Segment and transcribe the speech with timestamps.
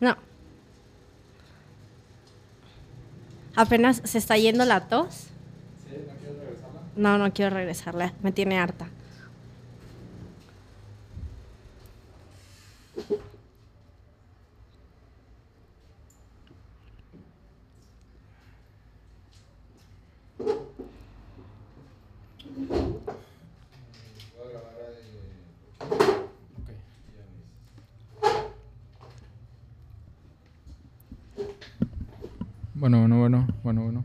[0.00, 0.16] No.
[3.54, 5.28] Apenas se está yendo la tos.
[6.96, 8.12] No, no quiero regresarla.
[8.22, 8.88] Me tiene harta.
[32.82, 34.04] Bueno, bueno, bueno, bueno, bueno.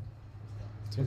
[0.91, 1.01] Sí.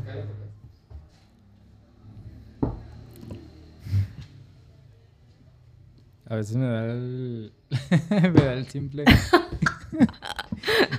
[6.26, 7.52] A veces me da el,
[8.10, 9.04] me da el simple.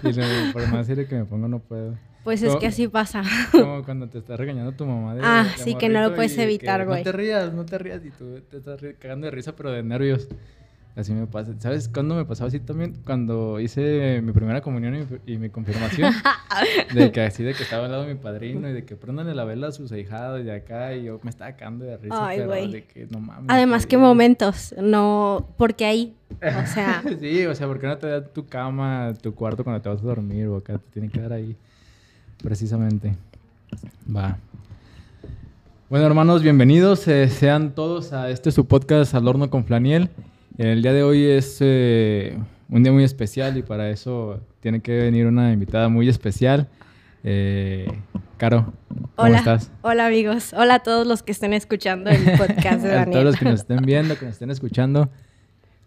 [0.03, 1.97] y no, por más serio que me pongo no puedo.
[2.23, 3.23] Pues es Como- que así pasa.
[3.51, 6.37] Como cuando te está regañando tu mamá de Ah, de sí, que no lo puedes
[6.37, 6.99] evitar, güey.
[6.99, 9.81] No te rías, no te rías y tú te estás cagando de risa pero de
[9.83, 10.27] nervios.
[10.95, 11.53] Así me pasa.
[11.59, 12.97] ¿Sabes cuándo me pasaba así también?
[13.05, 16.13] Cuando hice mi primera comunión y mi, y mi confirmación.
[16.93, 19.33] de que así de que estaba al lado de mi padrino y de que prendanle
[19.33, 22.27] la vela a sus ahijados y de acá y yo me estaba cagando de risa.
[22.27, 22.71] Ay, pero güey.
[22.71, 23.45] de que no mames.
[23.47, 24.75] Además, qué momentos.
[24.81, 26.13] No, porque ahí.
[26.41, 29.81] O sea, sí, o sea, ¿por qué no te da tu cama, tu cuarto cuando
[29.81, 30.77] te vas a dormir o acá?
[30.77, 31.55] Te tiene que dar ahí.
[32.43, 33.15] Precisamente.
[34.13, 34.37] Va.
[35.89, 40.09] Bueno, hermanos, bienvenidos eh, sean todos a este su podcast Al Horno con Flaniel.
[40.61, 42.37] El día de hoy es eh,
[42.69, 46.67] un día muy especial y para eso tiene que venir una invitada muy especial.
[47.23, 47.87] Eh,
[48.37, 49.39] Caro, ¿cómo hola.
[49.39, 49.71] estás?
[49.81, 50.53] Hola, amigos.
[50.53, 53.23] Hola a todos los que estén escuchando el podcast de A todos Daniel.
[53.23, 55.09] los que nos estén viendo, que nos estén escuchando,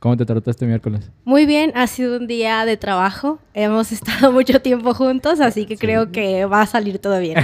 [0.00, 1.08] ¿cómo te trató este miércoles?
[1.24, 3.38] Muy bien, ha sido un día de trabajo.
[3.54, 5.86] Hemos estado mucho tiempo juntos, así que Sí.
[5.86, 7.38] creo que va a salir todo bien.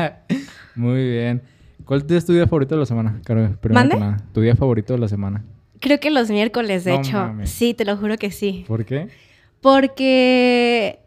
[0.74, 1.40] Muy bien.
[1.86, 3.56] ¿Cuál es tu día favorito de la semana, Caro?
[3.58, 3.94] Primero ¿Mande?
[3.94, 5.42] que nada, Tu día favorito de la semana.
[5.80, 7.16] Creo que los miércoles, de No hecho.
[7.18, 7.50] mames.
[7.50, 8.64] Sí, te lo juro que sí.
[8.66, 9.08] ¿Por qué?
[9.60, 10.98] Porque,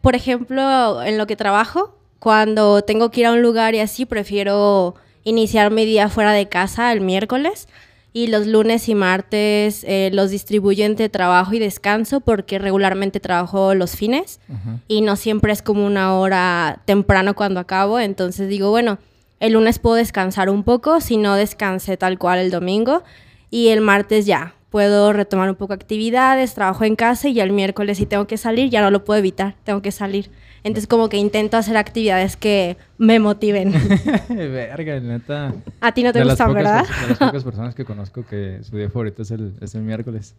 [0.00, 4.04] por ejemplo, en lo que trabajo, cuando tengo que ir a un lugar y así,
[4.06, 4.94] prefiero
[5.24, 7.68] iniciar mi día fuera de casa el miércoles.
[8.12, 13.74] Y los lunes y martes eh, los distribuyo entre trabajo y descanso porque regularmente trabajo
[13.76, 14.40] los fines
[14.88, 18.00] y no siempre es como una hora temprano cuando acabo.
[18.00, 18.98] Entonces digo, bueno,
[19.38, 23.04] el lunes puedo descansar un poco, si no descansé tal cual el domingo
[23.50, 24.54] y el martes ya.
[24.70, 28.36] Puedo retomar un poco actividades, trabajo en casa y ya el miércoles si tengo que
[28.36, 30.30] salir ya no lo puedo evitar, tengo que salir.
[30.62, 33.72] Entonces como que intento hacer actividades que me motiven.
[34.28, 35.54] Verga, neta.
[35.80, 36.84] A ti no te gustan, pocas ¿verdad?
[37.02, 40.34] De las pocas personas que conozco que su día favorito es el, es el miércoles.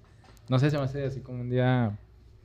[0.48, 1.92] No sé, se me hace así como un día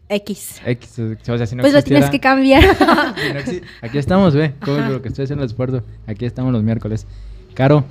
[0.09, 0.61] X.
[0.65, 0.99] X.
[1.29, 2.63] O sea, si no pues lo tienes que cambiar.
[2.63, 2.85] si
[3.33, 4.55] no exi- Aquí estamos, ve.
[4.65, 5.83] Como lo que estoy haciendo el esfuerzo.
[6.07, 7.07] Aquí estamos los miércoles.
[7.55, 7.85] Caro,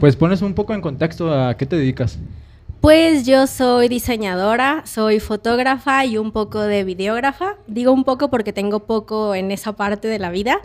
[0.00, 2.18] pues pones un poco en contexto a qué te dedicas.
[2.80, 7.56] Pues yo soy diseñadora, soy fotógrafa y un poco de videógrafa.
[7.66, 10.60] Digo un poco porque tengo poco en esa parte de la vida.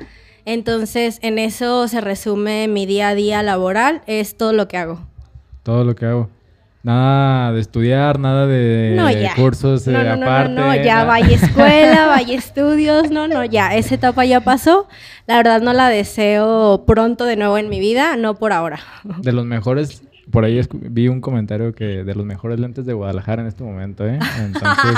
[0.45, 4.99] Entonces, en eso se resume mi día a día laboral, es todo lo que hago.
[5.63, 6.29] Todo lo que hago.
[6.83, 9.35] Nada de estudiar, nada de No, ya.
[9.35, 10.53] cursos eh, no, no, no, aparte.
[10.53, 14.87] no, no, ya vaya escuela, vaya estudios, no, no, ya, esa etapa ya pasó.
[15.27, 18.79] La verdad no la deseo pronto de nuevo en mi vida, no por ahora.
[19.03, 23.41] De los mejores, por ahí vi un comentario que de los mejores lentes de Guadalajara
[23.41, 24.17] en este momento, ¿eh?
[24.39, 24.97] Entonces.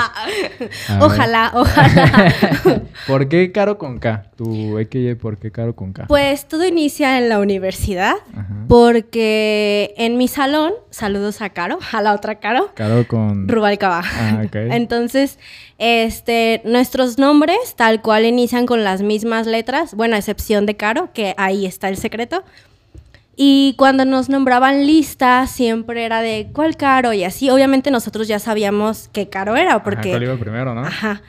[1.00, 2.32] Ojalá, ojalá.
[3.06, 4.30] ¿Por qué Caro con K?
[4.36, 6.06] Tu XY, ¿por qué Caro con K?
[6.06, 8.14] Pues todo inicia en la universidad.
[8.34, 8.54] Ajá.
[8.68, 13.48] Porque en mi salón, saludos a Caro, a la otra Caro, Caro con...
[13.48, 14.02] Rubalcaba.
[14.04, 14.42] Ah.
[14.52, 15.38] Entonces,
[15.78, 21.10] este, nuestros nombres tal cual inician con las mismas letras, bueno, a excepción de Caro,
[21.12, 22.44] que ahí está el secreto.
[23.36, 27.12] Y cuando nos nombraban lista, siempre era de ¿cuál Caro?
[27.12, 30.10] Y así, obviamente nosotros ya sabíamos qué Caro era, Ajá, porque...
[30.10, 30.82] ¿cuál iba primero, ¿no?
[30.82, 31.22] Ajá.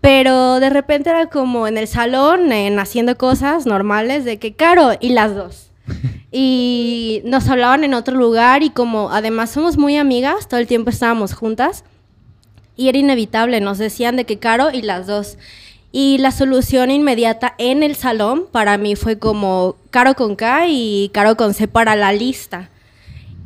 [0.00, 4.92] Pero de repente era como en el salón, en haciendo cosas normales, de que Caro
[5.00, 5.70] y las dos.
[6.38, 10.90] Y nos hablaban en otro lugar y como además somos muy amigas, todo el tiempo
[10.90, 11.82] estábamos juntas
[12.76, 15.38] y era inevitable, nos decían de que Caro y las dos.
[15.98, 21.08] Y la solución inmediata en el salón para mí fue como Caro con K y
[21.14, 22.68] Caro con C para la lista.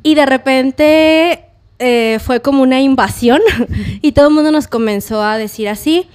[0.03, 1.45] Y de repente
[1.79, 3.41] eh, fue como una invasión
[4.03, 6.09] y todo el mundo nos comenzó a decir así.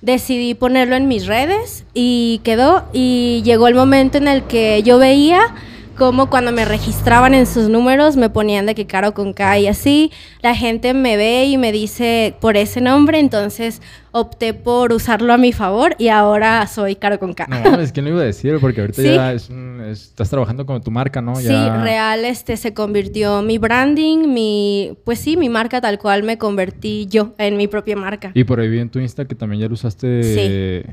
[0.00, 2.84] Decidí ponerlo en mis redes y quedó.
[2.94, 5.54] Y llegó el momento en el que yo veía
[6.02, 9.68] como cuando me registraban en sus números me ponían de que Caro con K y
[9.68, 10.10] así.
[10.42, 15.38] La gente me ve y me dice por ese nombre, entonces opté por usarlo a
[15.38, 17.46] mi favor y ahora soy Caro con K.
[17.46, 19.48] No, es que no iba a decir, porque ahorita ya es
[19.92, 21.36] estás trabajando con tu marca, ¿no?
[21.36, 26.36] Sí, real, este se convirtió mi branding, mi, pues sí, mi marca tal cual me
[26.36, 28.32] convertí yo en mi propia marca.
[28.34, 30.84] Y por ahí vi en tu Insta que también ya lo usaste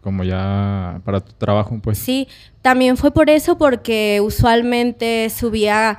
[0.00, 1.98] como ya para tu trabajo, pues.
[1.98, 2.28] Sí,
[2.62, 5.98] también fue por eso, porque usualmente subía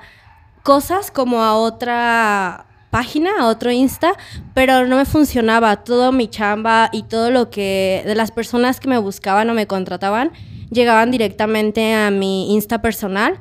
[0.63, 4.13] cosas como a otra página, a otro Insta,
[4.53, 5.77] pero no me funcionaba.
[5.77, 9.65] Todo mi chamba y todo lo que de las personas que me buscaban o me
[9.65, 10.31] contrataban
[10.69, 13.39] llegaban directamente a mi Insta personal.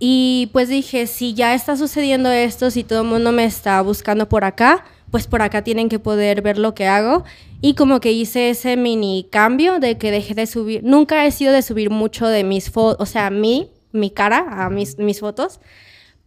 [0.00, 4.28] Y pues dije, si ya está sucediendo esto, si todo el mundo me está buscando
[4.28, 7.24] por acá, pues por acá tienen que poder ver lo que hago.
[7.60, 11.52] Y como que hice ese mini cambio de que dejé de subir, nunca he sido
[11.52, 15.60] de subir mucho de mis fotos, o sea, mi, mi cara a mis, mis fotos,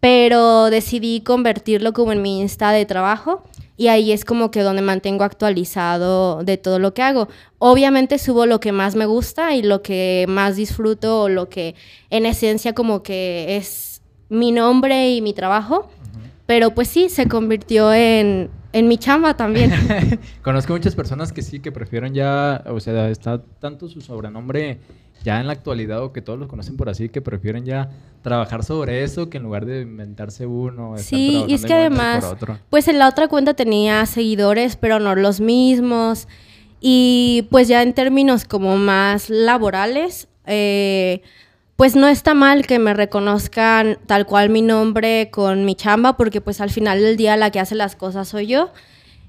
[0.02, 3.44] pero decidí convertirlo como en mi Insta de trabajo
[3.78, 7.30] y ahí es como que donde mantengo actualizado de todo lo que hago.
[7.58, 11.74] Obviamente subo lo que más me gusta y lo que más disfruto o lo que
[12.10, 15.90] en esencia como que es mi nombre y mi trabajo,
[16.46, 19.72] pero pues sí, se convirtió en, en mi chamba también.
[20.44, 24.80] Conozco muchas personas que sí, que prefieren ya, o sea, está tanto su sobrenombre
[25.24, 27.90] ya en la actualidad o que todos los conocen por así, que prefieren ya
[28.22, 30.96] trabajar sobre eso que en lugar de inventarse uno.
[30.98, 32.36] Sí, y es que además,
[32.70, 36.28] pues en la otra cuenta tenía seguidores, pero no los mismos.
[36.80, 41.22] Y pues ya en términos como más laborales, eh,
[41.82, 46.40] pues no está mal que me reconozcan tal cual mi nombre con mi chamba, porque
[46.40, 48.70] pues al final del día la que hace las cosas soy yo.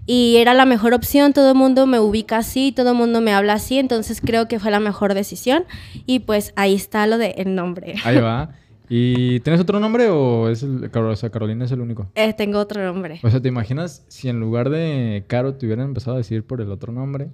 [0.04, 3.32] Y era la mejor opción, todo el mundo me ubica así, todo el mundo me
[3.32, 5.64] habla así, entonces creo que fue la mejor decisión.
[6.04, 7.94] Y pues ahí está lo de el nombre.
[8.04, 8.50] Ahí va.
[8.90, 12.10] ¿Y tienes otro nombre o es el, o sea, Carolina es el único?
[12.14, 13.18] Eh, tengo otro nombre.
[13.22, 16.60] O sea, ¿te imaginas si en lugar de Caro te hubieran empezado a decir por
[16.60, 17.30] el otro nombre?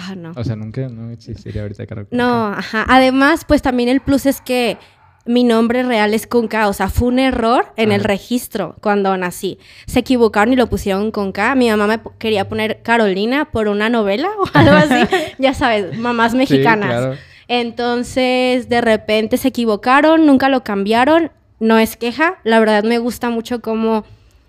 [0.00, 0.32] Ah, no.
[0.36, 2.06] O sea, nunca no existiría ahorita Caro.
[2.12, 2.84] No, ajá.
[2.88, 4.78] Además, pues también el plus es que
[5.26, 6.68] mi nombre real es con K.
[6.68, 9.58] O sea, fue un error en el registro cuando nací.
[9.86, 11.56] Se equivocaron y lo pusieron con K.
[11.56, 15.16] Mi mamá me quería poner Carolina por una novela o algo así.
[15.38, 17.18] ya sabes, mamás mexicanas.
[17.48, 21.32] Entonces, de repente se equivocaron, nunca lo cambiaron.
[21.58, 22.38] No es queja.
[22.44, 24.04] La verdad me gusta mucho cómo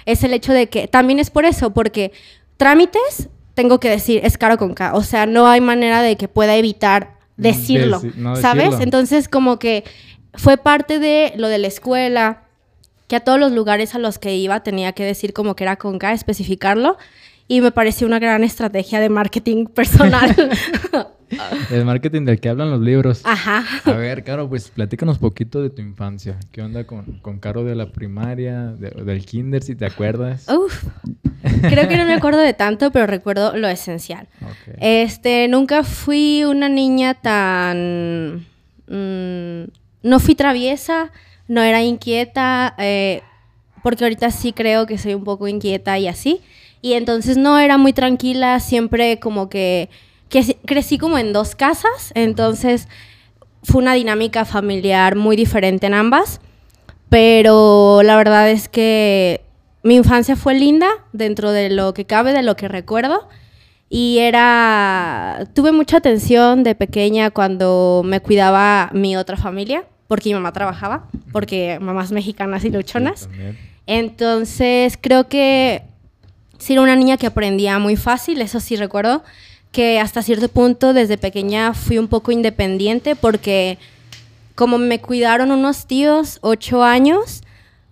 [0.06, 2.12] es el hecho de que también es por eso, porque
[2.58, 3.30] trámites
[3.60, 4.96] tengo que decir es caro con K.
[4.96, 8.02] O sea, no hay manera de que pueda evitar decirlo,
[8.40, 8.80] ¿sabes?
[8.80, 9.84] Entonces, como que
[10.34, 12.44] fue parte de lo de la escuela,
[13.10, 15.76] que a todos los lugares a los que iba tenía que decir como que era
[15.76, 16.98] con K, especificarlo,
[17.50, 20.34] y me pareció una gran estrategia de marketing personal.
[21.70, 23.22] El marketing del que hablan los libros.
[23.26, 23.64] Ajá.
[23.86, 26.38] A ver, Caro, pues platícanos poquito de tu infancia.
[26.52, 30.48] ¿Qué onda con, con Caro de la primaria, del kinder, si te acuerdas?
[30.50, 30.84] Uf,
[31.62, 34.28] creo que no me acuerdo de tanto, pero recuerdo lo esencial.
[34.80, 38.46] Este, nunca fui una niña tan...
[38.88, 39.70] Mm,
[40.02, 41.12] no fui traviesa,
[41.48, 43.22] no era inquieta, eh,
[43.84, 46.42] porque ahorita sí creo que soy un poco inquieta y así.
[46.82, 49.90] Y entonces no era muy tranquila, siempre como que,
[50.30, 52.88] que crecí como en dos casas, entonces
[53.64, 56.40] fue una dinámica familiar muy diferente en ambas,
[57.10, 59.42] pero la verdad es que
[59.84, 63.28] mi infancia fue linda dentro de lo que cabe, de lo que recuerdo.
[63.90, 70.36] Y era, tuve mucha atención de pequeña cuando me cuidaba mi otra familia, porque mi
[70.36, 73.30] mamá trabajaba, porque mamás mexicanas y luchonas.
[73.88, 75.82] Entonces, creo que
[76.60, 79.24] sí era una niña que aprendía muy fácil, eso sí recuerdo,
[79.72, 83.78] que hasta cierto punto desde pequeña fui un poco independiente porque
[84.56, 87.44] como me cuidaron unos tíos ocho años,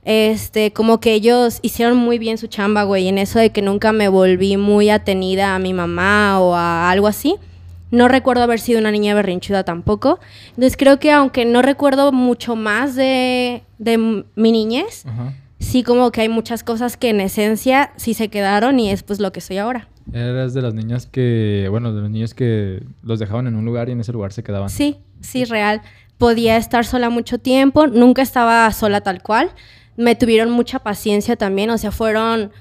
[0.04, 3.92] este, como que ellos hicieron muy bien su chamba, güey, en eso de que nunca
[3.92, 7.36] me volví muy atenida a mi mamá o a algo así.
[7.90, 10.20] No recuerdo haber sido una niña berrinchuda tampoco.
[10.50, 15.06] Entonces creo que aunque no recuerdo mucho más de, mi niñez,
[15.60, 19.20] sí como que hay muchas cosas que en esencia sí se quedaron y es pues
[19.20, 19.88] lo que soy ahora.
[20.14, 23.90] Eras de las niñas que, bueno, de los niños que los dejaban en un lugar
[23.90, 24.70] y en ese lugar se quedaban.
[24.70, 25.82] Sí, sí, real.
[26.18, 29.52] Podía estar sola mucho tiempo, nunca estaba sola tal cual
[29.98, 32.52] me tuvieron mucha paciencia también, o sea, fueron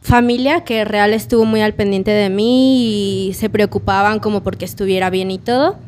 [0.00, 5.10] familia que real estuvo muy al pendiente de mí y se preocupaban como porque estuviera
[5.10, 5.78] bien y todo.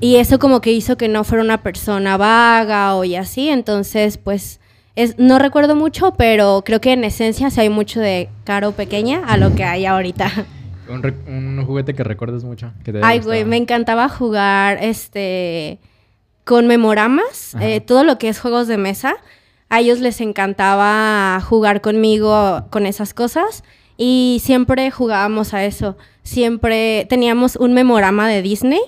[0.00, 4.16] Y eso como que hizo que no fuera una persona vaga o y así, entonces
[4.16, 4.58] pues
[4.96, 9.22] es, no recuerdo mucho, pero creo que en esencia sí hay mucho de caro pequeña
[9.26, 10.30] a lo que hay ahorita.
[10.88, 12.72] Un, juguete que recuerdas mucho.
[13.02, 15.78] Ay, güey, me encantaba jugar este
[16.44, 19.16] con memoramas, eh, todo lo que es juegos de mesa.
[19.68, 23.64] A ellos les encantaba jugar conmigo con esas cosas
[23.96, 25.96] y siempre jugábamos a eso.
[26.22, 28.80] Siempre teníamos un memorama de Disney.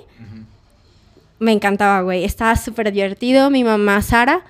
[1.40, 2.24] Me encantaba, güey.
[2.24, 3.50] Estaba súper divertido.
[3.50, 4.42] Mi mamá, Sara,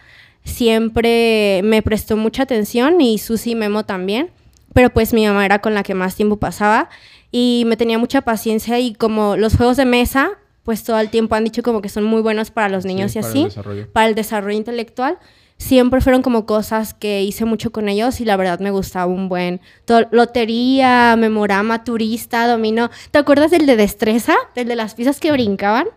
[0.44, 4.30] siempre me prestó mucha atención y Susi y Memo también.
[4.74, 6.88] Pero pues mi mamá era con la que más tiempo pasaba
[7.32, 10.30] y me tenía mucha paciencia y como los juegos de mesa,
[10.62, 13.18] pues todo el tiempo han dicho como que son muy buenos para los niños Sí,
[13.18, 13.42] y para así,
[13.76, 15.18] el para el desarrollo intelectual.
[15.56, 19.28] Siempre fueron como cosas que hice mucho con ellos y la verdad me gustaba un
[19.28, 19.60] buen.
[19.86, 22.90] To- lotería, memorama, turista, dominó.
[23.10, 24.34] ¿Te acuerdas del de destreza?
[24.54, 25.88] Del de las piezas que brincaban.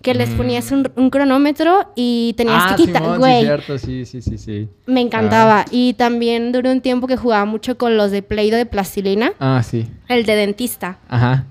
[0.00, 0.36] Que les Mm.
[0.36, 3.02] ponías un, un cronómetro y tenías ah, que quitar.
[3.02, 4.68] Simón, sí, Güey, cierto, sí, sí, sí, sí.
[4.86, 5.64] me encantaba.
[5.72, 9.32] Y también duré un tiempo que jugaba mucho con los de Play-Doh de plastilina.
[9.40, 9.88] Ah, sí.
[10.08, 10.98] El de dentista.
[11.08, 11.46] Ajá.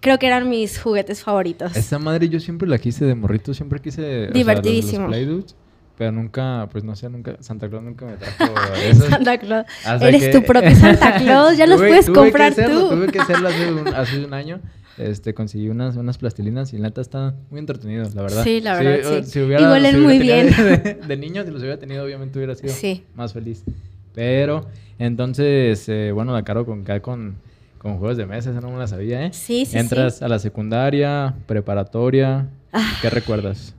[0.00, 1.76] Creo que eran mis juguetes favoritos.
[1.76, 4.00] Esa madre yo siempre la quise de morrito, siempre quise...
[4.00, 5.00] o sea, los- Divertidísimo.
[5.02, 5.56] Los, Play-Dohs,
[5.98, 7.36] pero nunca, pues no sé, nunca...
[7.40, 9.06] Santa Claus nunca me trajo esos.
[9.08, 9.66] Santa Claus.
[9.84, 12.88] Hasta Eres que- tu propio Santa Claus, ya los Tuve- puedes tuve que comprar hacerlo,
[12.88, 12.94] tú.
[12.96, 14.60] Tuve que hacerlo hace un, hace un año.
[15.00, 18.44] Este, conseguí unas, unas plastilinas y la neta está muy entretenido, la verdad.
[18.44, 19.40] Sí, la verdad, o- sí.
[19.40, 20.46] hubiera- Y huelen si hubiera muy bien.
[20.50, 23.04] De, de niño, si los hubiera tenido, obviamente hubiera sido Sí.
[23.14, 23.64] más feliz.
[24.14, 24.66] Pero,
[24.98, 27.36] entonces, eh, bueno, la caro con con,
[27.78, 29.30] con juegos de mesa, esa no me la sabía, ¿eh?
[29.32, 30.24] Sí, sí, Entras sí.
[30.24, 32.48] a la secundaria, preparatoria.
[32.72, 32.98] Ah.
[33.00, 33.74] ¿Qué recuerdas?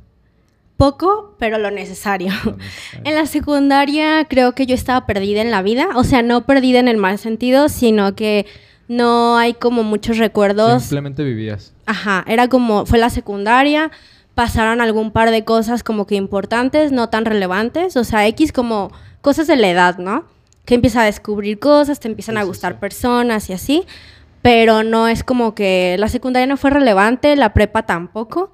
[0.78, 2.32] Poco, pero lo necesario.
[3.04, 6.80] En la secundaria creo que yo estaba perdida en la vida, o sea, no perdida
[6.80, 8.46] en el mal sentido, sino que
[8.92, 10.82] no hay como muchos recuerdos.
[10.84, 11.74] Simplemente vivías.
[11.86, 13.90] Ajá, era como, fue la secundaria,
[14.36, 18.92] pasaron algún par de cosas como que importantes, no tan relevantes, o sea, X como
[19.22, 20.26] cosas de la edad, ¿no?
[20.66, 22.78] Que empieza a descubrir cosas, te empiezan Sí, a gustar sí.
[22.82, 23.86] personas y así,
[24.42, 28.52] pero no es como que la secundaria no fue relevante, la prepa tampoco.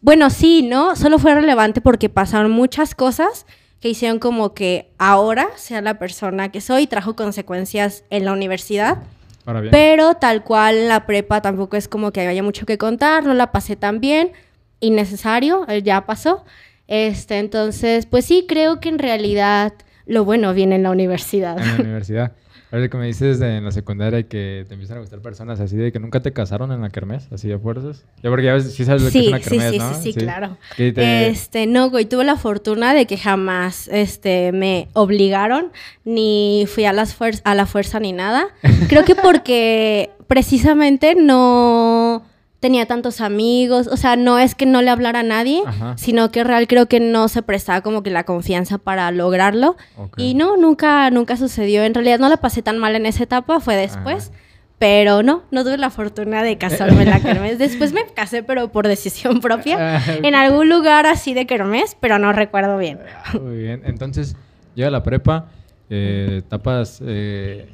[0.00, 0.94] Bueno, sí, ¿no?
[0.94, 3.44] Solo fue relevante porque pasaron muchas cosas
[3.80, 8.32] que hicieron como que ahora sea la persona que soy y trajo consecuencias en la
[8.32, 8.98] universidad.
[9.46, 9.70] Bien.
[9.70, 13.52] Pero tal cual la prepa tampoco es como que haya mucho que contar, no la
[13.52, 14.32] pasé tan bien,
[14.80, 16.44] innecesario, eh, ya pasó.
[16.86, 19.72] Este, entonces, pues sí, creo que en realidad
[20.06, 21.58] lo bueno viene en la universidad.
[21.58, 22.32] En la universidad.
[22.74, 25.76] Ahora que me dices de, en la secundaria que te empiezan a gustar personas así
[25.76, 28.04] de que nunca te casaron en la kermés, así de fuerzas.
[28.20, 29.94] Ya porque ya ves, sí sabes lo que es Sí, una sí, kermés, sí, ¿no?
[29.94, 30.58] sí, sí, claro.
[30.76, 35.70] Te- Este, no, güey, tuve la fortuna de que jamás este, me obligaron,
[36.04, 38.48] ni fui a, las fuer- a la fuerza ni nada.
[38.88, 42.24] Creo que porque precisamente no
[42.64, 45.98] tenía tantos amigos, o sea, no es que no le hablara a nadie, Ajá.
[45.98, 49.76] sino que real creo que no se prestaba como que la confianza para lograrlo.
[50.16, 51.84] Y no, nunca, nunca sucedió.
[51.84, 54.30] En realidad no la pasé tan mal en esa etapa, fue después.
[54.30, 54.38] Ajá.
[54.78, 57.58] Pero no, no tuve la fortuna de casarme en la kermés.
[57.58, 59.98] Después me casé, pero por decisión propia.
[59.98, 62.98] Ah, En algún lugar así de kermés, pero no recuerdo bien.
[63.42, 63.82] Muy bien.
[63.84, 64.36] Entonces,
[64.74, 65.48] llega la prepa,
[65.90, 67.68] eh, etapas eh,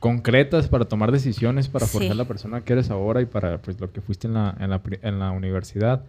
[0.00, 1.92] concretas para tomar decisiones, para Sí.
[1.98, 4.70] forjar la persona que eres ahora y para pues, lo que fuiste en la, en
[4.70, 6.02] la, en la universidad.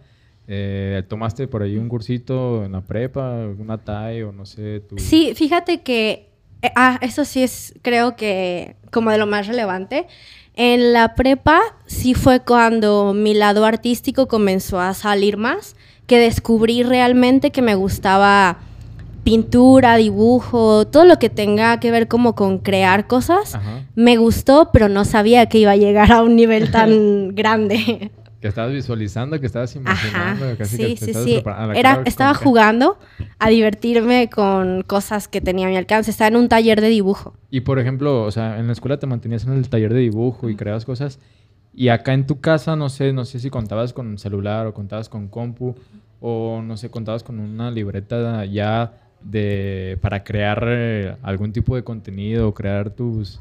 [0.48, 4.80] Eh, ¿Tomaste por ahí un cursito en la prepa, una TAE o no sé?
[4.80, 4.98] Tu...
[4.98, 6.28] Sí, fíjate que,
[6.62, 10.06] eh, ah, eso sí es, creo que como de lo más relevante.
[10.54, 16.82] En la prepa sí fue cuando mi lado artístico comenzó a salir más, que descubrí
[16.82, 18.58] realmente que me gustaba
[19.24, 23.54] pintura, dibujo, todo lo que tenga que ver como con crear cosas.
[23.54, 23.86] Ajá.
[23.94, 28.10] Me gustó, pero no sabía que iba a llegar a un nivel tan grande.
[28.40, 31.42] Que estabas visualizando, que estabas Ajá, imaginando, casi que sí, sí, sí.
[31.74, 32.98] Era, estaba jugando
[33.38, 36.10] a divertirme con cosas que tenía a mi alcance.
[36.10, 37.34] Estaba en un taller de dibujo.
[37.50, 40.48] Y por ejemplo, o sea, en la escuela te mantenías en el taller de dibujo
[40.48, 41.18] y creabas cosas.
[41.74, 45.10] Y acá en tu casa, no sé, no sé si contabas con celular o contabas
[45.10, 45.74] con compu
[46.20, 51.84] o no sé, contabas con una libreta ya de para crear eh, algún tipo de
[51.84, 53.40] contenido o crear tus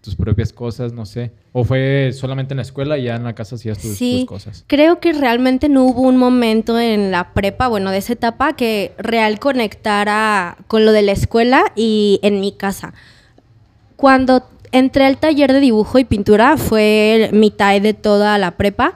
[0.00, 1.32] tus propias cosas, no sé.
[1.52, 4.28] O fue solamente en la escuela y ya en la casa hacías tus, Sí, tus
[4.28, 4.64] cosas.
[4.68, 8.92] creo que realmente no hubo un momento en la prepa, bueno, de esa etapa, que
[8.96, 12.94] real conectara con lo de la escuela y en mi casa.
[13.96, 18.94] Cuando entré al taller de dibujo y pintura fue mitad de toda la prepa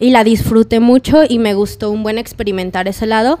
[0.00, 3.38] y la disfruté mucho y me gustó un buen experimentar ese lado.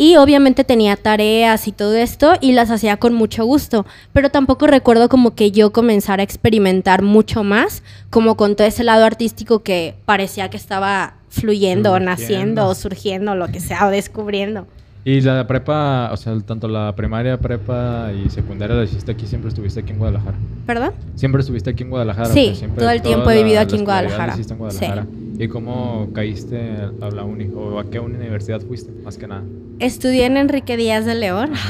[0.00, 4.68] Y obviamente tenía tareas y todo esto y las hacía con mucho gusto, pero tampoco
[4.68, 9.64] recuerdo como que yo comenzara a experimentar mucho más, como con todo ese lado artístico
[9.64, 12.10] que parecía que estaba fluyendo, o Surgiendo.
[12.10, 14.68] naciendo, o surgiendo, lo que sea, o descubriendo.
[15.08, 19.48] Y la prepa, o sea, tanto la primaria, prepa y secundaria la hiciste aquí, siempre
[19.48, 20.36] estuviste aquí en Guadalajara.
[20.66, 20.92] ¿Perdón?
[21.14, 22.28] Siempre estuviste aquí en Guadalajara.
[22.28, 24.34] Sí, o sea, siempre todo el tiempo he vivido la aquí en Guadalajara.
[24.34, 24.54] en Sí.
[24.54, 25.06] Guadalajara.
[25.38, 27.48] ¿Y cómo caíste a la uni?
[27.56, 29.44] ¿O a qué universidad fuiste, más que nada?
[29.78, 31.52] Estudié en Enrique Díaz de León.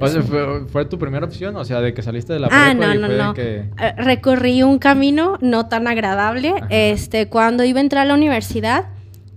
[0.00, 1.56] O sea, ¿fue, tu primera opción?
[1.56, 3.34] O sea, de que saliste de la ah, prepa no, no, no.
[3.34, 3.66] Que...
[3.78, 6.54] Eh, recorrí un camino no tan agradable.
[6.70, 8.86] Este, cuando iba a entrar a la universidad,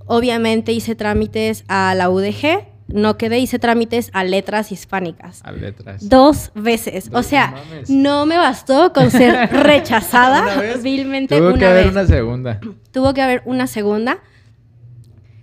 [0.06, 2.73] obviamente hice trámites a la UDG.
[2.88, 5.42] No quedé, hice trámites a letras hispánicas.
[5.44, 6.08] A letras.
[6.08, 7.10] Dos veces.
[7.14, 7.56] o sea,
[7.88, 12.60] no, me bastó con ser rechazada vilmente Tuvo que haber una segunda.
[12.92, 14.20] Tuvo que haber una segunda.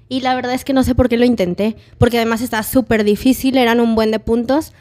[0.08, 1.76] Y la verdad es que no sé por qué lo intenté.
[1.98, 4.72] Porque además está súper difícil, eran un buen de puntos.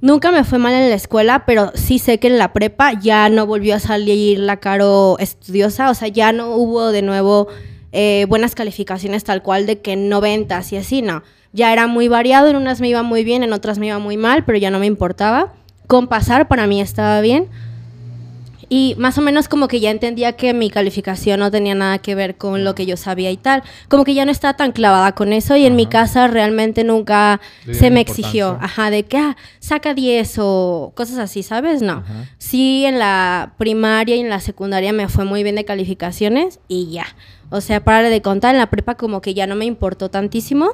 [0.00, 3.30] Nunca me fue mal en la escuela, pero sí sé que en la prepa ya
[3.30, 7.48] no volvió a salir la caro estudiosa, o sea, ya no hubo de nuevo
[7.92, 11.22] eh, buenas calificaciones tal cual de que 90 y así, no.
[11.54, 14.16] Ya era muy variado, en unas me iba muy bien, en otras me iba muy
[14.16, 15.52] mal, pero ya no me importaba.
[15.86, 17.48] Con pasar para mí estaba bien.
[18.68, 22.16] Y más o menos como que ya entendía que mi calificación no tenía nada que
[22.16, 23.62] ver con lo que yo sabía y tal.
[23.88, 27.40] Como que ya no estaba tan clavada con eso y en mi casa realmente nunca
[27.70, 31.82] se me exigió, ajá, de que ah, saca 10 o cosas así, ¿sabes?
[31.82, 32.02] No.
[32.38, 36.90] Sí, en la primaria y en la secundaria me fue muy bien de calificaciones y
[36.90, 37.06] ya.
[37.50, 40.72] O sea, para de contar, en la prepa como que ya no me importó tantísimo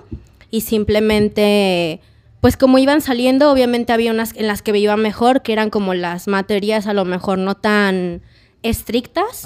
[0.50, 2.00] y simplemente
[2.40, 5.68] pues como iban saliendo, obviamente había unas en las que me iba mejor, que eran
[5.68, 8.22] como las materias a lo mejor no tan
[8.62, 9.44] estrictas,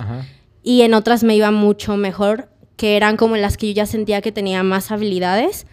[0.62, 3.86] y en otras me iba mucho mejor, que eran como en las que yo ya
[3.86, 5.66] sentía que tenía más habilidades,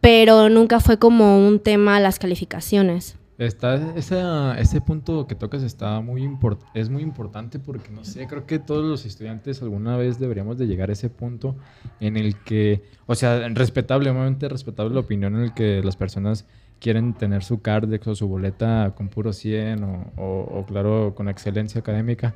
[0.00, 3.17] pero nunca fue como un tema las calificaciones.
[3.38, 6.28] Está ese punto que tocas está muy
[6.74, 10.66] es muy importante porque no sé, creo que todos los estudiantes alguna vez deberíamos de
[10.66, 11.54] llegar a ese punto
[12.00, 16.46] en el que, o sea, respetable, obviamente respetable la opinión en el que las personas
[16.80, 19.84] quieren tener su cardex o su boleta con puro 100
[20.16, 22.34] o, claro, con excelencia académica,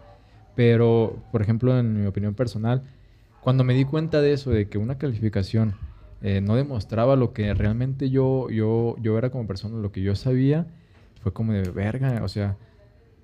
[0.54, 2.84] pero, por ejemplo, en mi opinión personal,
[3.40, 5.74] cuando me di cuenta de eso, de que una calificación
[6.20, 10.14] eh, no demostraba lo que realmente yo, yo, yo era como persona, lo que yo
[10.14, 10.68] sabía,
[11.22, 12.56] fue como de verga, o sea,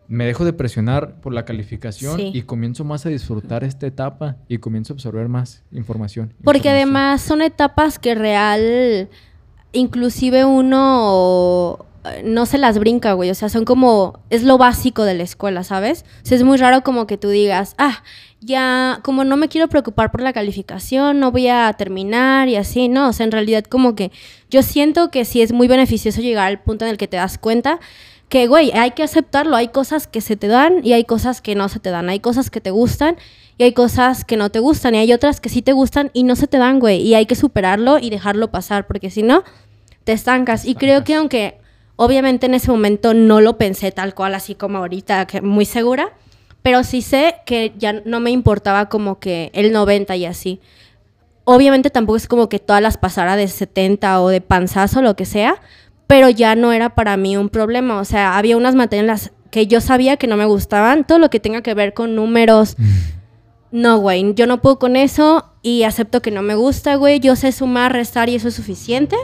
[0.07, 4.59] me dejo de presionar por la calificación y comienzo más a disfrutar esta etapa y
[4.59, 6.33] comienzo a absorber más información.
[6.45, 9.11] Porque además son etapas que real,
[9.73, 11.85] inclusive uno
[12.25, 13.31] no se las brinca, güey.
[13.31, 16.05] O sea, son como, es lo básico de la escuela, ¿sabes?
[16.23, 18.03] O sea, es muy raro como que tú digas, ah,
[18.41, 22.89] ya, como no me quiero preocupar por la calificación, no voy a terminar y así,
[22.89, 23.09] ¿no?
[23.09, 24.13] O sea, en realidad como que
[24.51, 27.39] yo siento que sí es muy beneficioso llegar al punto en el que te das
[27.39, 27.81] cuenta
[28.29, 29.57] que, güey, hay que aceptarlo.
[29.57, 32.09] Hay cosas que se te dan y hay cosas que no se te dan.
[32.09, 33.17] Hay cosas que te gustan
[33.57, 36.23] y hay cosas que no te gustan y hay otras que sí te gustan y
[36.23, 37.01] no se te dan, güey.
[37.01, 39.45] Y hay que superarlo y dejarlo pasar porque si no,
[40.05, 40.65] te estancas.
[40.65, 41.59] Y creo que aunque
[41.99, 46.15] obviamente en ese momento no lo pensé tal cual, así como ahorita, que muy segura
[46.63, 50.61] pero sí sé que ya no me importaba como que el 90 y así.
[51.45, 55.25] Obviamente tampoco es como que todas las pasara de 70 o de panzazo, lo que
[55.25, 55.63] sea,
[56.07, 57.99] pero ya no era para mí un problema.
[58.01, 61.41] O sea, había unas materias que yo sabía que no me gustaban, todo lo que
[61.41, 62.75] tenga que ver con números.
[62.77, 62.85] Mm.
[63.71, 67.21] No, güey, yo no puedo con eso y acepto que no me gusta, güey.
[67.21, 69.17] Yo sé sumar, restar y eso es suficiente.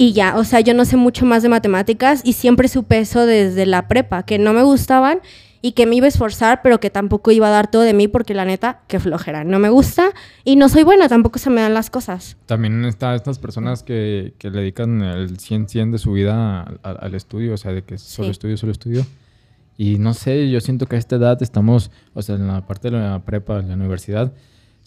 [0.00, 3.26] Y ya, o sea, yo no sé mucho más de matemáticas y siempre supe eso
[3.26, 5.20] desde la prepa, que no me gustaban
[5.60, 8.08] y que me iba a esforzar, pero que tampoco iba a dar todo de mí
[8.08, 9.44] porque la neta, que flojera.
[9.44, 12.38] No me gusta y no soy buena, tampoco se me dan las cosas.
[12.46, 17.52] También está estas personas que, que le dedican el 100-100 de su vida al, estudio,
[17.52, 19.04] o sea, de que solo estudio, solo estudio.
[19.76, 22.90] Y no sé, yo siento que a esta edad estamos, o sea, en la parte
[22.90, 24.32] de la prepa, en la universidad,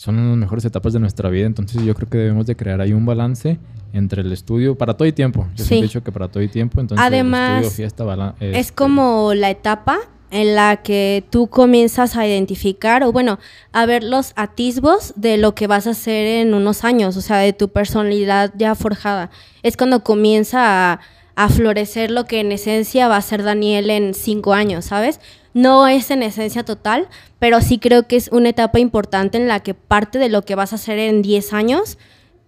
[0.03, 2.91] son las mejores etapas de nuestra vida, entonces yo creo que debemos de crear ahí
[2.91, 3.57] un balance
[3.93, 5.47] entre el estudio para todo y tiempo.
[5.55, 5.79] Yo sí.
[5.79, 9.33] he dicho que para todo y tiempo, entonces Además, el estudio, fiesta, es este, como
[9.33, 13.39] la etapa en la que tú comienzas a identificar o bueno,
[13.71, 17.37] a ver los atisbos de lo que vas a hacer en unos años, o sea,
[17.37, 19.29] de tu personalidad ya forjada.
[19.61, 20.99] Es cuando comienza
[21.35, 25.21] a, florecer lo que en esencia va a ser Daniel en cinco años, ¿sabes?
[25.53, 27.07] No es en esencia total,
[27.39, 30.55] pero sí creo que es una etapa importante en la que parte de lo que
[30.55, 31.97] vas a hacer en diez años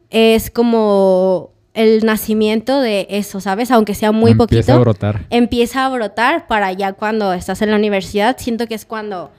[0.10, 3.70] es como el nacimiento de eso, ¿sabes?
[3.70, 4.58] Aunque sea muy poquito.
[4.58, 5.26] Empieza a brotar.
[5.30, 8.38] Empieza a brotar para ya cuando estás en la universidad.
[8.40, 9.30] Siento que es cuando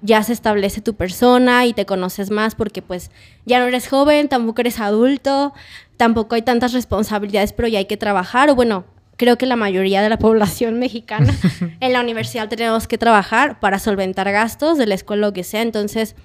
[0.00, 3.10] ya se establece tu persona y te conoces más porque pues
[3.46, 5.52] ya no eres joven, tampoco eres adulto,
[5.96, 8.48] tampoco hay tantas responsabilidades, pero ya hay que trabajar.
[8.50, 8.84] O bueno,
[9.16, 11.32] creo que la mayoría de la población mexicana
[11.80, 15.44] en la universidad tenemos que trabajar para solventar gastos de la escuela o lo que
[15.44, 15.62] sea.
[15.62, 16.16] Entonces,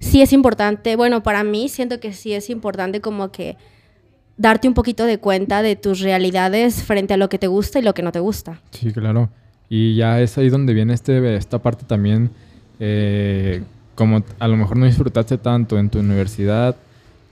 [0.00, 3.56] sí es importante, bueno, para mí siento que sí es importante como que
[4.36, 7.82] darte un poquito de cuenta de tus realidades frente a lo que te gusta y
[7.82, 8.60] lo que no te gusta.
[8.70, 9.30] Sí, claro.
[9.68, 12.30] Y ya es ahí donde viene este, esta parte también,
[12.78, 13.62] eh,
[13.94, 16.76] como a lo mejor no disfrutaste tanto en tu universidad,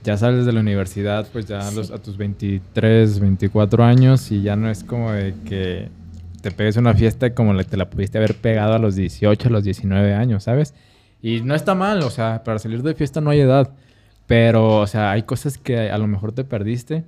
[0.05, 1.93] ya sales de la universidad pues ya a, los- Sí.
[1.93, 5.89] a tus 23, 24 años y ya no es como de que
[6.41, 9.51] te pegues una fiesta como la, te la pudiste haber pegado a los 18, a
[9.51, 10.73] los 19 años, ¿sabes?
[11.21, 13.71] Y no está mal, o sea, para salir de fiesta no hay edad,
[14.27, 17.03] pero, o sea, hay cosas que a lo mejor te perdiste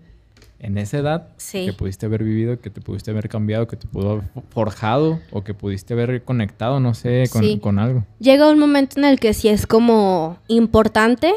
[0.59, 1.67] en esa edad Sí.
[1.67, 5.43] que pudiste haber vivido, que te pudiste haber cambiado, que te pudo haber forjado o
[5.43, 7.59] que pudiste haber conectado, no sé, con, Sí.
[7.61, 8.05] con algo.
[8.19, 11.31] llega un momento en el que sí es como importante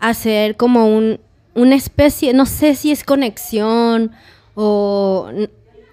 [0.00, 1.20] hacer como un,
[1.54, 4.10] una especie, no sé si es conexión
[4.54, 5.28] o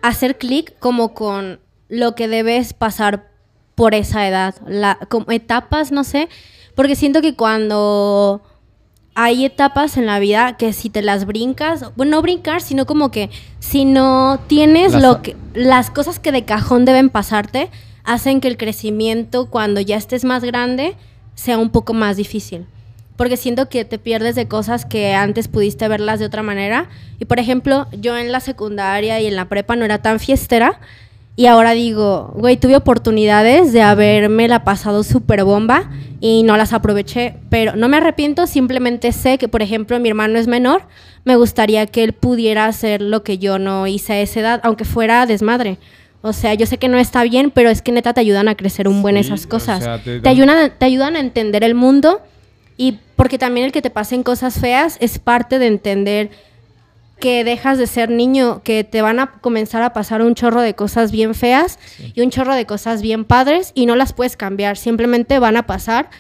[0.02, 3.30] hacer clic como con lo que debes pasar
[3.76, 6.30] por esa edad, la, como etapas, no sé,
[6.76, 8.42] porque siento que cuando
[9.14, 13.10] hay etapas en la vida que si te las brincas, bueno, no brincar, sino como
[13.12, 17.70] que si no tienes Las- lo que las cosas que de cajón deben pasarte,
[18.04, 20.96] hacen que el crecimiento cuando ya estés más grande
[21.36, 22.66] sea un poco más difícil.
[23.18, 26.88] Porque siento que te pierdes de cosas que antes pudiste verlas de otra manera.
[27.20, 30.80] Y por ejemplo, yo en la secundaria y en la prepa no era tan fiestera.
[31.36, 36.74] Y ahora digo, güey, tuve oportunidades de haberme la pasado súper bomba y no las
[36.74, 37.36] aproveché.
[37.50, 40.84] Pero no me arrepiento, simplemente sé que, por ejemplo, mi hermano es menor.
[41.26, 44.86] Me gustaría que él pudiera hacer lo que yo no hice a esa edad, aunque
[44.86, 45.78] fuera desmadre.
[46.22, 48.56] O sea, yo sé que no está bien, pero es que neta te ayudan a
[48.56, 49.84] crecer un buen Sí, esas o cosas.
[49.84, 52.22] sea, te te, dan- ayudan, te ayudan a entender el mundo
[52.78, 56.30] y porque también el que te pasen cosas feas es parte de entender
[57.20, 60.76] que dejas de ser niño, que te van a comenzar a pasar un chorro de
[60.76, 61.80] cosas bien feas
[62.14, 65.66] y un chorro de cosas bien padres y no las puedes cambiar, simplemente van a
[65.66, 66.12] pasar,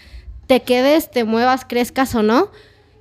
[0.48, 2.50] te quedes, te muevas, crezcas o no.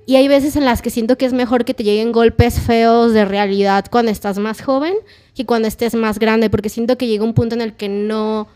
[0.05, 3.11] Y hay veces en las que siento que es mejor que te lleguen golpes feos
[3.13, 4.93] de realidad cuando estás más joven
[5.35, 8.47] que cuando estés más grande, porque siento que llega un punto en el que no,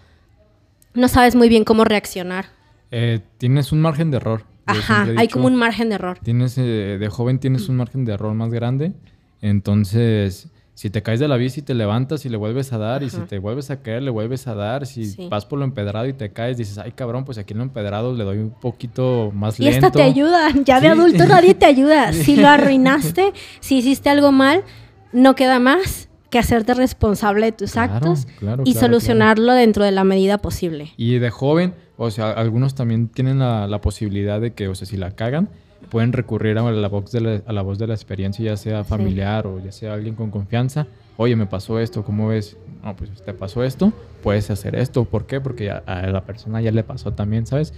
[0.93, 2.45] no sabes muy bien cómo reaccionar.
[2.89, 4.50] Eh, tienes un margen de error.
[4.65, 6.19] Ajá, hay como un margen de error.
[6.23, 8.93] Tienes, eh, de joven tienes un margen de error más grande.
[9.41, 13.03] Entonces, si te caes de la bici, te levantas y le vuelves a dar.
[13.03, 14.85] Y si te vuelves a caer, le vuelves a dar.
[14.87, 15.27] Si Sí.
[15.29, 18.13] vas por lo empedrado y te caes, dices, ay cabrón, pues aquí en lo empedrado
[18.15, 19.87] le doy un poquito más Y lento.
[19.87, 20.99] esta te ayuda, ya de Sí.
[20.99, 22.11] adulto nadie te ayuda.
[22.13, 24.63] Si lo arruinaste, si hiciste algo mal,
[25.11, 29.83] no queda más que hacerte responsable de tus Claro, actos claro, y claro, solucionarlo dentro
[29.83, 30.91] de la medida posible.
[30.97, 34.87] Y de joven, o sea, algunos también tienen la, la posibilidad de que, o sea,
[34.87, 35.49] si la cagan,
[35.89, 38.83] pueden recurrir a la voz de la, a la voz de la experiencia, ya sea
[38.83, 40.87] familiar o ya sea alguien con confianza.
[41.17, 42.57] Oye, me pasó esto, ¿cómo ves?
[42.83, 43.91] No, pues te pasó esto,
[44.23, 45.03] puedes hacer esto.
[45.05, 45.41] ¿Por qué?
[45.41, 47.73] Porque a la persona ya le pasó también, ¿sabes?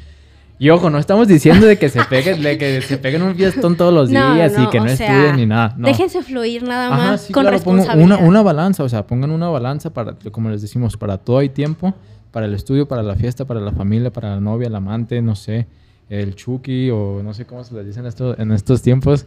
[0.60, 3.76] Y ojo, no estamos diciendo de que se peguen, de que se peguen un fiestón
[3.76, 5.74] todos los No, días y que no sea, estudien ni nada.
[5.78, 5.88] No.
[5.88, 8.06] Déjense fluir nada más Ajá, sí, con claro, responsabilidad.
[8.06, 11.50] una, una balanza, o sea, pongan una balanza para, como les decimos, para todo hay
[11.50, 11.94] tiempo,
[12.32, 15.36] para el estudio, para la fiesta, para la familia, para la novia, el amante, no
[15.36, 15.68] sé,
[16.10, 19.26] el chuki o no sé cómo se les dice en, esto- en estos tiempos,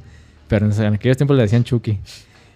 [0.48, 1.98] pero en aquellos tiempos le decían chuki.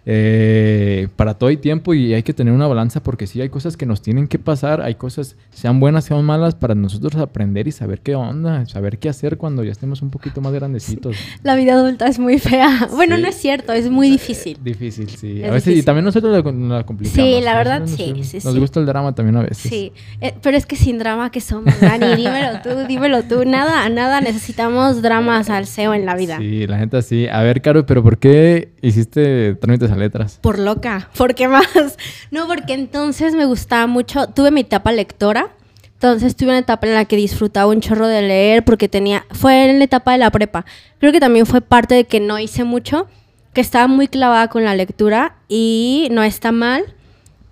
[0.06, 3.76] Eh, para todo hay tiempo y hay que tener una balanza porque sí hay cosas
[3.76, 7.72] que nos tienen que pasar, hay cosas, sean buenas, sean malas, para nosotros aprender y
[7.72, 11.16] saber qué onda, saber qué hacer cuando ya estemos un poquito más grandecitos.
[11.42, 12.88] La vida adulta es muy fea.
[12.94, 13.22] Bueno, Sí.
[13.22, 14.56] no es cierto, es muy difícil.
[14.62, 15.42] Difícil, sí.
[15.42, 17.14] Es a veces, y también nosotros la, la complicamos.
[17.28, 18.58] Sí, la verdad, sí, nos, sí, Nos sí.
[18.60, 19.58] gusta el drama también a veces.
[19.70, 23.88] Sí, eh, pero es que sin drama que somos, Dani, dímelo tú, dímelo tú, nada,
[23.88, 26.38] nada, necesitamos dramas al SEO en la vida.
[26.38, 27.26] Sí, la gente así.
[27.28, 30.38] A ver, Caro, pero ¿por qué hiciste trámites a letras?
[30.40, 31.08] Por loca.
[31.16, 31.66] ¿Por qué más?
[32.30, 34.28] No, porque entonces me gustaba mucho.
[34.28, 35.48] Tuve mi etapa lectora.
[35.94, 39.26] Entonces tuve una etapa en la que disfrutaba un chorro de leer porque tenía.
[39.32, 40.64] Fue en la etapa de la prepa.
[40.98, 43.06] Creo que también fue parte de que no hice mucho.
[43.52, 46.84] Que estaba muy clavada con la lectura y no está mal.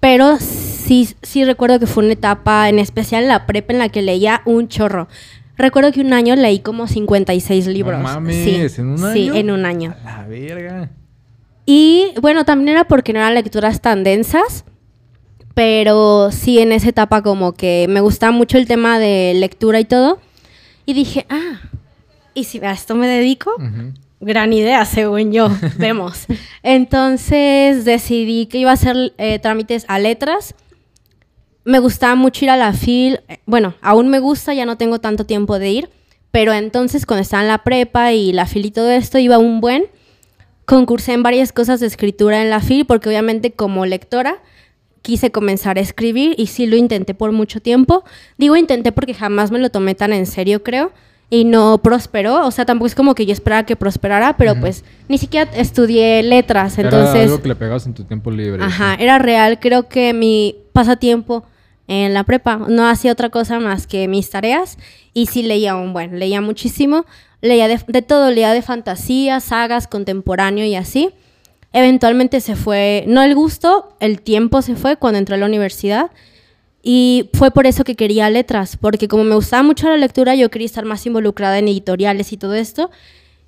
[0.01, 3.89] Pero sí, sí recuerdo que fue una etapa, en especial en la prepa, en la
[3.89, 5.09] que leía un chorro.
[5.57, 7.99] Recuerdo que un año leí como 56 libros.
[7.99, 9.35] No mames, sí, ¿en un Sí, año?
[9.35, 9.97] en un año.
[10.05, 10.91] A la verga.
[11.71, 14.65] Y bueno, también era porque no eran lecturas tan densas,
[15.53, 19.85] pero sí en esa etapa como que me gustaba mucho el tema de lectura y
[19.85, 20.19] todo.
[20.87, 21.61] Y dije, ah,
[22.33, 23.53] ¿y si a esto me dedico?
[24.19, 25.51] Gran idea, según yo.
[25.79, 26.25] Vemos.
[26.63, 30.55] Entonces decidí que iba a hacer eh, trámites a letras.
[31.65, 33.21] Me gustaba mucho ir a la FIL.
[33.29, 35.91] eh, Bueno, aún me gusta, ya no tengo tanto tiempo de ir.
[36.31, 39.61] Pero entonces, cuando estaba en la prepa y la FIL y todo esto, iba un
[39.61, 39.85] buen.
[40.69, 44.37] Concursé en varias cosas de escritura en la FIL, porque obviamente como lectora
[45.01, 48.05] quise comenzar a escribir y sí lo intenté por mucho tiempo.
[48.37, 50.93] Digo intenté porque jamás me lo tomé tan en serio, creo.
[51.31, 54.85] Y no prosperó, o sea, tampoco es como que yo esperaba que prosperara, pero pues
[55.09, 57.25] ni siquiera estudié letras, Era entonces...
[57.25, 58.63] algo que le pegabas en tu tiempo libre.
[58.63, 59.03] Ajá, sí.
[59.03, 59.61] era real.
[59.61, 61.45] Creo que mi pasatiempo
[61.89, 62.57] en la prepa.
[62.69, 64.79] No hacía otra cosa más que mis tareas
[65.13, 67.05] y sí leía un buen, leía muchísimo,
[67.41, 71.11] leía de, todo, leía de fantasía, sagas, contemporáneo y así.
[71.73, 76.11] Eventualmente se fue, no el gusto, el tiempo se fue cuando entré a la universidad
[76.83, 80.51] y fue por eso que quería letras, porque como me gustaba mucho la lectura, yo
[80.51, 82.91] quería estar más involucrada en editoriales y todo esto.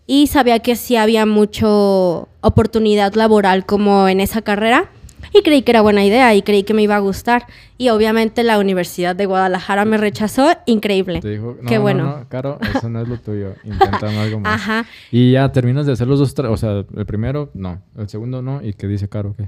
[0.07, 4.91] Y sabía que sí había mucha oportunidad laboral como en esa carrera.
[5.33, 7.47] Y creí que era buena idea y creí que me iba a gustar.
[7.79, 10.53] Y obviamente la Universidad de Guadalajara me rechazó.
[10.67, 11.21] Increíble.
[11.21, 12.05] Te dijo, no, Qué no, bueno.
[12.05, 13.55] no, Caro, eso no es lo tuyo.
[13.65, 14.55] Intenta algo más.
[14.55, 14.87] Ajá.
[15.11, 17.83] Y ya terminas de hacer los dos, o sea, el primero, no.
[17.97, 18.63] El segundo, no.
[18.63, 19.35] ¿Y qué dice Caro?
[19.37, 19.47] ¿Qué?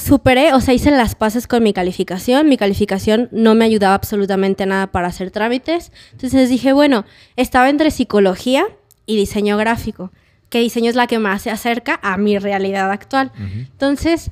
[0.00, 2.48] superé, o sea, hice las paces con mi calificación.
[2.48, 5.92] Mi calificación no me ayudaba absolutamente nada para hacer trámites.
[6.12, 7.04] Entonces dije, bueno,
[7.36, 8.64] estaba entre psicología
[9.06, 10.10] y diseño gráfico,
[10.50, 13.32] que diseño es la que más se acerca a mi realidad actual.
[13.38, 14.30] Entonces,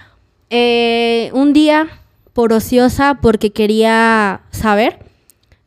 [0.50, 1.88] eh, un día,
[2.34, 4.98] por ociosa, porque quería saber,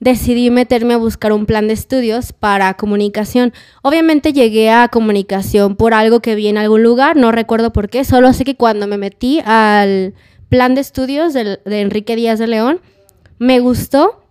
[0.02, 3.54] decidí meterme a buscar un plan de estudios para comunicación.
[3.84, 8.04] Obviamente llegué a comunicación por algo que vi en algún lugar, no recuerdo por qué,
[8.04, 10.16] solo sé que cuando me metí al
[10.50, 12.82] plan de estudios de, Enrique Díaz de León,
[13.38, 14.24] me gustó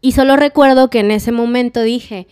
[0.00, 2.28] y solo recuerdo que en ese momento dije,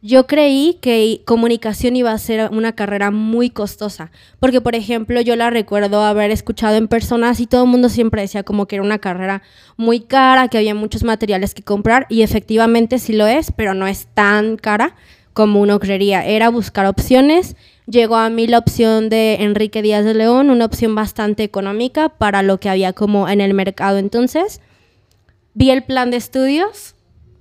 [0.00, 5.34] yo creí que comunicación iba a ser una carrera muy costosa, porque por ejemplo yo
[5.34, 8.84] la recuerdo haber escuchado en personas y todo el mundo siempre decía como que era
[8.84, 9.42] una carrera
[9.76, 13.86] muy cara, que había muchos materiales que comprar y efectivamente sí lo es, pero no
[13.86, 14.94] es tan cara
[15.32, 16.24] como uno creería.
[16.26, 17.54] Era buscar opciones.
[17.86, 22.42] Llegó a mí la opción de Enrique Díaz de León, una opción bastante económica para
[22.42, 24.60] lo que había como en el mercado entonces.
[25.54, 26.96] Vi el plan de estudios,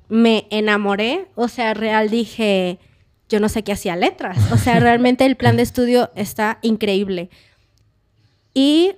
[0.10, 2.80] me enamoré, o sea, real dije,
[3.30, 7.30] yo no sé qué hacía letras, o sea, realmente el plan de estudio está increíble.
[8.54, 8.94] Y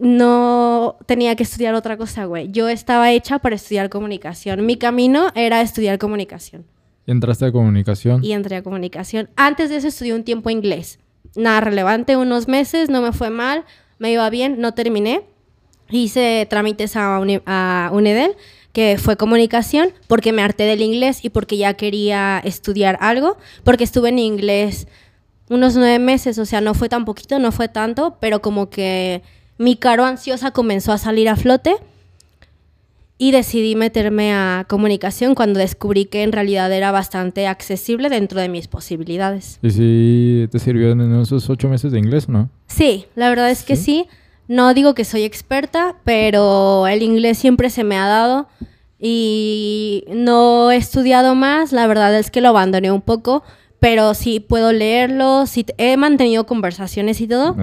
[0.00, 2.50] no tenía que estudiar otra cosa, güey.
[2.50, 4.66] Yo estaba hecha para estudiar comunicación.
[4.66, 6.64] Mi camino era estudiar comunicación
[7.06, 8.24] Y entraste a comunicación.
[8.24, 9.30] y entré a comunicación.
[9.36, 10.98] Antes de eso estudié un tiempo inglés.
[11.36, 13.64] Nada relevante, unos meses, no me fue mal,
[13.98, 15.22] me iba bien, no terminé.
[15.90, 18.34] Hice trámites a, Uni- a UNEDEL,
[18.74, 23.84] que fue comunicación, porque me harté del inglés y porque ya quería estudiar algo, porque
[23.84, 24.88] estuve en inglés
[25.48, 29.22] unos nueve meses, o sea, no fue tan poquito, no fue tanto, pero como que
[29.58, 31.76] mi caro ansiosa comenzó a salir a flote
[33.16, 38.48] y decidí meterme a comunicación cuando descubrí que en realidad era bastante accesible dentro de
[38.48, 39.60] mis posibilidades.
[39.62, 42.50] ¿Y si te sirvió en esos ocho meses de inglés no?
[42.66, 44.06] Sí, la verdad es que sí.
[44.48, 48.48] No digo que soy experta, pero el inglés siempre se me ha dado
[48.98, 51.72] y no he estudiado más.
[51.72, 53.42] La verdad es que lo abandoné un poco,
[53.80, 57.56] pero sí puedo leerlo, sí he mantenido conversaciones y todo.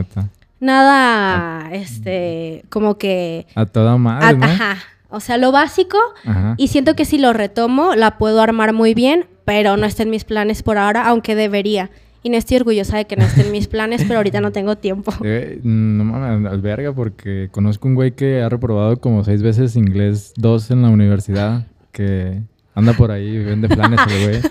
[0.59, 3.47] Nada, este, como que...
[3.55, 4.37] A toda madre.
[4.45, 4.77] Ajá.
[5.09, 6.53] O sea, lo básico Ajá.
[6.57, 10.09] y siento que si lo retomo, la puedo armar muy bien, pero no está en
[10.09, 11.89] mis planes por ahora, aunque debería.
[12.23, 14.75] Y no estoy orgullosa de que no esté en mis planes, pero ahorita no tengo
[14.77, 15.13] tiempo.
[15.23, 20.33] Eh, no mames, alberga, porque conozco un güey que ha reprobado como seis veces inglés
[20.37, 22.41] 2 en la universidad, que
[22.73, 24.41] anda por ahí, vende planes el güey.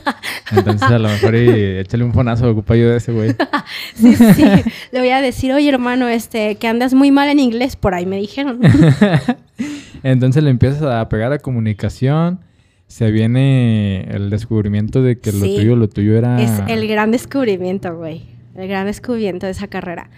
[0.53, 3.35] Entonces a lo mejor y échale un fonazo, ocupa ayuda de ese güey.
[3.95, 4.45] Sí, sí.
[4.93, 8.07] Le voy a decir, oye, hermano, este, que andas muy mal en inglés, por ahí
[8.07, 8.61] me dijeron.
[10.03, 12.41] Entonces le empiezas a pegar a comunicación.
[12.91, 16.43] Se viene el descubrimiento de que lo tuyo, lo tuyo era...
[16.43, 18.25] Es el gran descubrimiento, güey.
[18.57, 20.11] El gran descubrimiento de esa carrera.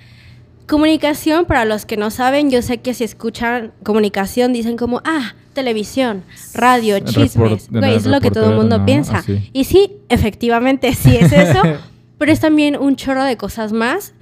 [0.67, 5.35] Comunicación, para los que no saben, yo sé que si escuchan comunicación dicen como, ah,
[5.53, 6.23] televisión,
[6.55, 7.69] radio, chismes.
[7.71, 8.87] Güey, es lo que todo el mundo ¿no?
[8.87, 9.19] piensa.
[9.19, 9.51] Así.
[9.53, 11.61] Y sí, efectivamente, sí es eso,
[12.17, 14.15] pero es también un chorro de cosas más.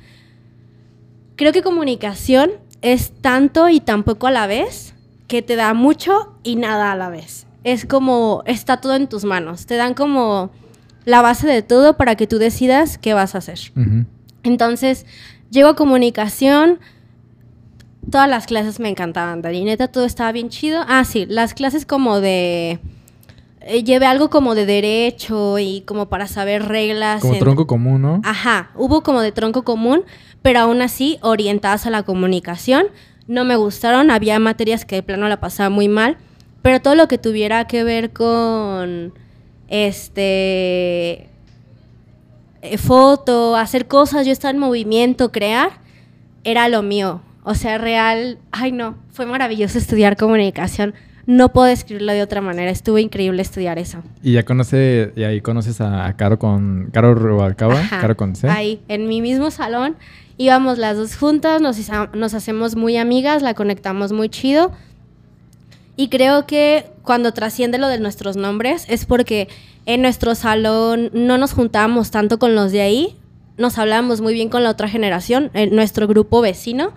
[1.36, 2.50] Creo que comunicación
[2.82, 4.96] es tanto y tan poco a la vez
[5.28, 7.46] que te da mucho y nada a la vez.
[7.64, 9.66] Es como, está todo en tus manos.
[9.66, 10.50] Te dan como
[11.04, 13.58] la base de todo para que tú decidas qué vas a hacer.
[14.42, 15.06] Entonces,
[15.50, 16.78] llego a comunicación.
[18.10, 19.64] Todas las clases me encantaban, Dani.
[19.64, 20.82] Neta, todo estaba bien chido.
[20.88, 22.80] Ah, sí, las clases como de...
[23.60, 27.20] eh, llevé algo como de derecho y como para saber reglas.
[27.20, 28.20] Como en- tronco común, ¿no?
[28.24, 30.02] Ajá, hubo como de tronco común,
[30.40, 32.86] pero aún así orientadas a la comunicación.
[33.28, 36.16] No me gustaron, había materias que de plano la pasaba muy mal,
[36.62, 39.12] pero todo lo que tuviera que ver con
[39.68, 41.28] este
[42.62, 45.70] eh, foto, hacer cosas, yo estar en movimiento, crear,
[46.44, 47.22] era lo mío.
[47.42, 50.94] O sea, real, ay no, fue maravilloso estudiar comunicación.
[51.26, 54.02] No puedo describirlo de otra manera, estuvo increíble estudiar eso.
[54.22, 56.90] Y ya conoce, y ahí conoces a, Caro con...
[56.92, 58.48] Caro Rubalcaba, Ajá, Caro con C.
[58.48, 59.96] Ahí, en mi mismo salón,
[60.36, 61.78] íbamos las dos juntas, nos,
[62.14, 64.72] nos hacemos muy amigas, la conectamos muy chido.
[66.00, 69.48] Y creo que cuando trasciende lo de nuestros nombres es porque
[69.84, 73.18] en nuestro salón no nos juntábamos tanto con los de ahí,
[73.58, 76.94] nos hablábamos muy bien con la otra generación, en nuestro grupo vecino.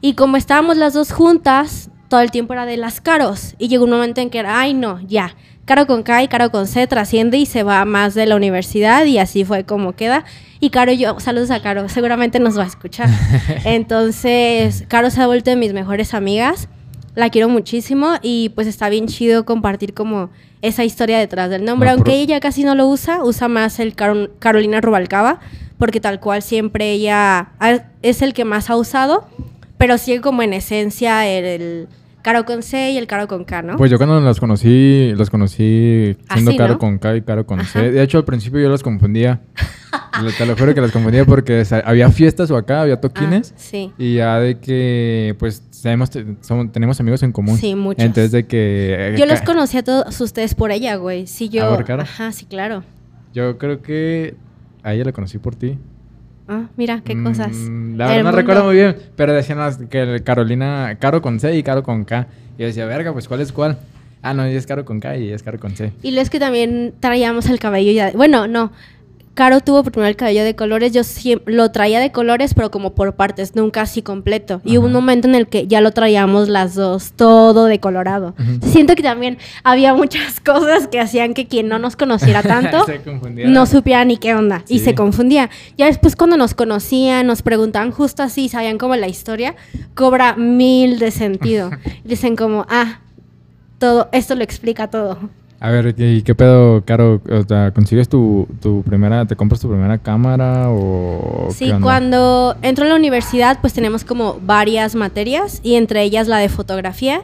[0.00, 3.54] Y como estábamos las dos juntas, todo el tiempo era de las caros.
[3.58, 6.50] Y llegó un momento en que era, ay no, ya, Caro con K y Caro
[6.50, 10.24] con C trasciende y se va más de la universidad y así fue como queda.
[10.58, 13.10] Y Caro yo, saludos a Caro, seguramente nos va a escuchar.
[13.66, 16.70] Entonces, Caro se ha vuelto de mis mejores amigas,
[17.16, 20.30] la quiero muchísimo y pues está bien chido compartir como
[20.62, 23.80] esa historia detrás del nombre, No, aunque pero- ella casi no lo usa, usa más
[23.80, 25.40] el Caro- Carolina Rubalcaba,
[25.78, 27.48] porque tal cual siempre ella
[28.02, 29.26] es el que más ha usado,
[29.78, 31.88] pero sigue como en esencia el, el
[32.26, 33.76] Caro con C y el Caro con K, ¿no?
[33.76, 36.78] Pues yo cuando las conocí, las conocí siendo Así, caro ¿no?
[36.80, 37.92] con K y caro con C.
[37.92, 39.42] De hecho, al principio yo las confundía.
[40.36, 43.52] Te lo juro que las confundía porque había fiestas o acá, había toquines.
[43.54, 43.92] Ah, sí.
[43.96, 47.58] Y ya de que, pues, sabemos, te- somos- tenemos amigos en común.
[47.58, 48.02] Sí, muchos.
[48.04, 48.96] Entonces de que...
[48.98, 51.28] eh, Yo los ca- conocí a todos ustedes por ella, güey.
[51.28, 51.78] Sí, yo.
[52.00, 52.82] Ajá, sí, claro.
[53.34, 54.34] Yo creo que
[54.82, 55.78] a ella la conocí por ti.
[56.48, 57.52] Ah, mira, qué cosas.
[57.56, 58.36] Mm, La verdad no mundo.
[58.38, 62.26] recuerdo muy bien, pero decían que Carolina, Caro con C y Caro con K.
[62.56, 63.78] Y yo decía, verga, pues ¿cuál es cuál?
[64.22, 65.92] Ah, no, ella es Caro con K y ella es Caro con C.
[66.02, 68.12] Y lo es que también traíamos el cabello ya.
[68.12, 68.70] Bueno, no.
[69.36, 70.92] Caro tuvo primero el cabello de colores.
[70.94, 71.02] Yo
[71.44, 74.62] lo traía de colores, pero como por partes, nunca así completo.
[74.64, 78.34] Y hubo un momento en el que ya lo traíamos las dos, todo de colorado.
[78.62, 82.86] Siento que también había muchas cosas que hacían que quien no nos conociera tanto
[83.26, 85.50] no supiera ni qué onda y se confundía.
[85.76, 89.54] Ya después cuando nos conocían, nos preguntaban justo así, sabían como la historia,
[89.92, 91.72] cobra mil de sentido.
[92.04, 93.00] Dicen como, ah,
[93.78, 95.28] todo, esto lo explica todo.
[95.58, 97.20] A ver, ¿y qué pedo, Caro?
[97.30, 102.84] O sea, ¿consigues tu, tu primera, te compras tu primera cámara o Sí, cuando entro
[102.84, 107.22] a la universidad pues tenemos como varias materias y entre ellas la de fotografía.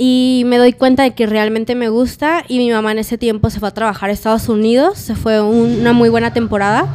[0.00, 3.50] Y me doy cuenta de que realmente me gusta y mi mamá en ese tiempo
[3.50, 6.86] se fue a trabajar a Estados Unidos, se fue un- una muy buena temporada.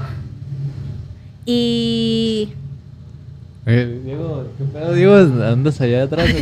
[1.45, 2.49] Y
[3.65, 5.15] Eh, Diego, ¿qué pedo, Diego?
[5.15, 6.28] ¿Andas allá atrás?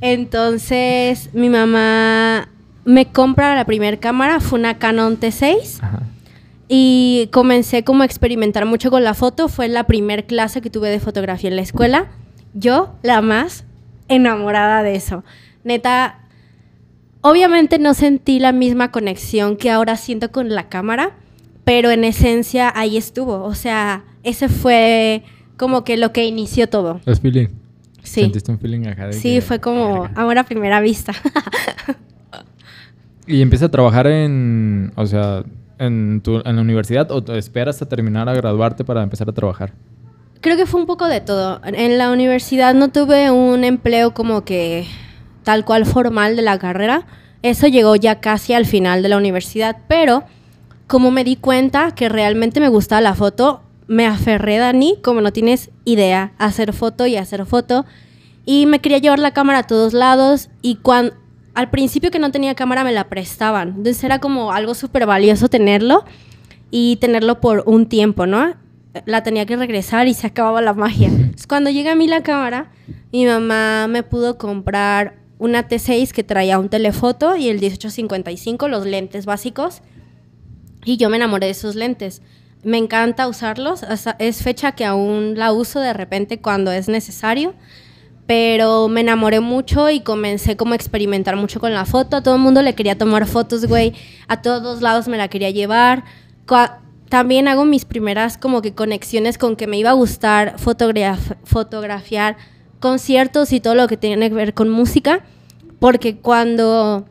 [0.00, 2.48] Entonces mi mamá
[2.84, 6.02] me compra la primera cámara, fue una Canon T6 Ajá.
[6.68, 10.88] y comencé como a experimentar mucho con la foto, fue la primer clase que tuve
[10.88, 12.06] de fotografía en la escuela.
[12.54, 13.64] Yo, la más
[14.08, 15.24] enamorada de eso.
[15.64, 16.20] Neta,
[17.20, 21.12] obviamente no sentí la misma conexión que ahora siento con la cámara,
[21.68, 23.44] pero en esencia ahí estuvo.
[23.44, 25.22] O sea, ese fue
[25.58, 26.98] como que lo que inició todo.
[27.04, 27.48] ¿Es feeling?
[28.02, 28.22] Sí.
[28.22, 31.12] ¿Sentiste un feeling acá de Sí, que- fue como amor a primera vista.
[33.26, 35.44] ¿Y empiezas a trabajar en, o sea,
[35.78, 39.32] en, tu, en la universidad o te esperas a terminar a graduarte para empezar a
[39.32, 39.74] trabajar?
[40.40, 41.60] Creo que fue un poco de todo.
[41.66, 44.86] En la universidad no tuve un empleo como que
[45.42, 47.02] tal cual formal de la carrera.
[47.42, 50.24] Eso llegó ya casi al final de la universidad, pero
[50.88, 55.32] como me di cuenta que realmente me gustaba la foto, me aferré, Dani, como no
[55.32, 57.86] tienes idea, a hacer foto y a hacer foto.
[58.44, 61.14] Y me quería llevar la cámara a todos lados y cuando
[61.54, 63.68] al principio que no tenía cámara me la prestaban.
[63.68, 66.04] Entonces era como algo súper valioso tenerlo
[66.70, 68.54] y tenerlo por un tiempo, ¿no?
[69.04, 71.08] La tenía que regresar y se acababa la magia.
[71.08, 72.70] Entonces, cuando llega a mí la cámara,
[73.12, 78.86] mi mamá me pudo comprar una T6 que traía un telefoto y el 1855, los
[78.86, 79.82] lentes básicos.
[80.84, 82.22] Y yo me enamoré de esos lentes.
[82.62, 83.82] Me encanta usarlos.
[84.18, 87.54] es fecha que aún la uso de repente cuando es necesario.
[88.26, 92.16] Pero me enamoré mucho y comencé como a experimentar mucho con la foto.
[92.16, 93.94] A todo el mundo le quería tomar fotos, güey.
[94.28, 96.04] A todos lados me la quería llevar.
[97.08, 102.36] También hago mis primeras como que conexiones con que me iba a gustar fotograf- fotografiar
[102.80, 105.24] conciertos y todo lo que tiene que ver con música.
[105.80, 107.06] Porque cuando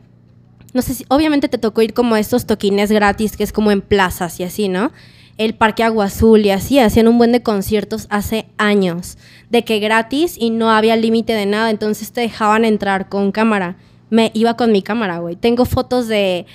[0.78, 3.72] no sé si, obviamente te tocó ir como a estos toquines gratis, que es como
[3.72, 4.92] en plazas y así, ¿no?
[5.36, 9.18] El Parque Agua Azul y así, hacían un buen de conciertos hace años,
[9.50, 13.76] de que gratis y no había límite de nada, entonces te dejaban entrar con cámara.
[14.08, 15.34] Me iba con mi cámara, güey.
[15.34, 16.46] Tengo fotos de...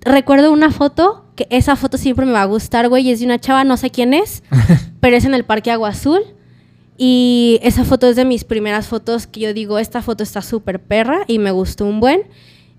[0.00, 3.38] Recuerdo una foto, que esa foto siempre me va a gustar, güey, es de una
[3.38, 4.42] chava, no sé quién es,
[5.00, 6.22] pero es en el Parque Agua Azul.
[6.96, 10.80] Y esa foto es de mis primeras fotos que yo digo, esta foto está súper
[10.80, 12.22] perra y me gustó un buen.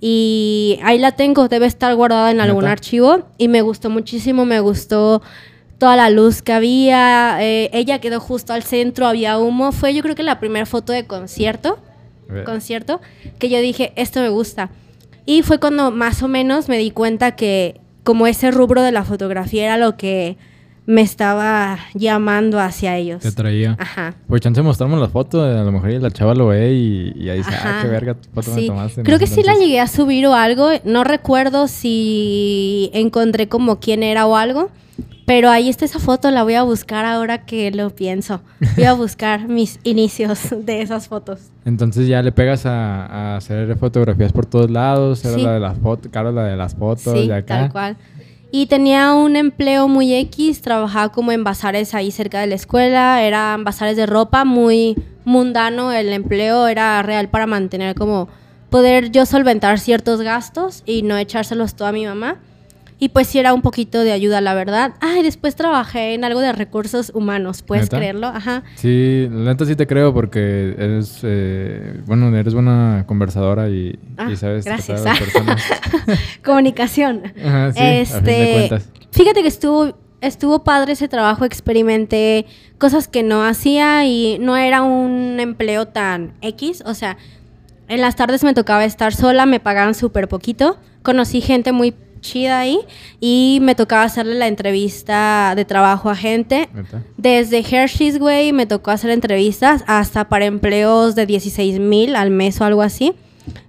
[0.04, 2.72] Y ahí la tengo, debe estar guardada en algún ¿Neta?
[2.72, 3.20] archivo.
[3.38, 5.22] Y me gustó muchísimo, me gustó
[5.78, 7.38] toda la luz que había.
[7.40, 9.72] eh, ella quedó justo al centro, había humo.
[9.72, 11.78] Fue yo creo que la primera foto de concierto,
[12.46, 13.00] concierto,
[13.38, 14.72] que yo dije, esto me gusta.
[15.28, 19.04] Y fue cuando más o menos me di cuenta que como ese rubro de la
[19.04, 20.36] fotografía era lo que
[20.92, 23.22] me estaba llamando hacia ellos.
[23.22, 23.78] Te traía.
[23.80, 24.14] Ajá.
[24.28, 27.38] Pues chance mostramos la foto, a lo mejor la chava lo ve y, y ahí
[27.38, 27.82] dice, ah, Ajá.
[27.84, 29.04] qué verga foto me tomaste.
[29.04, 30.70] Creo que sí la llegué a subir o algo.
[30.84, 34.70] No recuerdo si encontré como quién era o algo.
[35.26, 38.42] Pero ahí está esa foto, la voy a buscar ahora que lo pienso.
[38.76, 41.52] Voy a buscar mis inicios de esas fotos.
[41.64, 45.42] Entonces ya le pegas a, a hacer fotografías por todos lados, era Sí.
[45.44, 47.60] la de las fotos, Caro la de las fotos Sí, de acá.
[47.60, 47.98] tal cual.
[48.54, 53.24] Y tenía un empleo muy X, trabajaba como en bazares ahí cerca de la escuela,
[53.24, 58.28] eran bazares de ropa, muy mundano, el empleo era real para mantener como
[58.70, 62.40] poder yo solventar ciertos gastos y no echárselos todo a mi mamá.
[63.04, 64.94] Y pues sí era un poquito de ayuda, la verdad.
[65.02, 67.98] Ay, después trabajé en algo de recursos humanos, ¿puedes ¿Neta?
[67.98, 68.28] creerlo?
[68.28, 68.62] Ajá.
[68.76, 74.30] Sí, la neta sí te creo porque eres, eh, bueno, eres buena conversadora y, Ah,
[74.32, 75.02] y sabes gracias.
[75.02, 75.64] tratar a las personas.
[76.46, 77.24] Comunicación.
[77.44, 78.90] Ajá, sí, a fin de este, cuentas.
[79.12, 82.46] fíjate que estuvo, estuvo padre ese trabajo, experimenté
[82.78, 87.18] cosas que no hacía y no era un empleo tan X, o sea,
[87.88, 92.60] en las tardes me tocaba estar sola, me pagaban súper poquito, conocí gente muy chida
[92.60, 92.80] ahí
[93.20, 96.70] y me tocaba hacerle la entrevista de trabajo a gente.
[97.18, 102.62] Desde Hershey's, güey, me tocó hacer entrevistas hasta para empleos de 16 mil al mes
[102.62, 103.14] o algo así.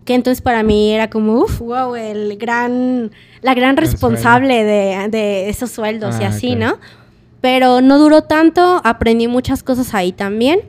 [0.04, 5.48] Que entonces para mí era como, uff, wow, el gran, la gran responsable de, de
[5.48, 6.54] esos sueldos y Ah, así.
[6.54, 6.78] ¿no?
[7.40, 10.60] Pero no duró tanto, aprendí muchas cosas ahí también.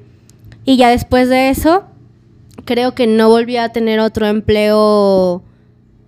[0.66, 1.84] Y ya después de eso,
[2.66, 5.44] creo que no volví a tener otro empleo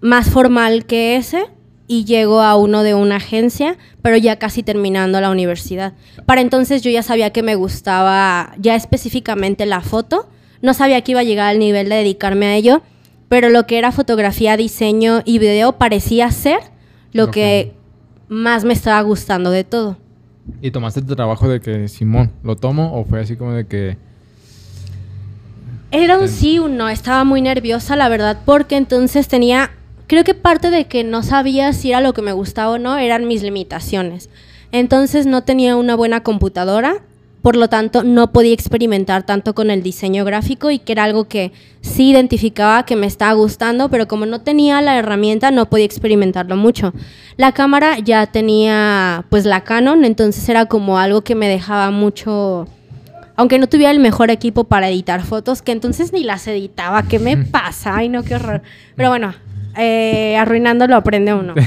[0.01, 1.45] más formal que ese
[1.87, 5.93] y llego a uno de una agencia, pero ya casi terminando la universidad.
[6.25, 10.27] Para entonces yo ya sabía que me gustaba ya específicamente la foto,
[10.61, 12.81] no sabía que iba a llegar al nivel de dedicarme a ello,
[13.29, 16.59] pero lo que era fotografía, diseño y video parecía ser
[17.11, 17.73] lo que
[18.27, 19.97] más me estaba gustando de todo.
[20.61, 23.97] ¿Y tomaste tu trabajo de que, Simón, lo tomo o fue así como de que...
[25.91, 26.35] Era un Sí.
[26.35, 26.89] sí, un no.
[26.89, 29.71] Estaba muy nerviosa, la verdad, porque entonces tenía.
[30.07, 32.97] Creo que parte de que no sabía si era lo que me gustaba o no
[32.97, 34.29] eran mis limitaciones.
[34.71, 37.01] Entonces no tenía una buena computadora,
[37.41, 41.27] por lo tanto no podía experimentar tanto con el diseño gráfico y que era algo
[41.27, 41.51] que
[41.81, 46.55] sí identificaba que me estaba gustando, pero como no tenía la herramienta no podía experimentarlo
[46.55, 46.93] mucho.
[47.37, 52.67] La cámara ya tenía pues la Canon, entonces era como algo que me dejaba mucho
[53.35, 57.03] aunque no tuviera el mejor equipo para editar fotos, que entonces ni las editaba.
[57.03, 57.97] ¿Qué me pasa?
[57.97, 58.61] Ay, no, qué horror.
[58.95, 59.33] Pero bueno,
[59.77, 61.53] eh, arruinando lo aprende uno.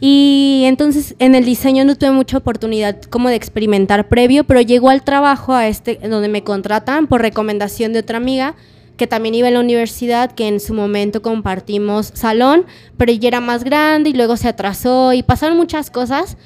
[0.00, 4.90] Y entonces en el diseño no tuve mucha oportunidad como de experimentar previo, pero llegó
[4.90, 8.56] al trabajo a este donde me contratan por recomendación de otra amiga
[8.96, 12.64] que también iba en la universidad, que en su momento compartimos salón,
[12.96, 16.36] pero ella era más grande y luego se atrasó y pasaron muchas cosas,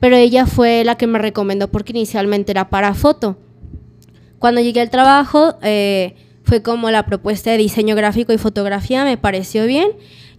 [0.00, 3.38] pero ella fue la que me recomendó porque inicialmente era para foto.
[4.40, 9.16] Cuando llegué al trabajo, eh, fue como la propuesta de diseño gráfico y fotografía, me
[9.16, 9.90] pareció bien.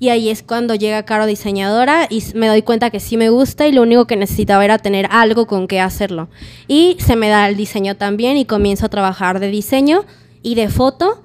[0.02, 3.68] Y ahí es cuando llega Caro diseñadora y me doy cuenta que sí me gusta
[3.68, 6.28] y lo único que necesitaba era tener algo con qué hacerlo.
[6.68, 10.06] Y se me da el diseño también y comienzo a trabajar de diseño
[10.42, 11.22] y de foto.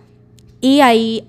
[0.61, 1.27] Y ahí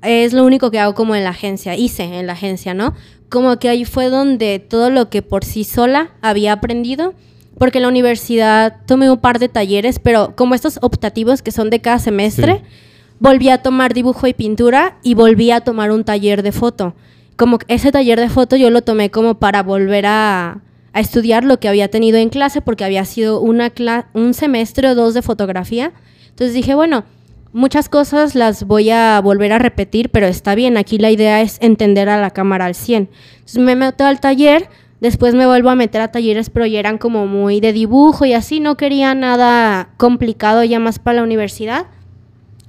[0.00, 2.94] es lo único que hago como en la agencia, hice en la agencia, ¿no?
[3.28, 7.12] Como que ahí fue donde todo lo que por sí sola había aprendido,
[7.58, 11.68] porque en la universidad tomé un par de talleres, pero como estos optativos que son
[11.68, 12.87] de cada semestre, Sí.
[13.20, 16.94] Volví a tomar dibujo y pintura y volví a tomar un taller de foto.
[17.36, 20.62] Como ese taller de foto yo lo tomé como para volver a,
[20.94, 23.72] estudiar lo que había tenido en clase, porque había sido una
[24.14, 25.92] un semestre o dos de fotografía.
[26.30, 27.04] Entonces dije, bueno,
[27.52, 31.58] muchas cosas las voy a volver a repetir, pero está bien, aquí la idea es
[31.60, 33.10] entender a la cámara al 100.
[33.34, 34.68] Entonces me meto al taller,
[35.00, 38.32] después me vuelvo a meter a talleres, pero ya eran como muy de dibujo y
[38.32, 41.86] así, no quería nada complicado ya más para la universidad.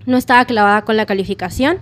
[0.05, 1.77] No estaba clavada con la calificación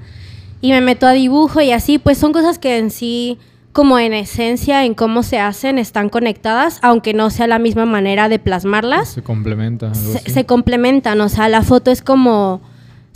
[0.61, 3.37] y me meto a dibujo y así, pues son cosas que en sí,
[3.73, 8.27] como en esencia, en cómo se hacen, están conectadas, aunque no sea la misma manera
[8.27, 9.91] de plasmarlas Se complementa.
[9.91, 12.61] algo se, se complementan, o sea, la foto es como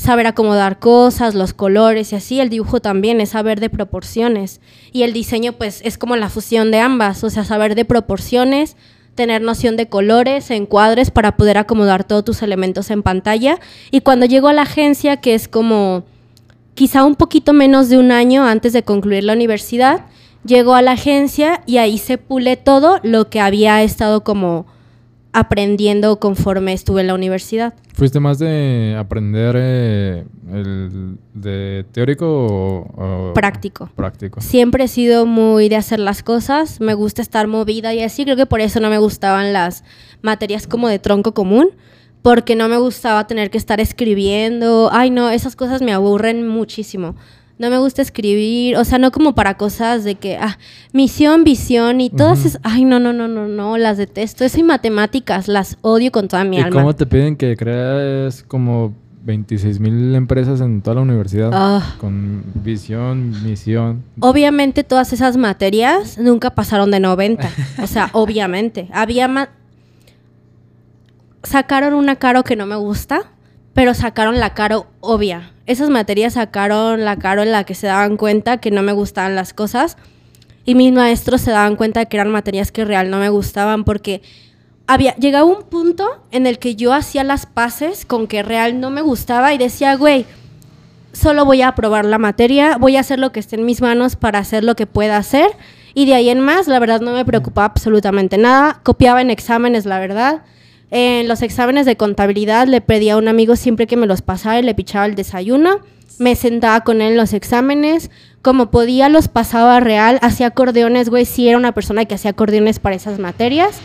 [0.01, 4.59] saber acomodar cosas, los colores y así, el dibujo también es saber de proporciones
[4.91, 8.77] y el diseño pues es como la fusión de ambas, o sea, saber de proporciones,
[9.15, 13.59] tener noción de colores, encuadres para poder acomodar todos tus elementos en pantalla.
[13.91, 16.03] Y cuando llego a la agencia que es como
[16.73, 20.05] quizá un poquito menos de un año antes de concluir la universidad,
[20.45, 24.65] llego a la agencia y ahí se pule todo lo que había estado como
[25.33, 27.73] aprendiendo conforme estuve en la universidad.
[27.93, 33.89] ¿Fuiste más de aprender eh, el, de teórico o, o Práctico.
[33.95, 34.41] práctico?
[34.41, 38.35] Siempre he sido muy de hacer las cosas, me gusta estar movida y así, creo
[38.35, 39.83] que por eso no me gustaban las
[40.21, 41.69] materias como de tronco común,
[42.21, 47.15] porque no me gustaba tener que estar escribiendo, ay no, esas cosas me aburren muchísimo.
[47.61, 50.57] No me gusta escribir, o sea, no como para cosas de que, ah,
[50.93, 52.47] misión, visión y todas Ujú.
[52.47, 54.43] esas, ay no, no, no, no, no, las detesto.
[54.43, 56.81] Eso y matemáticas, las odio con toda mi ¿Y alma.
[56.81, 58.93] cómo te piden que creas como
[59.23, 61.51] 26 mil empresas en toda la universidad?
[61.53, 61.95] Ah.
[61.99, 64.01] Con visión, misión.
[64.21, 67.47] Obviamente todas esas materias nunca pasaron de 90.
[67.83, 68.87] O sea, obviamente.
[68.91, 69.49] Había ma-
[71.43, 73.31] Sacaron una caro que no me gusta,
[73.73, 75.51] pero sacaron la caro obvia.
[75.65, 79.35] Esas materias sacaron la caro en la que se daban cuenta que no me gustaban
[79.35, 79.97] las cosas.
[80.65, 83.83] Y mis maestros se daban cuenta de que eran materias que real no me gustaban
[83.83, 84.21] porque
[84.87, 88.89] había llegaba un punto en el que yo hacía las paces con que real no
[88.89, 90.25] me gustaba y decía, güey,
[91.13, 94.15] solo voy a aprobar la materia, voy a hacer lo que esté en mis manos
[94.15, 95.49] para hacer lo que pueda hacer.
[95.93, 98.79] Y de ahí en más, la verdad, no me preocupaba absolutamente nada.
[98.83, 100.43] Copiaba en exámenes, la verdad.
[100.91, 104.59] En los exámenes de contabilidad le pedía a un amigo siempre que me los pasara
[104.59, 105.79] y le pichaba el desayuno.
[106.19, 108.11] Me sentaba con él en los exámenes.
[108.41, 110.19] Como podía, los pasaba real.
[110.21, 111.25] Hacía acordeones, güey.
[111.25, 113.77] Sí, era una persona que hacía acordeones para esas materias.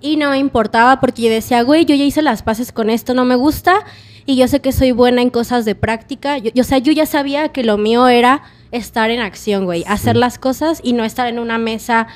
[0.00, 3.12] Y no me importaba porque yo decía, güey, yo ya hice las paces con esto,
[3.12, 3.84] no me gusta.
[4.26, 6.38] Y yo sé que soy buena en cosas de práctica.
[6.38, 9.84] Yo, yo- o sea, yo ya sabía que lo mío era estar en acción, güey.
[9.88, 12.06] Hacer las cosas y no estar en una mesa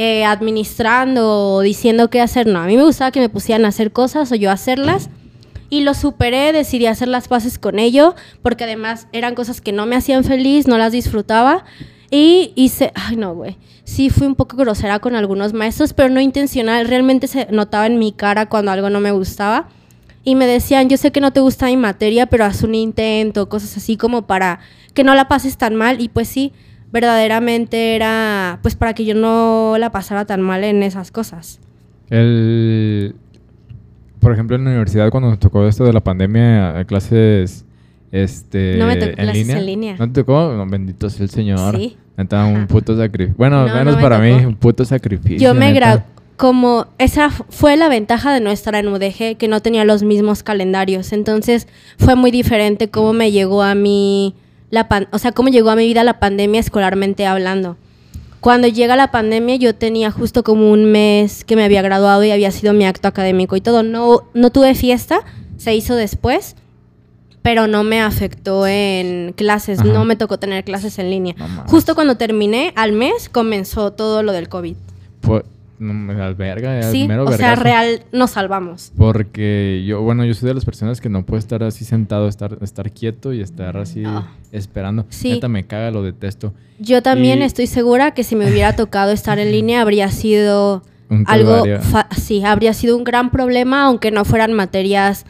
[0.00, 2.46] eh, administrando o diciendo qué hacer.
[2.46, 5.10] No, a mí me gustaba que me pusieran a hacer cosas o yo hacerlas.
[5.70, 9.86] Y lo superé, decidí hacer las paces con ello, porque además eran cosas que no
[9.86, 11.64] me hacían feliz, no las disfrutaba.
[12.12, 16.20] Y hice, ay no, güey, sí fui un poco grosera con algunos maestros, pero no
[16.20, 19.68] intencional, realmente se notaba en mi cara cuando algo no me gustaba.
[20.22, 23.48] Y me decían, yo sé que no te gusta mi materia, pero haz un intento,
[23.48, 24.60] cosas así como para
[24.94, 26.00] que no la pases tan mal.
[26.00, 26.52] Y pues sí,
[26.92, 31.60] verdaderamente era pues para que yo no la pasara tan mal en esas cosas.
[32.10, 33.14] El,
[34.20, 37.64] por ejemplo, en la universidad cuando nos tocó esto de la pandemia, clases
[38.10, 39.96] este, No me tocó clases en línea.
[39.98, 40.52] ¿No te tocó?
[40.54, 41.76] No, bendito sea el Señor.
[41.76, 41.96] Sí.
[42.16, 43.34] Neta, un puto sacrificio.
[43.36, 45.38] Bueno, No, menos no me para mí, un puto sacrificio.
[45.38, 46.02] Yo me gradué,
[46.36, 50.42] como esa fue la ventaja de no estar en UDG, que no tenía los mismos
[50.42, 51.12] calendarios.
[51.12, 51.68] Entonces
[51.98, 54.34] fue muy diferente cómo me llegó a mí
[54.70, 57.76] la pan- o sea, cómo llegó a mi vida la pandemia escolarmente hablando.
[58.40, 62.30] Cuando llega la pandemia yo tenía justo como un mes que me había graduado y
[62.30, 63.82] había sido mi acto académico y todo.
[63.82, 65.20] No, no tuve fiesta,
[65.56, 66.54] se hizo después,
[67.42, 69.88] pero no me afectó en clases, Ajá.
[69.88, 71.34] no me tocó tener clases en línea.
[71.38, 71.64] No.
[71.66, 74.76] Justo cuando terminé, al mes, comenzó todo lo del COVID.
[75.20, 75.42] Pues,
[75.78, 78.92] no, me alberga, Sí, mero o sea, real nos salvamos.
[78.96, 82.58] Porque yo, bueno, yo soy de las personas que no puedo estar así sentado, estar,
[82.62, 84.02] estar quieto y estar así
[84.52, 85.06] esperando.
[85.08, 85.32] Sí.
[85.32, 86.52] Neta, me caga, lo detesto.
[86.78, 90.82] Yo también Y- estoy segura que si me hubiera tocado estar en línea habría sido
[91.26, 91.64] algo,
[92.16, 95.24] sí, habría sido un gran problema, aunque no fueran materias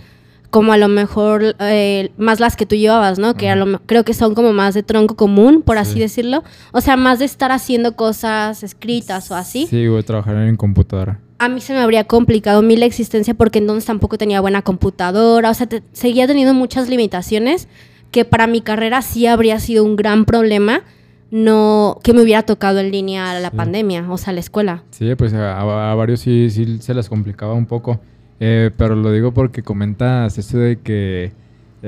[0.50, 3.34] como a lo mejor eh, más las que tú llevabas, ¿no?
[3.34, 6.00] Que a lo creo que son como más de tronco común, por así Sí.
[6.00, 6.42] decirlo.
[6.72, 9.66] O sea, más de estar haciendo cosas escritas o así.
[9.66, 11.20] Sí, voy a trabajar en computadora.
[11.40, 15.54] a mí se me habría complicado la existencia porque entonces tampoco tenía buena computadora, o
[15.54, 17.68] sea, te- seguía teniendo muchas limitaciones
[18.10, 20.82] que para mi carrera sí habría sido un gran problema
[21.30, 23.56] no que me hubiera tocado en línea la Sí.
[23.56, 24.82] pandemia, o sea, la escuela.
[24.90, 28.00] Sí, pues a, a- varios sí, sí se les complicaba un poco.
[28.40, 31.32] Eh, pero lo digo porque comentas eso de que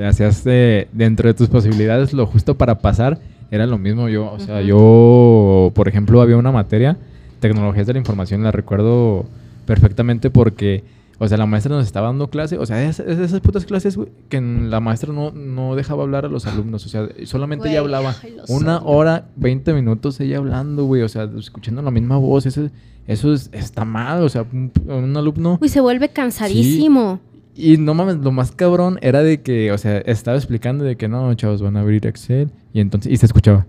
[0.05, 3.19] hacías de- dentro de tus posibilidades lo justo para pasar.
[3.51, 4.31] Era lo mismo yo.
[4.31, 6.97] O sea, yo, por ejemplo, había una materia,
[7.39, 9.25] tecnologías de la información, la recuerdo
[9.65, 10.83] perfectamente porque,
[11.19, 12.57] o sea, la maestra nos estaba dando clase.
[12.57, 16.03] O sea, es, es de esas putas clases, güey, que la maestra no, no dejaba
[16.03, 16.85] hablar a los alumnos.
[16.85, 18.15] O sea, solamente ella hablaba.
[18.23, 21.01] ay, Una hora, 20 minutos ella hablando, güey.
[21.01, 22.45] O sea, escuchando la misma voz.
[22.45, 22.69] Eso,
[23.11, 24.23] eso es, está mal.
[24.23, 25.57] O sea, un, un alumno.
[25.61, 27.19] Uy, se vuelve cansadísimo.
[27.55, 31.07] Y no mames, lo más cabrón era de que, o sea, estaba explicando de que
[31.07, 32.49] no, chavos, van a abrir Excel.
[32.73, 33.65] Y entonces, y se escuchaba.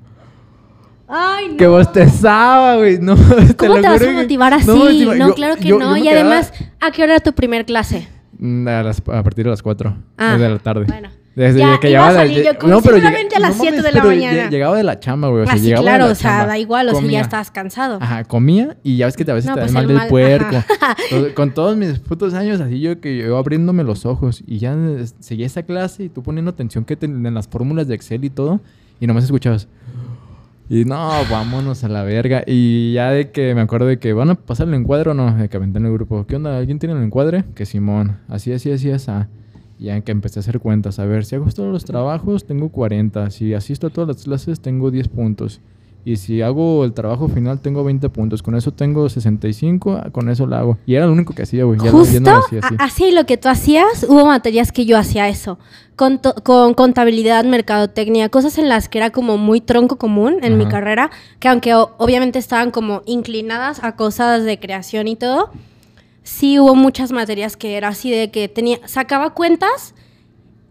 [1.08, 1.56] Ay, no.
[1.56, 2.98] Que bostezaba, güey.
[2.98, 3.16] No,
[3.56, 5.06] ¿Cómo te vas a motivar así?
[5.18, 5.96] No, claro que yo- no.
[5.96, 8.08] yo y quedaba- además, ¿a qué hora era tu primer clase?
[8.44, 10.84] Mm, A, las- a partir de las 4 Ah, de la tarde.
[10.88, 11.08] bueno.
[11.34, 13.82] Desde Ya, que iba a salir yo como pero seguramente a las no 7 de
[13.92, 14.36] la pero mañana.
[14.36, 15.42] lle- Llegaba de la chamba, güey.
[15.42, 17.20] O sea, Así, llegaba claro, de la o sea, da igual, o sea, ya comía.
[17.22, 17.98] estabas cansado.
[18.02, 19.96] Ajá, comía y ya ves que a veces No, te da pues mal el del
[19.96, 20.56] mal, puerco.
[21.10, 24.74] Entonces, Con todos mis putos años, así yo que yo abriéndome los ojos y ya
[24.74, 28.24] eh, seguía esa clase y tú poniendo atención que te- en las fórmulas de Excel
[28.24, 28.60] y todo
[29.00, 29.68] y nomás escuchabas.
[30.72, 32.44] Y no, vámonos a la verga.
[32.46, 35.36] Y ya de que me acuerdo de que van a pasar el encuadre o no,
[35.36, 36.24] de que aventé en el grupo.
[36.26, 36.56] ¿Qué onda?
[36.56, 37.44] ¿Alguien tiene el encuadre?
[37.54, 38.16] Que Simón.
[38.26, 39.10] Así, así, así, así.
[39.78, 40.98] Y ya que empecé a hacer cuentas.
[40.98, 43.28] A ver, si hago todos los trabajos, tengo 40.
[43.28, 45.60] Si asisto a todas las clases, tengo 10 puntos.
[46.04, 48.42] Y si hago el trabajo final, tengo 20 puntos.
[48.42, 50.78] Con eso tengo 65, con eso lo hago.
[50.84, 51.78] Y era lo único que hacía, güey.
[51.78, 52.58] Justo lo así.
[52.78, 53.10] así.
[53.12, 55.58] lo que tú hacías, hubo materias que yo hacía eso.
[55.94, 60.66] Con, con, contabilidad, mercadotecnia, cosas en las que era como muy tronco común en mi
[60.66, 65.50] carrera, que aunque obviamente estaban como inclinadas a cosas de creación y todo,
[66.24, 69.94] sí hubo muchas materias que era así de que tenía, sacaba cuentas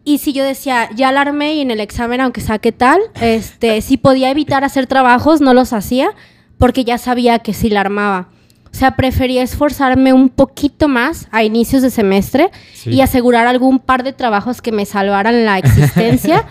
[0.03, 3.97] y si yo decía, ya alarmé y en el examen, aunque saque tal, este, si
[3.97, 6.11] podía evitar hacer trabajos, no los hacía,
[6.57, 8.29] porque ya sabía que sí la armaba.
[8.71, 12.51] O sea, prefería esforzarme un poquito más a inicios de semestre
[12.85, 16.45] y asegurar algún par de trabajos que me salvaran la existencia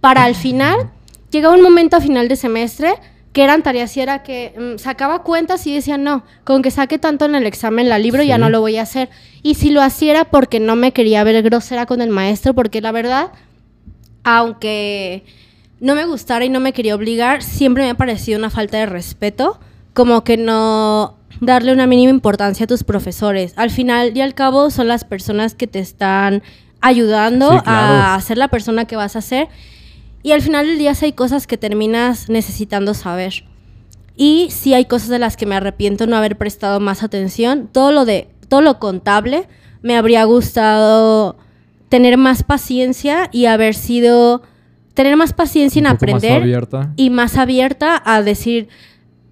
[0.00, 0.90] para al final,
[1.30, 2.94] llegaba un momento a final de semestre
[3.36, 6.98] que eran tareas y era que mm, sacaba cuentas y decía, no, con que saque
[6.98, 9.10] tanto en el examen la libro ya no lo voy a hacer.
[9.42, 12.80] Y si lo hacía era porque no me quería ver grosera con el maestro, porque
[12.80, 13.32] la verdad,
[14.24, 15.22] aunque
[15.80, 18.86] no me gustara y no me quería obligar, siempre me ha parecido una falta de
[18.86, 19.60] respeto,
[19.92, 23.52] como que no darle una mínima importancia a tus profesores.
[23.56, 26.42] Al final y al cabo son las personas que te están
[26.80, 29.48] ayudando a ser la persona que vas a ser
[30.26, 33.44] y al final del día sí hay cosas que terminas necesitando saber.
[34.16, 37.68] Y sí hay cosas de las que me arrepiento no haber prestado más atención.
[37.70, 39.46] Todo lo de todo lo contable
[39.82, 41.36] me habría gustado
[41.88, 44.42] tener más paciencia y haber sido
[44.94, 46.42] tener más paciencia en aprender
[46.96, 48.66] y más abierta a decir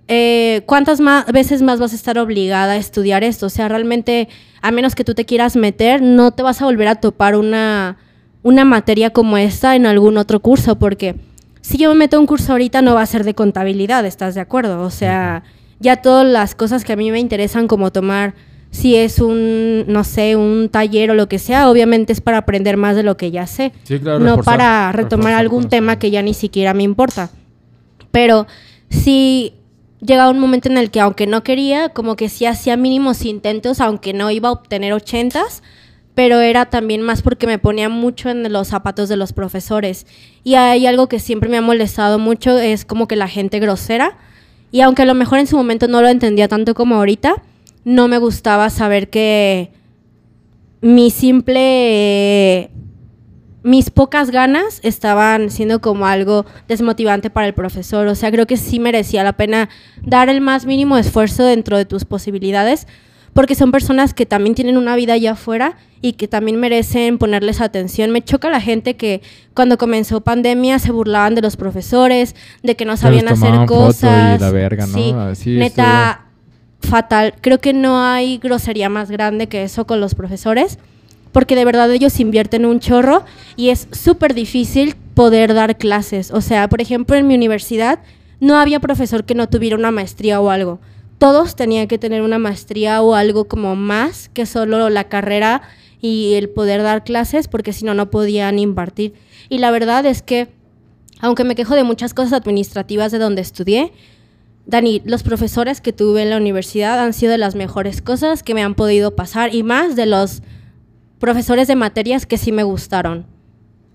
[0.06, 3.46] eh, cuántas más, veces más vas a estar obligada a estudiar esto.
[3.46, 4.28] O sea, realmente,
[4.62, 7.98] a menos que tú te quieras meter, no te vas a volver a topar una
[8.44, 11.16] una materia como esta en algún otro curso, porque
[11.62, 14.34] si yo me meto a un curso ahorita no va a ser de contabilidad, ¿estás
[14.34, 14.82] de acuerdo?
[14.82, 15.42] O sea,
[15.80, 18.34] ya todas las cosas que a mí me interesan como tomar,
[18.70, 22.76] si es un, no sé, un taller o lo que sea, obviamente es para aprender
[22.76, 23.72] más de lo que ya sé,
[24.20, 27.30] no para retomar algún tema que ya ni siquiera me importa.
[28.10, 28.46] Pero
[28.90, 29.54] si
[30.02, 33.80] llega un momento en el que aunque no quería, como que sí hacía mínimos intentos,
[33.80, 35.62] aunque no iba a obtener ochentas,
[36.14, 40.06] pero era también más porque me ponía mucho en los zapatos de los profesores.
[40.44, 44.16] Y hay algo que siempre me ha molestado mucho, es como que la gente grosera.
[44.70, 47.42] Y aunque a lo mejor en su momento no lo entendía tanto como ahorita,
[47.84, 49.72] no me gustaba saber que
[50.80, 52.70] mi simple...
[53.64, 58.06] mis pocas ganas estaban siendo como algo desmotivante para el profesor.
[58.06, 59.68] O sea, creo que sí merecía la pena
[60.02, 62.86] dar el más mínimo esfuerzo dentro de tus posibilidades
[63.34, 67.60] porque son personas que también tienen una vida allá afuera y que también merecen ponerles
[67.60, 68.10] atención.
[68.10, 69.22] Me choca la gente que
[69.54, 74.38] cuando comenzó pandemia se burlaban de los profesores, de que no sabían hacer cosas.
[74.38, 75.34] Y la verga, ¿no?
[75.34, 76.26] Sí, neta,
[76.80, 77.34] fatal.
[77.40, 80.78] Creo que no hay grosería más grande que eso con los profesores,
[81.32, 83.24] porque de verdad ellos invierten un chorro
[83.56, 86.30] y es súper difícil poder dar clases.
[86.30, 87.98] O sea, por ejemplo, en mi universidad
[88.38, 90.78] no había profesor que no tuviera una maestría o algo
[91.18, 95.62] todos tenían que tener una maestría o algo como más que solo la carrera
[96.00, 99.14] y el poder dar clases, porque si no, no podían impartir.
[99.48, 100.48] Y la verdad es que,
[101.20, 103.92] aunque me quejo de muchas cosas administrativas de donde estudié,
[104.66, 108.54] Dani, los profesores que tuve en la universidad han sido de las mejores cosas que
[108.54, 110.42] me han podido pasar y más de los
[111.18, 113.33] profesores de materias que sí me gustaron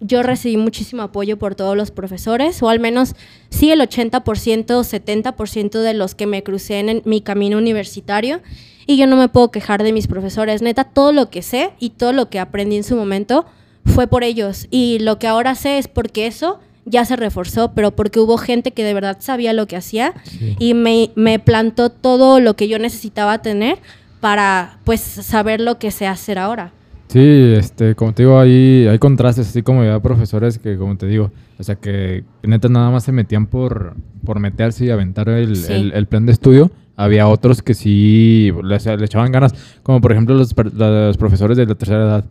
[0.01, 3.15] yo recibí muchísimo apoyo por todos los profesores, o al menos
[3.49, 4.21] sí el 80%,
[4.65, 8.41] 70% de los que me crucé en mi camino universitario.
[8.87, 10.61] Y yo no me puedo quejar de mis profesores.
[10.61, 13.45] Neta, todo lo que sé y todo lo que aprendí en su momento
[13.85, 14.67] fue por ellos.
[14.71, 18.71] Y lo que ahora sé es porque eso ya se reforzó, pero porque hubo gente
[18.71, 20.15] que de verdad sabía lo que hacía
[20.57, 23.77] y me, me plantó todo lo que yo necesitaba tener
[24.21, 26.71] para pues saber lo que sé hacer ahora.
[27.09, 31.07] Sí, este, como te digo, ahí hay contrastes, así como había profesores que, como te
[31.07, 35.91] digo, o sea, que neta nada más se metían por, por meterse y aventar el,
[35.91, 36.69] el, plan de estudio.
[36.95, 41.73] Había otros que sí le, echaban ganas, como por ejemplo los, los, profesores de la
[41.73, 42.25] tercera edad,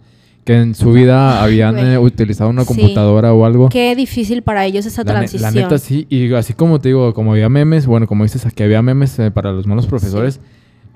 [0.45, 3.71] que en su vida habían eh, utilizado una computadora o algo.
[3.71, 5.55] Qué difícil para ellos esa transición.
[5.55, 8.63] la neta sí, y así como te digo, como había memes, bueno, como dices, aquí
[8.63, 10.39] había memes eh, para los malos profesores.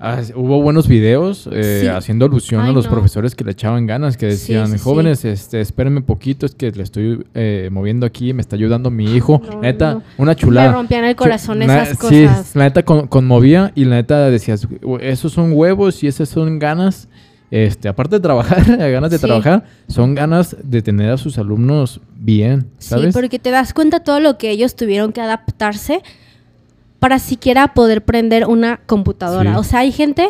[0.05, 4.27] Ah, hubo buenos videos eh, haciendo alusión a los profesores que le echaban ganas, que
[4.27, 8.91] decían, jóvenes, este, espérenme poquito, es que le estoy eh, moviendo aquí, me está ayudando
[8.91, 9.41] mi hijo.
[9.61, 10.71] neta, una chulada.
[10.71, 12.49] Me rompían el corazón esas cosas.
[12.49, 14.67] Sí, la neta conmovía y la neta decías,
[15.03, 17.07] esos son huevos y esas son ganas.
[17.53, 22.67] Este, aparte de trabajar, ganas de trabajar, son ganas de tener a sus alumnos bien,
[22.79, 23.07] ¿sabes?
[23.07, 26.03] Sí, porque te das cuenta todo lo que ellos tuvieron que adaptarse
[27.03, 29.55] para siquiera poder prender una computadora.
[29.55, 29.59] Sí.
[29.59, 30.29] O sea, hay gente,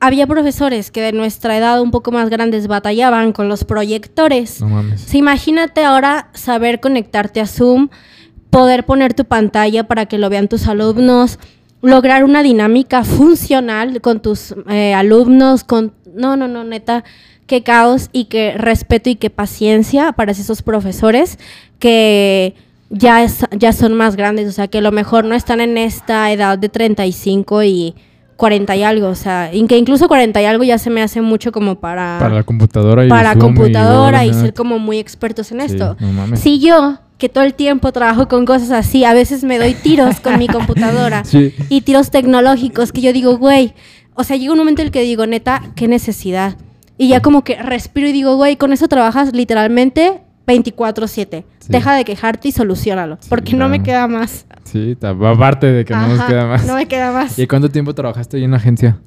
[0.00, 4.62] había profesores que de nuestra edad un poco más grandes batallaban con los proyectores.
[4.62, 5.02] No mames.
[5.02, 7.90] Sí, imagínate ahora saber conectarte a Zoom,
[8.48, 11.38] poder poner tu pantalla para que lo vean tus alumnos,
[11.82, 15.92] lograr una dinámica funcional con tus eh, alumnos, con...
[16.14, 17.04] No, no, no, neta,
[17.46, 21.38] qué caos y qué respeto y qué paciencia para esos profesores
[21.78, 22.54] que
[22.90, 25.76] ya, es- ya son más grandes, o sea, que a lo mejor no están en
[25.78, 27.94] esta edad de 35 y
[28.36, 31.52] 40 y algo, o sea, que incluso 40 y algo ya se me hace mucho
[31.52, 35.66] como para Para la computadora y para computadora y, ser como muy expertos en Sí,
[35.66, 35.96] esto.
[35.98, 36.40] no mames.
[36.40, 40.20] Si yo, que todo el tiempo trabajo con cosas así, a veces me doy tiros
[40.20, 41.54] con mi computadora Sí.
[41.70, 43.72] y tiros tecnológicos que yo digo, güey,
[44.14, 46.56] o sea, llega un momento en el que digo, neta, qué necesidad.
[46.98, 51.44] Y ya como que respiro y digo, güey, con eso trabajas literalmente 24/7.
[51.58, 51.66] Sí.
[51.68, 54.46] Deja de quejarte y solucionalo, Sí, porque no me queda más.
[54.64, 56.64] Sí, aparte de que no nos queda más.
[56.66, 57.38] No me queda más.
[57.38, 58.98] ¿Y cuánto tiempo trabajaste ahí en la agencia?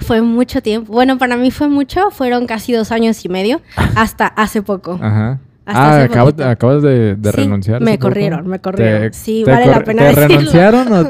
[0.00, 0.92] Fue mucho tiempo.
[0.92, 3.60] Bueno, para mí fue mucho, fueron casi dos años y medio,
[3.94, 4.98] hasta hace poco.
[5.00, 5.38] Ajá.
[5.66, 7.80] Hasta ah, acabas, de, de Sí, renunciar.
[7.80, 8.08] me poco?
[8.08, 9.02] corrieron, me corrieron.
[9.10, 10.28] ¿Te- Sí, te vale la pena ¿Te decirlo.
[10.28, 11.00] renunciaron o,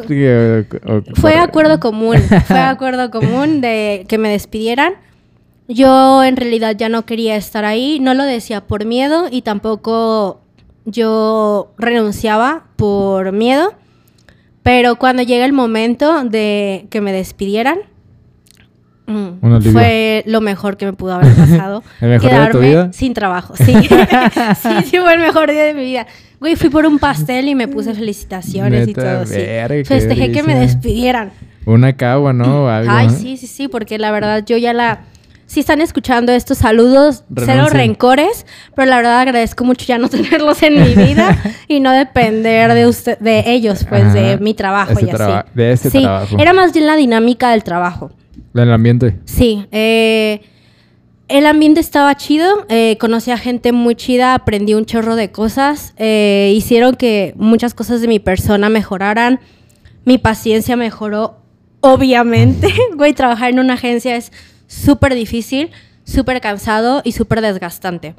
[0.98, 4.94] o- Fue acuerdo común, fue acuerdo común de que me despidieran.
[5.72, 10.40] Yo en realidad ya no quería estar ahí, no lo decía por miedo y tampoco
[10.84, 13.74] yo renunciaba por miedo,
[14.64, 17.78] pero cuando llega el momento de que me despidieran,
[19.06, 21.84] mm, fue lo mejor que me pudo haber pasado.
[22.00, 22.92] ¿El mejor día de tu quedarme vida?
[22.92, 23.72] sin trabajo, sí.
[24.60, 26.08] sí, sí fue el mejor día de mi vida.
[26.40, 29.36] Güey, fui por un pastel y me puse felicitaciones y Neta, todo, sí.
[29.36, 31.30] verga, Festejé que me despidieran.
[31.64, 32.68] Una cagua, ¿no?
[32.68, 35.02] Algo, Ay, sí, sí, sí, porque la verdad yo ya la...
[35.51, 38.46] Si están escuchando estos saludos, cero rencores,
[38.76, 42.86] pero la verdad agradezco mucho ya no tenerlos en mi vida y no depender de
[42.86, 45.48] usted, de ellos, pues, de mi trabajo y así.
[45.53, 46.36] de ese sí, trabajo.
[46.38, 48.12] era más bien la dinámica del trabajo.
[48.55, 49.18] El ambiente.
[49.24, 50.42] Sí, eh,
[51.26, 55.94] el ambiente estaba chido, eh, conocí a gente muy chida, aprendí un chorro de cosas,
[55.96, 59.40] eh, hicieron que muchas cosas de mi persona mejoraran,
[60.05, 61.40] mi paciencia mejoró,
[61.80, 64.30] obviamente, güey, trabajar en una agencia es
[64.70, 65.70] súper difícil,
[66.04, 68.14] súper cansado y súper desgastante.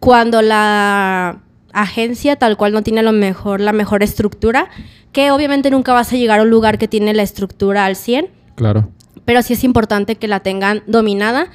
[0.00, 1.40] Cuando la
[1.72, 4.68] agencia tal cual no tiene lo mejor, la mejor estructura,
[5.12, 8.28] que obviamente nunca vas a llegar a un lugar que tiene la estructura al 100,
[8.54, 8.88] Claro.
[9.26, 11.48] pero sí es importante que la tengan dominada.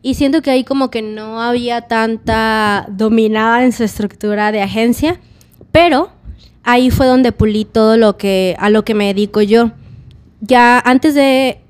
[0.00, 5.20] Y siento que ahí como que no había tanta dominada en su estructura de agencia,
[5.70, 6.10] pero
[6.64, 9.70] ahí fue donde pulí todo lo que a lo que me dedico yo.
[10.40, 11.60] Ya antes de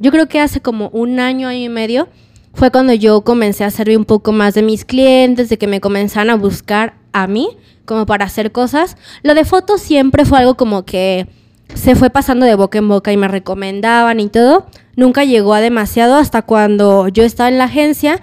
[0.00, 2.08] yo creo que hace como un año, año y medio,
[2.54, 5.80] fue cuando yo comencé a servir un poco más de mis clientes, de que me
[5.80, 8.96] comenzaran a buscar a mí, como para hacer cosas.
[9.22, 11.28] Lo de fotos siempre fue algo como que
[11.74, 14.66] se fue pasando de boca en boca y me recomendaban y todo.
[14.96, 18.20] Nunca llegó a demasiado hasta cuando yo estaba en la agencia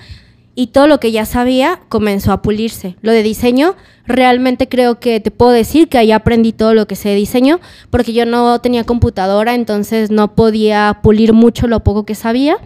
[0.60, 2.96] y todo lo que ya sabía comenzó a pulirse.
[3.04, 3.76] Lo de diseño,
[4.08, 7.60] realmente creo que te puedo decir que ahí aprendí todo lo que sé de diseño,
[7.92, 12.58] porque yo no tenía computadora, entonces no podía pulir mucho lo poco que sabía.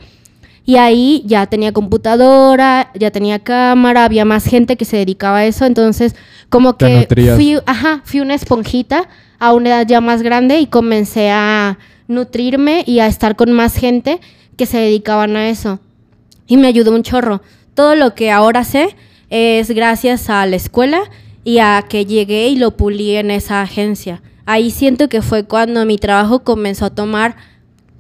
[0.66, 5.46] Y ahí ya tenía computadora, ya tenía cámara, había más gente que se dedicaba a
[5.46, 6.16] eso, entonces
[6.48, 11.30] como que fui, ajá, fui una esponjita a una edad ya más grande y comencé
[11.30, 11.78] a
[12.08, 14.22] nutrirme y a estar con más gente
[14.56, 15.82] que se dedicaban a eso.
[16.48, 17.42] Y me ayudó un chorro.
[17.74, 18.96] Todo lo que ahora sé
[19.30, 21.04] es gracias a la escuela
[21.44, 24.22] y a que llegué y lo pulí en esa agencia.
[24.46, 27.36] Ahí siento que fue cuando mi trabajo comenzó a tomar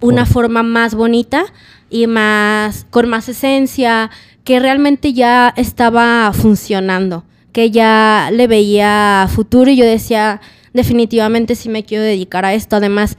[0.02, 1.46] una forma más bonita
[1.90, 4.10] y más con más esencia,
[4.44, 10.42] que realmente ya estaba funcionando, que ya le veía futuro y yo decía,
[10.74, 12.78] definitivamente sí me quiero dedicar a esto.
[12.78, 13.18] Además,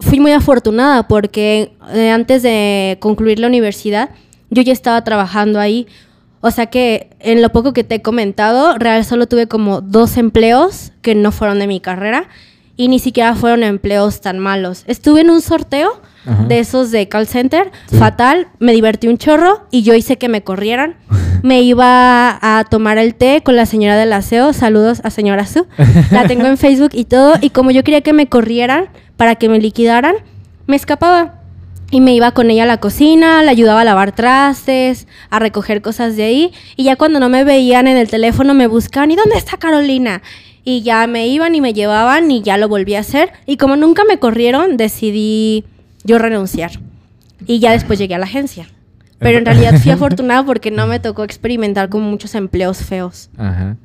[0.00, 4.10] fui muy afortunada porque eh, antes de concluir la universidad
[4.50, 5.86] yo ya estaba trabajando ahí.
[6.40, 10.16] O sea que en lo poco que te he comentado, real solo tuve como dos
[10.18, 12.28] empleos que no fueron de mi carrera
[12.76, 14.84] y ni siquiera fueron empleos tan malos.
[14.86, 16.44] Estuve en un sorteo Ajá.
[16.44, 17.96] de esos de call center, Sí.
[17.96, 20.96] fatal, me divertí un chorro y yo hice que me corrieran.
[21.42, 25.66] me iba a tomar el té con la señora del aseo, saludos a señora Su.
[26.10, 29.48] La tengo en Facebook y todo y como yo quería que me corrieran para que
[29.48, 30.16] me liquidaran,
[30.66, 31.40] me escapaba.
[31.90, 35.82] Y me iba con ella a la cocina, le ayudaba a lavar trastes, a recoger
[35.82, 36.52] cosas de ahí.
[36.76, 40.22] Y ya cuando no me veían en el teléfono me buscaban, ¿y dónde está Carolina?
[40.64, 43.30] Y ya me iban y me llevaban y ya lo volví a hacer.
[43.46, 45.64] Y como nunca me corrieron, decidí
[46.04, 46.72] yo renunciar.
[47.46, 48.66] Y ya después llegué a la agencia.
[49.18, 53.30] Pero en realidad fui afortunada porque no me tocó experimentar con muchos empleos feos.
[53.36, 53.76] Ajá.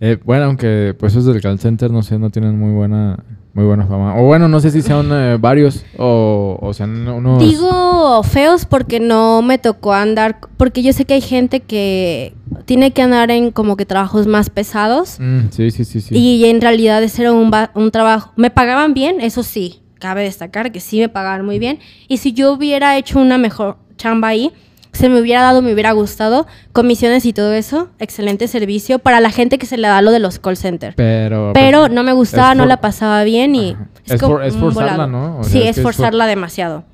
[0.00, 3.22] Eh, bueno, aunque pues esos del call center, no sé, no tienen muy buena
[3.54, 4.20] muy buena fama.
[4.20, 7.38] O bueno, no sé si sean eh, varios o, o sean unos...
[7.38, 12.34] Digo feos porque no me tocó andar, porque yo sé que hay gente que
[12.64, 15.18] tiene que andar en como que trabajos más pesados.
[15.20, 16.16] Mm, sí, sí, sí, sí.
[16.16, 18.32] Y en realidad ese era un, un trabajo...
[18.36, 21.78] Me pagaban bien, eso sí, cabe destacar que sí me pagaban muy bien.
[22.08, 24.50] Y si yo hubiera hecho una mejor chamba ahí,
[24.94, 29.30] se me hubiera dado, me hubiera gustado, comisiones y todo eso, excelente servicio para la
[29.30, 30.94] gente que se le da lo de los call centers.
[30.96, 31.52] Pero...
[31.54, 33.72] Pero pues, no me gustaba, no la pasaba bien y...
[33.72, 33.88] Ajá.
[34.06, 35.06] Es for- es forzarla.
[35.06, 35.38] ¿no?
[35.40, 35.94] O sí, es for-
[36.26, 36.84] demasiado.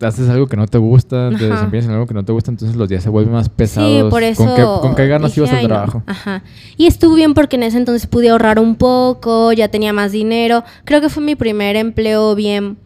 [0.00, 1.54] haces algo que no te gusta, te Ajá.
[1.54, 3.88] desempeñas en algo que no te gusta, entonces los días se vuelven más pesados.
[3.90, 4.44] Sí, por eso.
[4.44, 6.02] ¿Con qué, con qué ganas dije, ibas al trabajo?
[6.06, 6.42] Ajá.
[6.76, 10.64] Y estuvo bien porque en ese entonces pude ahorrar un poco, ya tenía más dinero.
[10.84, 12.78] Creo que fue mi primer empleo bien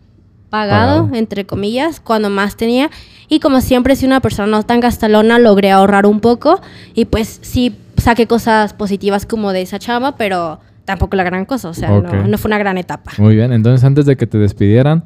[0.56, 1.16] pagado, Pagado.
[1.16, 2.90] entre comillas, cuando más tenía.
[3.28, 6.60] Y como siempre, si una persona no tan gastalona, logré ahorrar un poco.
[6.94, 11.68] Y pues sí, saqué cosas positivas como de esa chamba, pero tampoco la gran cosa.
[11.68, 13.12] O sea, no fue una gran etapa.
[13.18, 15.04] Muy bien, entonces antes de que te despidieran,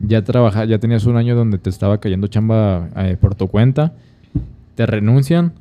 [0.00, 3.92] ya trabaja, ya tenías un año donde te estaba cayendo chamba eh, por tu cuenta,
[4.74, 5.52] te renuncian,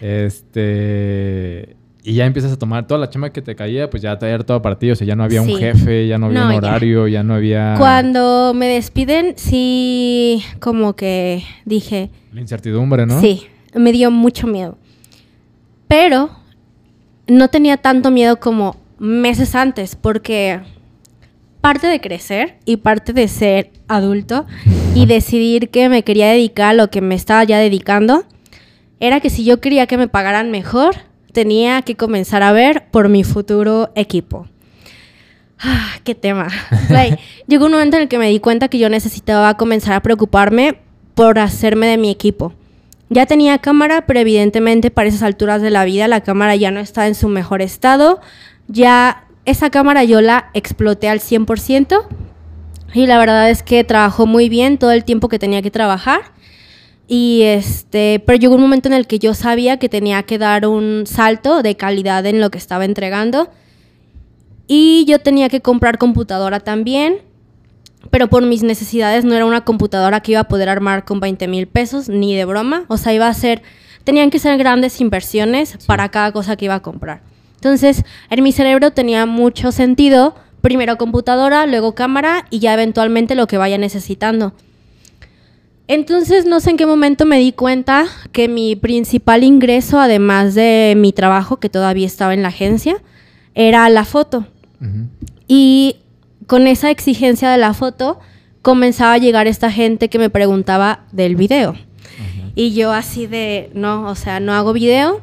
[0.00, 4.44] este, y ya empiezas a tomar toda la chamba que te caía, pues ya traer
[4.44, 6.52] todo para ti, o sea, ya no había un jefe, ya no había No, un
[6.52, 6.56] ya.
[6.58, 13.20] horario, ya no había Cuando me despiden, sí, como que dije, la incertidumbre, ¿no?
[13.20, 14.78] Sí, me dio mucho miedo.
[15.88, 16.30] Pero
[17.26, 20.60] no tenía tanto miedo como meses antes, porque
[21.60, 24.46] parte de crecer y parte de ser adulto
[24.94, 28.24] y decidir que me quería dedicar a lo que me estaba ya dedicando,
[29.00, 30.94] era que si yo quería que me pagaran mejor,
[31.38, 34.48] tenía que comenzar a ver por mi futuro equipo.
[35.60, 36.48] Ah, qué tema.
[36.90, 37.16] Like,
[37.46, 40.80] llegó un momento en el que me di cuenta que yo necesitaba comenzar a preocuparme
[41.14, 42.54] por hacerme de mi equipo.
[43.08, 46.80] Ya tenía cámara, pero evidentemente para esas alturas de la vida la cámara ya no
[46.80, 48.20] está en su mejor estado.
[48.66, 52.04] Ya esa cámara yo la exploté al 100%
[52.94, 56.32] y la verdad es que trabajó muy bien todo el tiempo que tenía que trabajar.
[57.10, 60.66] Y este, pero llegó un momento en el que yo sabía que tenía que dar
[60.66, 63.48] un salto de calidad en lo que estaba entregando.
[64.66, 67.22] Y yo tenía que comprar computadora también.
[68.10, 71.48] Pero por mis necesidades no era una computadora que iba a poder armar con 20
[71.48, 72.84] mil pesos, ni de broma.
[72.88, 73.62] O sea, iba a ser,
[74.04, 77.22] tenían que ser grandes inversiones para cada cosa que iba a comprar.
[77.56, 83.46] Entonces, en mi cerebro tenía mucho sentido, primero computadora, luego cámara y ya eventualmente lo
[83.46, 84.52] que vaya necesitando.
[85.88, 90.92] Entonces, no sé en qué momento me di cuenta que mi principal ingreso, además de
[90.96, 92.96] mi trabajo, que todavía estaba en la agencia,
[93.54, 94.46] era la foto.
[95.48, 95.96] Y
[96.46, 98.20] con esa exigencia de la foto,
[98.60, 101.74] comenzaba a llegar esta gente que me preguntaba del video.
[102.54, 105.22] Y yo así de, no, o sea, no hago video.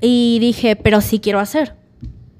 [0.00, 1.74] Y dije, pero sí quiero hacer.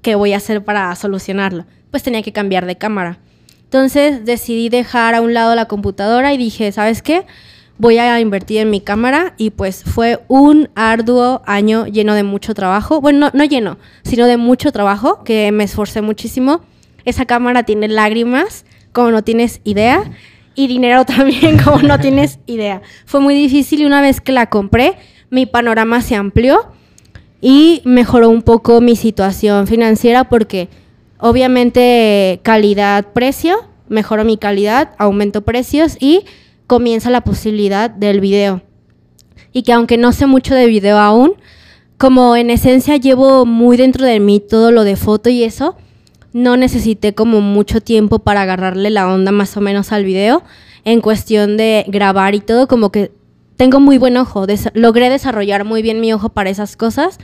[0.01, 1.67] ¿Qué voy a hacer para solucionarlo?
[1.91, 3.19] Pues tenía que cambiar de cámara.
[3.65, 7.27] Entonces decidí dejar a un lado la computadora y dije, ¿sabes qué?
[7.77, 12.55] Voy a invertir en mi cámara y pues fue un arduo año lleno de mucho
[12.55, 13.01] trabajo.
[13.01, 16.61] Bueno, no, no lleno, sino de mucho trabajo, que me esforcé muchísimo.
[17.05, 20.05] Esa cámara tiene lágrimas, como no tienes idea,
[20.55, 22.83] y dinero también, como no tienes idea.
[23.07, 24.95] Fue muy difícil y una vez que la compré,
[25.31, 26.69] mi panorama se amplió
[27.41, 30.69] y mejoró un poco mi situación financiera porque
[31.19, 36.25] obviamente calidad-precio, mejoró mi calidad, aumento precios y
[36.67, 38.63] comienza la posibilidad del video.
[39.53, 41.35] Y que aunque no sé mucho de video aún,
[41.99, 45.77] como en esencia llevo muy dentro de mí todo lo de foto y eso,
[46.33, 50.43] no necesité como mucho tiempo para agarrarle la onda más o menos al video
[50.85, 53.13] en cuestión de grabar y todo, como que
[53.57, 57.19] tengo muy buen ojo, des- logré desarrollar muy bien mi ojo para esas cosas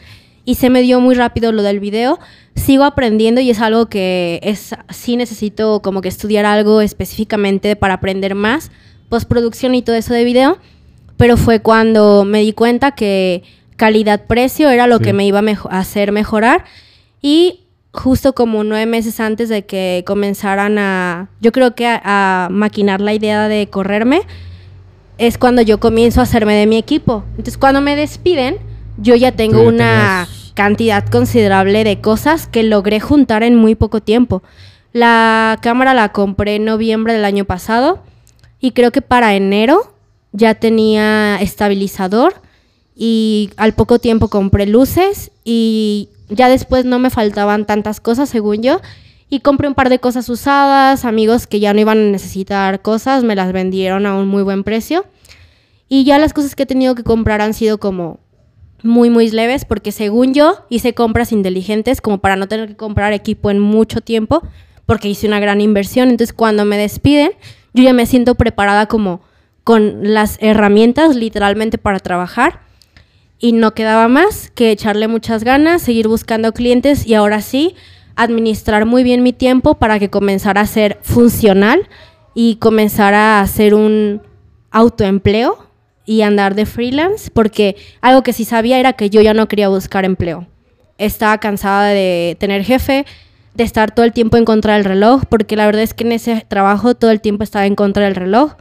[0.45, 2.21] y se me dio muy rápido lo del video.
[2.55, 7.95] Sigo aprendiendo y es algo que es sí necesito como que estudiar algo específicamente para
[7.95, 8.71] aprender más,
[9.11, 10.57] postproducción y todo eso de video,
[11.19, 13.43] pero fue cuando me di cuenta que
[13.77, 15.05] calidad-precio era lo Sí.
[15.05, 16.65] que me iba a mejo- hacer mejorar
[17.21, 17.61] y
[17.93, 23.01] justo como nueve meses antes de que comenzaran a, yo creo que a, a maquinar
[23.01, 24.23] la idea de correrme,
[25.19, 27.25] es cuando yo comienzo a hacerme de mi equipo.
[27.33, 28.57] Entonces cuando me despiden,
[28.97, 34.43] yo ya tengo una cantidad considerable de cosas que logré juntar en muy poco tiempo.
[34.93, 38.03] La cámara la compré en noviembre del año pasado
[38.61, 39.95] y creo que para enero
[40.33, 42.35] ya tenía estabilizador
[42.95, 48.63] y al poco tiempo compré luces y ya después no me faltaban tantas cosas según
[48.63, 48.81] yo
[49.29, 53.25] y compré un par de cosas usadas, amigos que ya no iban a necesitar cosas,
[53.25, 55.05] me las vendieron a un muy buen precio
[55.89, 58.21] y ya las cosas que he tenido que comprar han sido como
[58.83, 63.13] muy, muy leves, porque según yo hice compras inteligentes como para no tener que comprar
[63.13, 64.43] equipo en mucho tiempo,
[64.87, 66.09] porque hice una gran inversión.
[66.09, 67.33] Entonces, cuando me despiden,
[67.75, 69.21] yo ya me siento preparada como
[69.65, 72.61] con las herramientas literalmente para trabajar.
[73.39, 77.75] Y no quedaba más que echarle muchas ganas, seguir buscando clientes y ahora sí,
[78.17, 81.89] administrar muy bien mi tiempo para que comenzara a ser funcional
[82.35, 84.21] y comenzara a hacer un
[84.71, 85.71] autoempleo
[86.05, 89.69] y andar de freelance, porque algo que sí sabía era que yo ya no quería
[89.69, 90.47] buscar empleo.
[90.99, 93.07] Estaba cansada de tener jefe,
[93.55, 96.13] de estar todo el tiempo en contra del reloj, porque la verdad es que en
[96.13, 98.53] ese trabajo todo el tiempo estaba en contra del reloj,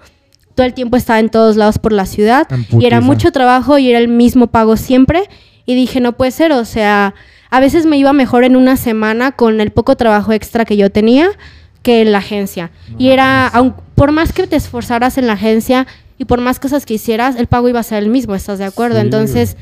[0.55, 3.89] todo el tiempo estaba en todos lados por la ciudad, y era mucho trabajo y
[3.89, 5.23] era el mismo pago siempre,
[5.65, 7.13] y dije, no puede ser, o sea,
[7.49, 10.89] a veces me iba mejor en una semana con el poco trabajo extra que yo
[10.89, 11.29] tenía
[11.83, 12.71] que en la agencia.
[12.97, 15.87] y era, aun, por más que te esforzaras en la agencia
[16.17, 18.65] y por más cosas que hicieras, el pago iba a ser el mismo, ¿estás de
[18.65, 18.99] acuerdo?
[18.99, 19.55] Entonces,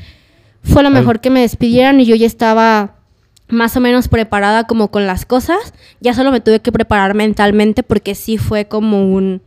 [0.64, 2.97] fue lo mejor que me despidieran y yo ya estaba
[3.48, 5.74] más o menos preparada como con las cosas.
[6.00, 9.42] Ya solo me tuve que preparar mentalmente porque sí fue como un...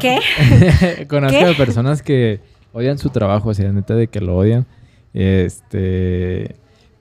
[0.00, 0.18] ¿Qué?
[1.08, 2.40] Conozco a personas que
[2.72, 4.66] odian su trabajo, o sea, neta de que lo odian.
[5.14, 6.56] Este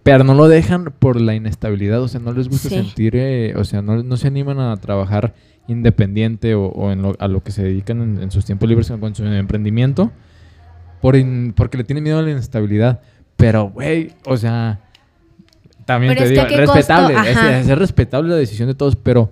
[0.08, 3.66] pero no lo dejan por la inestabilidad, o sea, no les gusta sentir, eh, o
[3.66, 5.34] sea, no, se animan a trabajar
[5.68, 10.14] independiente o, en a lo que se dedican en, sus tiempos libres con su emprendimiento,
[11.02, 11.18] por
[11.56, 13.02] porque le tienen miedo a la inestabilidad.
[13.36, 14.80] Pero, güey, o sea,
[15.88, 19.32] también te digo, respetable, es, es, respetable la decisión de todos, pero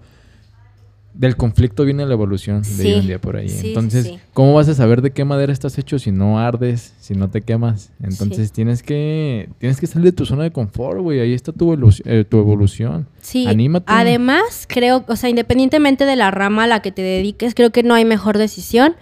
[1.13, 3.53] del conflicto viene la evolución de un día por ahí.
[3.61, 7.29] Entonces, ¿cómo vas a saber de qué madera estás hecho si no ardes, si no
[7.29, 7.91] te quemas?
[8.01, 11.19] Entonces, tienes que tienes que salir de tu zona de confort, güey.
[11.19, 13.05] Ahí está tu, eh, tu evolución.
[13.21, 13.47] Sí.
[13.47, 13.85] Anímate.
[13.87, 17.83] Además, creo, o sea, independientemente de la rama a la que te dediques, creo que
[17.83, 18.95] no hay mejor decisión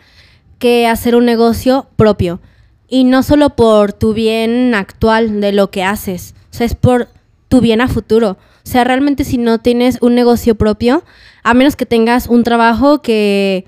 [0.57, 2.41] que hacer un negocio propio.
[2.87, 7.09] Y no solo por tu bien actual de lo que haces, o sea, es por
[7.53, 8.31] tu bien a futuro.
[8.31, 11.03] O sea, realmente si no tienes un negocio propio,
[11.43, 13.65] a menos que tengas un trabajo que,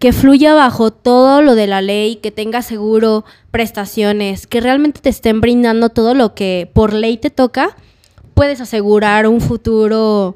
[0.00, 5.10] que fluya bajo todo lo de la ley, que tenga seguro, prestaciones, que realmente te
[5.10, 7.76] estén brindando todo lo que por ley te toca,
[8.34, 10.34] puedes asegurar un futuro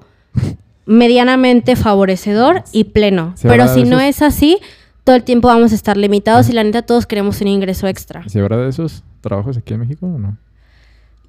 [0.87, 3.35] medianamente favorecedor y pleno.
[3.43, 4.59] Pero si no es así,
[5.03, 8.22] todo el tiempo vamos a estar limitados y la neta todos queremos un ingreso extra.
[8.28, 10.39] ¿Se habrá de esos trabajos aquí en México o no?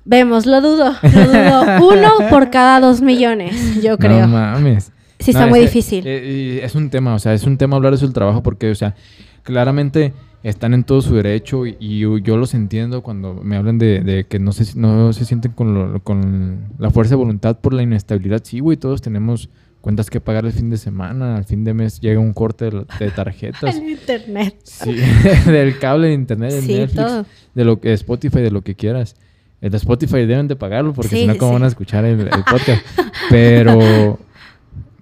[0.06, 1.90] Vemos, lo dudo, lo dudo.
[1.94, 4.22] Uno por cada dos millones, yo creo.
[4.22, 4.92] No mames.
[5.20, 6.04] Sí, está muy difícil.
[6.08, 8.76] Eh, es un tema, o sea, es un tema hablar de su trabajo porque, o
[8.76, 8.96] sea,
[9.44, 14.40] claramente están en todo su derecho y, yo los entiendo cuando me hablan de, que
[14.40, 18.42] no se, no se sienten con, con la fuerza de voluntad por la inestabilidad.
[18.44, 19.50] Sí, güey, todos tenemos
[19.82, 23.12] cuentas que pagar el fin de semana, al fin de mes llega un corte de,
[23.16, 23.76] tarjetas.
[23.76, 24.56] el internet.
[24.64, 24.96] Sí,
[25.46, 29.16] del cable de internet, de Netflix, de lo que Spotify, de lo que quieras.
[29.62, 32.84] El de Spotify deben de pagarlo porque si no, ¿cómo van a escuchar el, podcast?
[33.30, 34.20] Pero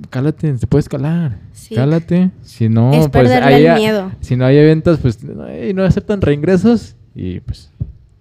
[0.09, 1.39] cálate, te puedes calar.
[1.73, 2.31] Cálate.
[2.43, 4.11] Si no, pues hay, miedo.
[4.19, 7.71] si no hay eventos, pues no, aceptan reingresos y pues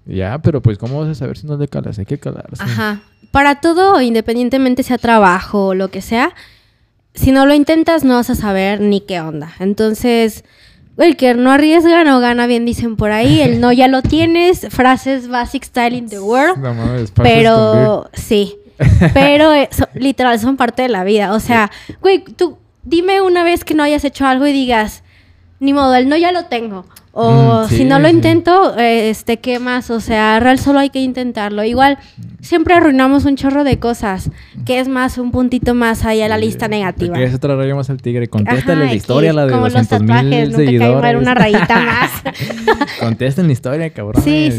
[0.07, 1.99] ya, pero pues ¿cómo vas a saber si no te calas?
[1.99, 2.63] Hay que calarse.
[2.63, 3.01] Ajá.
[3.33, 6.35] Para todo, independientemente sea trabajo o lo que sea,
[7.15, 9.53] si no lo intentas no vas a saber ni qué onda.
[9.59, 10.45] Entonces,
[11.05, 13.41] el que no arriesga no gana bien, dicen por ahí.
[13.41, 14.67] El no ya lo tienes.
[14.71, 16.59] Frases basic style in the world.
[17.15, 18.57] pero sí.
[19.13, 19.53] Pero
[19.95, 21.33] literal son parte de la vida.
[21.33, 21.71] O sea,
[22.01, 25.03] güey, tú dime una vez que no hayas hecho algo y digas,
[25.61, 26.87] ni modo, el no ya lo tengo.
[27.13, 29.91] O mm, si no lo intento, este, ¿qué más?
[29.91, 31.65] O sea, real solo hay que intentarlo.
[31.65, 31.99] Igual,
[32.41, 34.31] siempre arruinamos un chorro de cosas,
[34.65, 37.17] que es más, un puntito más ahí a la lista negativa.
[37.17, 38.29] Que otra raya más al tigre.
[38.29, 41.21] Contéstale la historia, la de como 200 los tatuajes, mil seguidores.
[41.21, 42.11] una rayita más.
[43.01, 44.23] Contesten la historia, cabrón.
[44.23, 44.51] Sí,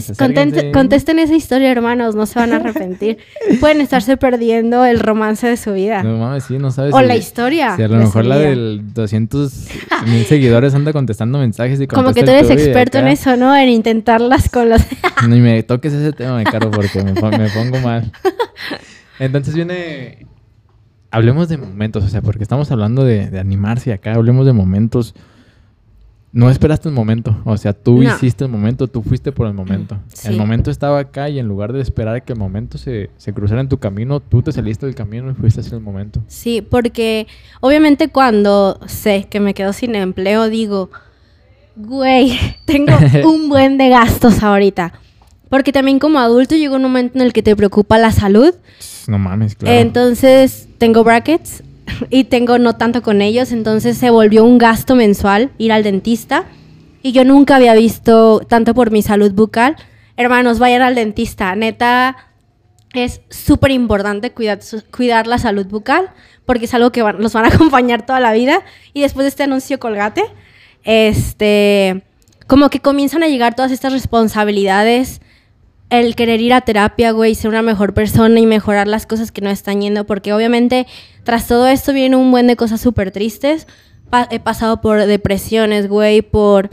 [0.73, 3.17] contesten esa historia, hermanos, no se van a arrepentir.
[3.59, 6.03] Pueden estarse perdiendo el romance de su vida.
[6.03, 6.93] No mames, sí, no sabes.
[6.93, 7.75] O la historia.
[7.75, 9.67] Si a lo mejor la del 200
[10.07, 13.55] mil seguidores anda contestando mensajes y Como que tú eres experto en eso, ¿no?
[13.55, 14.81] En intentarlas con los...
[15.27, 18.11] Ni me toques ese tema, me caro, porque me, pongo mal.
[19.19, 20.25] Entonces viene...
[21.11, 25.15] Hablemos de momentos, o sea, porque estamos hablando de, animarse acá, hablemos de momentos.
[26.31, 29.97] No esperaste el momento, o sea, tú hiciste el momento, tú fuiste por el momento.
[30.23, 33.61] El momento estaba acá y en lugar de esperar que el momento se, se cruzara
[33.61, 36.21] en tu camino, tú te saliste del camino y fuiste hacia el momento.
[36.27, 37.25] Sí, porque
[37.61, 40.91] obviamente cuando sé que me quedo sin empleo, digo,
[41.75, 42.93] güey, tengo
[43.29, 44.93] un buen de gastos ahorita.
[45.49, 48.53] Porque también como adulto llega un momento en el que te preocupa la salud.
[49.07, 49.77] No mames, claro.
[49.79, 51.63] Entonces tengo brackets
[52.11, 56.45] y tengo no tanto con ellos, entonces se volvió un gasto mensual ir al dentista.
[57.01, 59.75] y yo nunca había visto tanto por mi salud bucal.
[60.17, 61.55] Hermanos, vayan al dentista.
[61.55, 62.17] Neta,
[62.93, 66.09] es súper importante cuidar, la salud bucal
[66.45, 68.61] porque es algo que van- nos van a acompañar toda la vida.
[68.93, 70.23] Y después de este anuncio colgate,
[70.83, 72.03] este,
[72.47, 75.21] como que comienzan a llegar todas estas responsabilidades.
[75.89, 79.41] El querer ir a terapia, güey, ser una mejor persona y mejorar las cosas que
[79.41, 80.85] no están yendo, porque obviamente
[81.23, 83.67] tras todo esto viene un buen de cosas súper tristes.
[84.31, 86.71] He pasado por depresiones, güey, por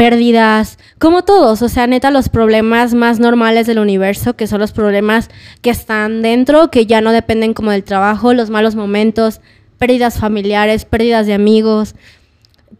[0.00, 4.72] pérdidas, como todos, o sea, neta, los problemas más normales del universo, que son los
[4.72, 5.28] problemas
[5.60, 9.42] que están dentro, que ya no dependen como del trabajo, los malos momentos,
[9.76, 11.96] pérdidas familiares, pérdidas de amigos,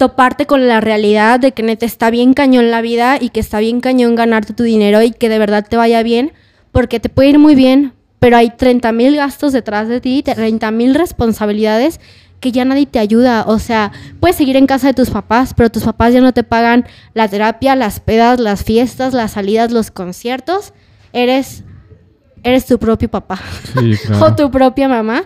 [0.01, 3.59] toparte con la realidad de que neta está bien cañón la vida y que está
[3.61, 6.32] bien cañón ganarte tu dinero y que de verdad te vaya bien,
[6.72, 10.70] porque te puede ir muy bien, pero hay 30 mil gastos detrás de ti, 30
[10.70, 12.01] mil responsabilidades
[12.40, 13.44] que ya nadie te ayuda.
[13.46, 16.44] O sea, puedes seguir en casa de tus papás, pero tus papás ya no te
[16.44, 20.72] pagan la terapia, las pedas, las fiestas, las salidas, los conciertos.
[21.12, 21.62] Eres,
[22.42, 23.38] eres tu propio papá
[23.78, 23.92] Sí,
[24.22, 25.24] o tu propia mamá.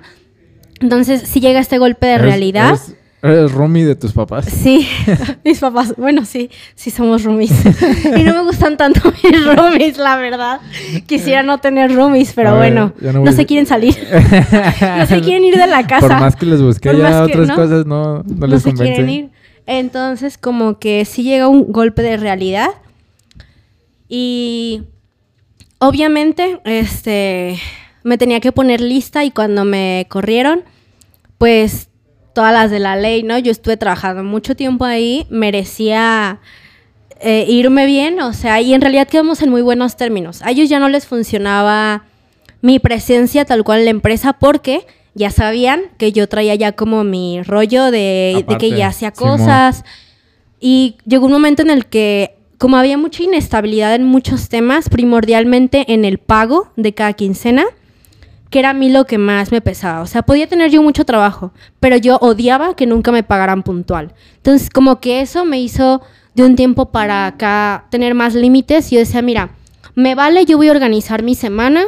[0.80, 2.70] Entonces, si llega este golpe de Eres- realidad.
[2.70, 4.44] Eres, eres roomie de tus papás.
[4.46, 4.86] Sí,
[5.44, 7.52] mis papás, bueno, sí, sí somos roomies.
[8.16, 10.60] y no me gustan tanto mis roomies, la verdad.
[11.06, 13.96] Quisiera no tener roomies, pero ver, bueno, no no, voy a- se quieren salir.
[14.98, 16.06] no se quieren ir de la casa.
[16.06, 17.54] Por más que les busqué Por ya otras ¿no?
[17.56, 18.94] cosas, no, no, no les se convence.
[18.94, 19.30] quieren ir.
[19.66, 22.68] Entonces, como que sí llega un golpe de realidad.
[24.08, 24.82] Y
[25.78, 27.58] obviamente, este,
[28.02, 30.62] me tenía que poner lista y cuando me corrieron,
[31.38, 31.88] pues
[32.34, 33.38] todas las de la ley, ¿no?
[33.38, 36.40] Yo estuve trabajando mucho tiempo ahí, merecía
[37.20, 40.42] eh, irme bien, o sea, y en realidad quedamos en muy buenos términos.
[40.42, 42.04] A ellos ya no les funcionaba
[42.60, 47.04] mi presencia tal cual en la empresa porque ya sabían que yo traía ya como
[47.04, 49.38] mi rollo de, que ya hacía Simón.
[49.38, 49.84] cosas.
[50.60, 55.92] Y llegó un momento en el que, como había mucha inestabilidad en muchos temas, primordialmente
[55.92, 57.64] en el pago de cada quincena,
[58.54, 60.00] que era a mí lo que más me pesaba.
[60.00, 64.14] O sea, podía tener yo mucho trabajo, pero yo odiaba que nunca me pagaran puntual.
[64.36, 66.02] Entonces, como que eso me hizo
[66.36, 68.92] de un tiempo para acá tener más límites.
[68.92, 69.56] Y yo decía, mira,
[69.96, 71.82] me vale, yo voy a organizar mi semana.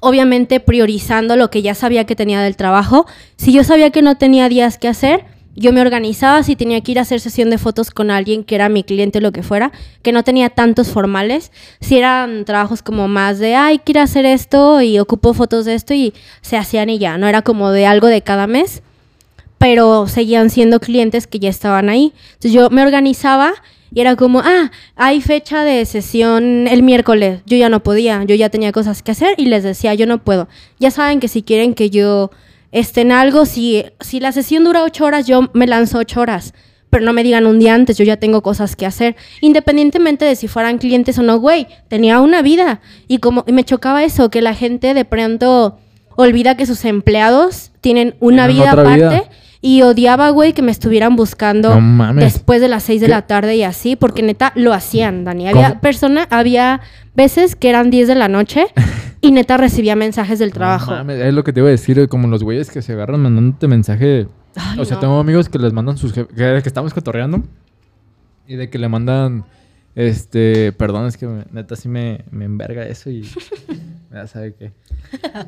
[0.00, 3.06] Obviamente priorizando lo que ya sabía que tenía del trabajo.
[3.36, 5.26] Si yo sabía que no tenía días que hacer,
[5.58, 8.54] yo me organizaba si tenía que ir a hacer sesión de fotos con alguien que
[8.54, 11.50] era mi cliente o lo que fuera, que no tenía tantos formales.
[11.80, 15.94] Si eran trabajos como más de, ay, quiero hacer esto y ocupo fotos de esto
[15.94, 18.82] y se hacían y ya, no era como de algo de cada mes,
[19.58, 22.12] pero seguían siendo clientes que ya estaban ahí.
[22.34, 23.54] Entonces yo me organizaba
[23.92, 27.40] y era como, ah, hay fecha de sesión el miércoles.
[27.46, 30.18] Yo ya no podía, yo ya tenía cosas que hacer y les decía, yo no
[30.18, 30.48] puedo.
[30.78, 32.30] Ya saben que si quieren que yo
[32.72, 36.54] esté en algo, si, si la sesión dura ocho horas, yo me lanzo ocho horas.
[36.90, 39.14] Pero no me digan un día antes, yo ya tengo cosas que hacer.
[39.42, 42.80] Independientemente de si fueran clientes o no, güey, tenía una vida.
[43.08, 45.78] Y como y me chocaba eso, que la gente de pronto
[46.16, 48.94] olvida que sus empleados tienen una Tienen vida aparte.
[48.96, 49.24] vida.
[49.60, 53.10] Y odiaba, güey, que me estuvieran buscando No después de las 6 de ¿Qué?
[53.10, 55.48] la tarde y así, porque neta lo hacían, Dani.
[55.48, 55.80] Había ¿Cómo?
[55.80, 56.80] persona, había
[57.14, 58.66] veces que eran 10 de la noche
[59.20, 60.90] y neta recibía mensajes del trabajo.
[60.92, 63.20] No mames, es lo que te iba a decir, como los güeyes que se agarran
[63.22, 64.26] mandándote mensaje.
[64.56, 65.00] Ay, o sea, no.
[65.00, 67.42] tengo amigos que les mandan sus jefes, que, que estamos cotorreando.
[68.46, 69.44] Y de que le mandan,
[69.94, 73.22] este, perdón, es que me- neta sí me, me enverga eso y
[74.12, 74.72] ya sabe qué.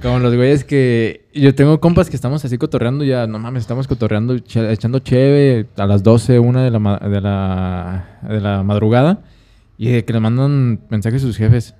[0.02, 3.86] Como los güeyes que, yo tengo compas que estamos así cotorreando ya, no mames, estamos
[3.88, 9.22] cotorreando, che- echando cheve a las 12, una de la, de la, de la madrugada.
[9.78, 11.74] Y de que le mandan mensajes a sus jefes.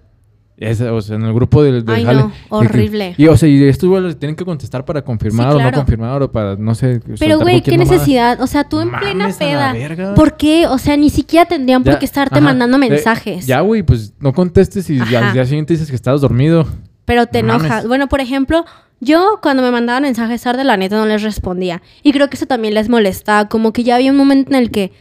[0.60, 2.20] Es, o sea, en el grupo del, del Ay, jale.
[2.20, 3.14] no, De que- horrible.
[3.16, 6.22] y, o sea, y estos güeyes tienen que contestar para confirmar Sí, o no confirmar
[6.22, 7.00] o para, no sé.
[7.18, 7.90] Pero, güey, ¿qué mamada.
[7.96, 8.40] necesidad?
[8.42, 9.72] O sea, tú en Mames, plena peda.
[9.72, 10.14] verga.
[10.14, 10.66] ¿Por qué?
[10.66, 13.46] O sea, ni siquiera tendrían por qué estarte ajá, mandando eh, mensajes.
[13.46, 15.28] ya, güey, pues no contestes y Ajá.
[15.28, 16.66] al día siguiente dices que estabas dormido.
[17.06, 17.88] Pero te No enojas.
[17.88, 18.66] Bueno, por ejemplo,
[19.00, 21.80] yo cuando me mandaban mensajes tarde, la neta no les respondía.
[22.02, 23.48] Y creo que eso también les molestaba.
[23.48, 24.92] Como que ya había un momento en el que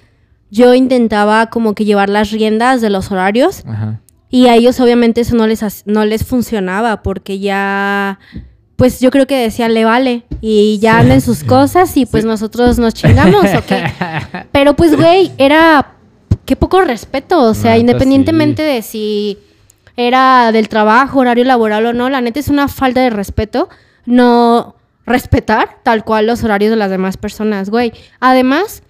[0.52, 3.64] yo intentaba como que llevar las riendas de los horarios.
[3.68, 4.00] Ajá.
[4.30, 8.20] Y a ellos obviamente eso no les, no les funcionaba porque ya,
[8.76, 10.24] pues yo creo que decían, le vale.
[10.42, 13.72] Y ya anden sus cosas y pues nosotros nos chingamos, ¿ok?
[14.52, 15.94] Pero pues, güey, era,
[16.46, 17.42] qué poco respeto.
[17.42, 19.40] O sea, independientemente de si
[19.98, 23.70] era del trabajo, horario laboral o no, la neta es una falta de respeto
[24.06, 24.76] no
[25.06, 27.94] respetar tal cual los horarios de las demás personas, güey.
[28.20, 28.84] Además...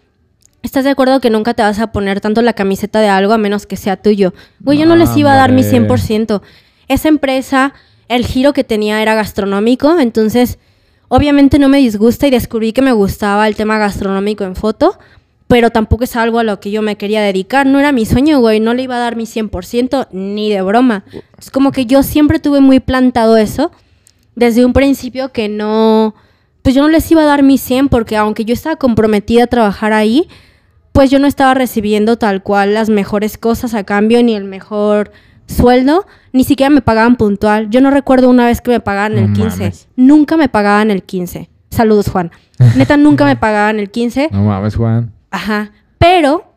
[0.61, 3.37] ¿Estás de acuerdo que nunca te vas a poner tanto la camiseta de algo a
[3.37, 4.33] menos que sea tuyo?
[4.59, 5.95] Güey, yo no les iba a dar mi Hombre.
[5.95, 6.41] 100%.
[6.87, 7.73] Esa empresa,
[8.07, 10.59] el giro que tenía era gastronómico, entonces
[11.07, 14.99] obviamente no me disgusta y descubrí que me gustaba el tema gastronómico en foto,
[15.47, 17.65] pero tampoco es algo a lo que yo me quería dedicar.
[17.65, 18.59] No era mi sueño, güey.
[18.59, 21.05] No le iba a dar mi 100% ni de broma.
[21.39, 23.71] Es como que yo siempre tuve muy plantado eso
[24.35, 26.15] desde un principio que no,
[26.61, 29.47] pues yo no les iba a dar mi 100 porque aunque yo estaba comprometida a
[29.47, 30.27] trabajar ahí,
[30.99, 35.13] pues yo no estaba recibiendo tal cual las mejores cosas a cambio ni el mejor
[35.47, 37.69] sueldo, ni siquiera me pagaban puntual.
[37.69, 39.71] Yo no recuerdo una vez que me pagaban el 15.
[39.95, 41.49] Nunca me pagaban el 15.
[41.69, 42.31] Saludos, Juan.
[42.75, 44.27] Neta, nunca me pagaban el 15.
[44.33, 45.13] No mames, Juan.
[45.31, 45.71] Ajá.
[45.99, 46.51] Pero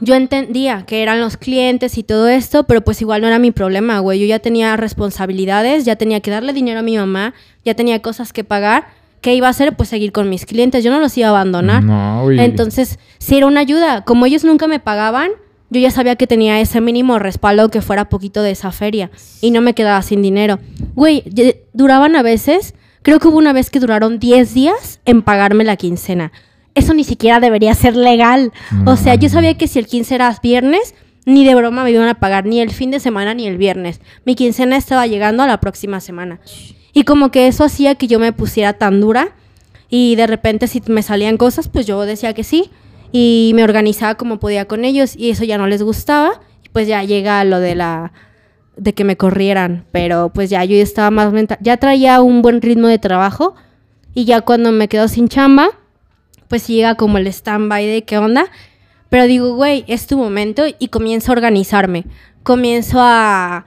[0.00, 3.50] yo entendía que eran los clientes y todo esto, pero pues igual no era mi
[3.50, 4.20] problema, güey.
[4.20, 8.32] Yo ya tenía responsabilidades, ya tenía que darle dinero a mi mamá, ya tenía cosas
[8.32, 8.86] que pagar.
[9.22, 9.74] ¿Qué iba a hacer?
[9.74, 10.84] Pues seguir con mis clientes.
[10.84, 11.82] Yo no los iba a abandonar.
[11.82, 12.30] No.
[12.30, 14.04] Entonces, sí era una ayuda.
[14.04, 15.30] Como ellos nunca me pagaban,
[15.70, 19.10] yo ya sabía que tenía ese mínimo respaldo que fuera poquito de esa feria.
[19.40, 20.58] Y no me quedaba sin dinero.
[20.94, 21.24] Güey,
[21.72, 25.76] duraban a veces, creo que hubo una vez que duraron 10 días en pagarme la
[25.76, 26.32] quincena
[26.74, 28.52] eso ni siquiera debería ser legal.
[28.86, 30.94] O sea, yo sabía que si el 15 era viernes,
[31.24, 34.00] ni de broma me iban a pagar ni el fin de semana ni el viernes.
[34.24, 36.40] Mi quincena estaba llegando a la próxima semana.
[36.92, 39.32] Y como que eso hacía que yo me pusiera tan dura
[39.88, 42.70] y de repente si me salían cosas, pues yo decía que sí
[43.12, 46.40] y me organizaba como podía con ellos y eso ya no les gustaba.
[46.72, 48.12] Pues ya llega lo de la
[48.76, 52.62] de que me corrieran, pero pues ya yo estaba más mental, ya traía un buen
[52.62, 53.54] ritmo de trabajo
[54.14, 55.68] y ya cuando me quedo sin chamba,
[56.48, 58.46] pues llega como el stand-by de qué onda.
[59.08, 62.04] Pero digo, güey, es tu momento y comienzo a organizarme.
[62.42, 63.66] Comienzo a...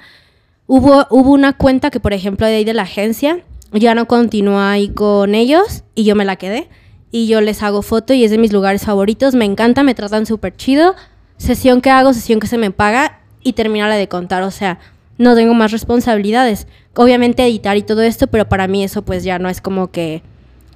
[0.67, 3.39] Hubo, hubo una cuenta que, por ejemplo, de ahí de la agencia,
[3.71, 6.69] ya no continúa ahí con ellos y yo me la quedé.
[7.11, 9.35] Y yo les hago foto y es de mis lugares favoritos.
[9.35, 10.95] Me encanta, me tratan súper chido.
[11.37, 14.43] Sesión que hago, sesión que se me paga y termina la de contar.
[14.43, 14.79] O sea,
[15.17, 16.67] no tengo más responsabilidades.
[16.95, 20.23] Obviamente editar y todo esto, pero para mí eso pues ya no es como que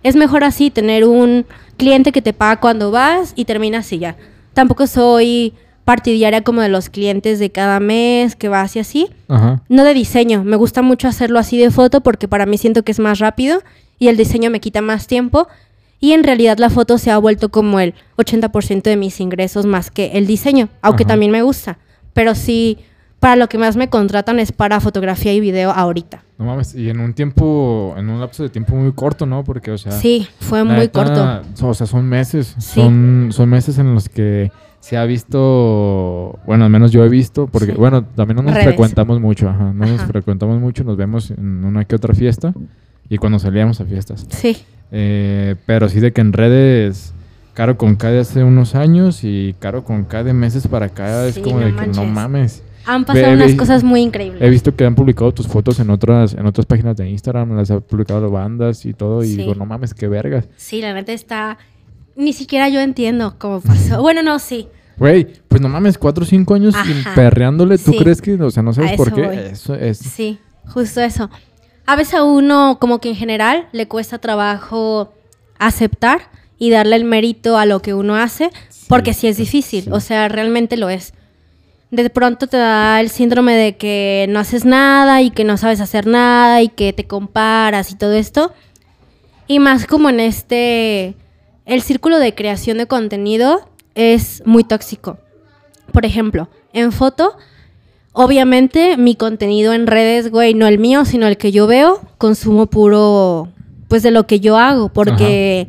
[0.04, 1.46] es mejor así, tener un
[1.78, 4.16] cliente que te paga cuando vas y terminas y ya.
[4.54, 5.54] Tampoco soy
[5.90, 9.08] partidaria como de los clientes de cada mes que vas y así.
[9.70, 10.44] No de diseño.
[10.44, 13.64] Me gusta mucho hacerlo así de foto porque para mí siento que es más rápido
[13.98, 15.48] y el diseño me quita más tiempo.
[16.00, 19.90] Y en realidad la foto se ha vuelto como el 80% de mis ingresos más
[19.90, 21.80] que el diseño, aunque también me gusta.
[22.14, 22.78] Pero sí,
[23.20, 26.24] para lo que más me contratan es para fotografía y video ahorita.
[26.38, 29.44] No mames, y en un tiempo, en un lapso de tiempo muy corto, ¿no?
[29.44, 29.94] Porque, o sea...
[29.94, 31.42] Sí, fue muy corto.
[31.64, 32.56] O sea, son meses.
[32.60, 37.48] Son, son meses en los que se ha visto, bueno, al menos yo he visto,
[37.48, 41.64] porque, bueno, también no nos frecuentamos mucho, ajá, no nos frecuentamos mucho, nos vemos en
[41.64, 42.54] una que otra fiesta
[43.10, 44.26] y cuando salíamos a fiestas.
[44.30, 44.58] Sí.
[44.92, 47.14] Eh, pero sí de que en redes,
[47.54, 51.28] Caro con K de hace unos años y Caro con K de meses para acá,
[51.28, 52.64] es como de que no mames.
[52.86, 54.42] Han pasado unas cosas muy increíbles.
[54.42, 57.70] He visto que han publicado tus fotos en otras, en otras páginas de Instagram, las
[57.70, 60.48] ha publicado bandas y todo, y digo, no mames, qué vergas.
[60.56, 61.58] Sí, la verdad está.
[62.20, 64.02] Ni siquiera yo entiendo cómo pasó.
[64.02, 64.68] bueno, no, sí.
[64.98, 66.76] Güey, pues no mames, cuatro o cinco años
[67.16, 69.52] perreándole, ¿tú crees que, o sea, no sabes por qué?
[69.52, 69.98] Eso es.
[70.00, 70.38] Sí,
[70.68, 71.30] justo eso.
[71.86, 75.14] A veces a uno, como que en general, le cuesta trabajo
[75.58, 78.50] aceptar y darle el mérito a lo que uno hace,
[78.90, 81.14] porque sí es difícil, o sea, realmente lo es
[81.92, 85.82] de pronto te da el síndrome de que no haces nada y que no sabes
[85.82, 88.54] hacer nada y que te comparas y todo esto.
[89.48, 91.16] Y más como en este,
[91.70, 93.62] el círculo de creación de contenido
[93.94, 95.20] es muy tóxico.
[95.94, 97.38] Por ejemplo, en foto,
[98.12, 102.66] obviamente mi contenido en redes, güey, no el mío, sino el que yo veo, consumo
[102.66, 103.50] puro,
[103.88, 105.68] pues de lo que yo hago, porque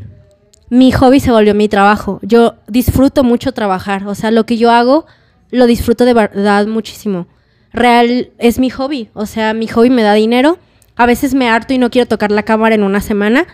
[0.70, 2.18] mi hobby se volvió mi trabajo.
[2.22, 5.04] Yo disfruto mucho trabajar, o sea, lo que yo hago
[5.50, 7.26] lo disfruto de verdad muchísimo.
[7.74, 10.56] Real es mi hobby, o sea, mi hobby me da dinero.
[10.96, 13.46] A veces me harto y no quiero tocar la cámara en una semana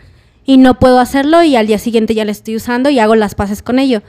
[0.47, 3.35] y no puedo hacerlo y al día siguiente ya la estoy usando y hago las
[3.35, 4.03] paces con ello.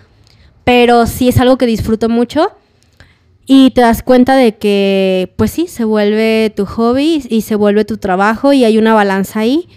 [0.64, 2.52] Pero sí es algo que disfruto mucho
[3.48, 7.86] y te das cuenta de que, pues sí, se vuelve tu hobby y se vuelve
[7.86, 9.68] tu trabajo y hay una balanza ahí.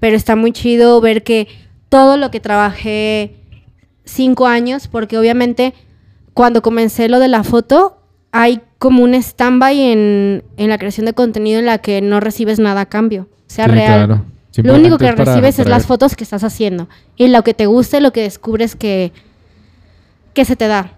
[0.00, 1.48] Pero está muy chido ver que
[1.90, 3.34] todo lo que trabajé
[4.04, 5.74] cinco años, porque obviamente
[6.32, 7.98] cuando comencé lo de la foto,
[8.32, 12.82] hay como un stand-by en, la creación de contenido en la que no recibes nada
[12.82, 13.28] a cambio.
[13.48, 14.22] O sea, real.
[14.62, 16.88] Lo único que recibes es las fotos que estás haciendo.
[17.16, 19.12] Y lo que te guste, lo que descubres que,
[20.34, 20.92] que se te da.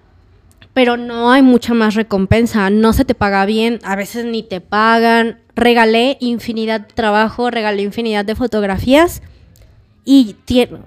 [0.75, 2.71] Pero no hay mucha más recompensa.
[2.71, 3.81] No se te paga bien.
[3.83, 5.41] A veces ni te pagan.
[5.57, 9.23] Regalé infinidad de trabajo, regalé infinidad de fotografías.
[10.05, 10.37] Y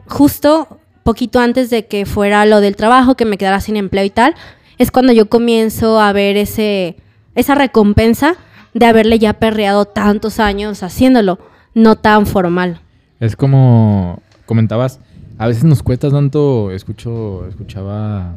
[0.07, 4.09] justo poquito antes de que fuera lo del trabajo, que me quedara sin empleo y
[4.09, 4.35] tal,
[4.77, 6.97] es cuando yo comienzo a ver ese,
[7.35, 8.35] esa recompensa
[8.73, 11.39] de haberle ya perreado tantos años haciéndolo,
[11.73, 12.81] no tan formal.
[13.19, 14.99] Es como comentabas,
[15.37, 18.35] a veces nos cuesta tanto, escucho, escuchaba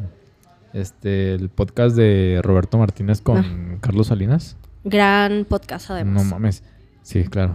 [0.72, 3.76] este, el podcast de Roberto Martínez con Ah.
[3.80, 4.56] Carlos Salinas.
[4.84, 6.24] Gran podcast además.
[6.24, 6.62] No mames.
[7.02, 7.54] Sí, claro.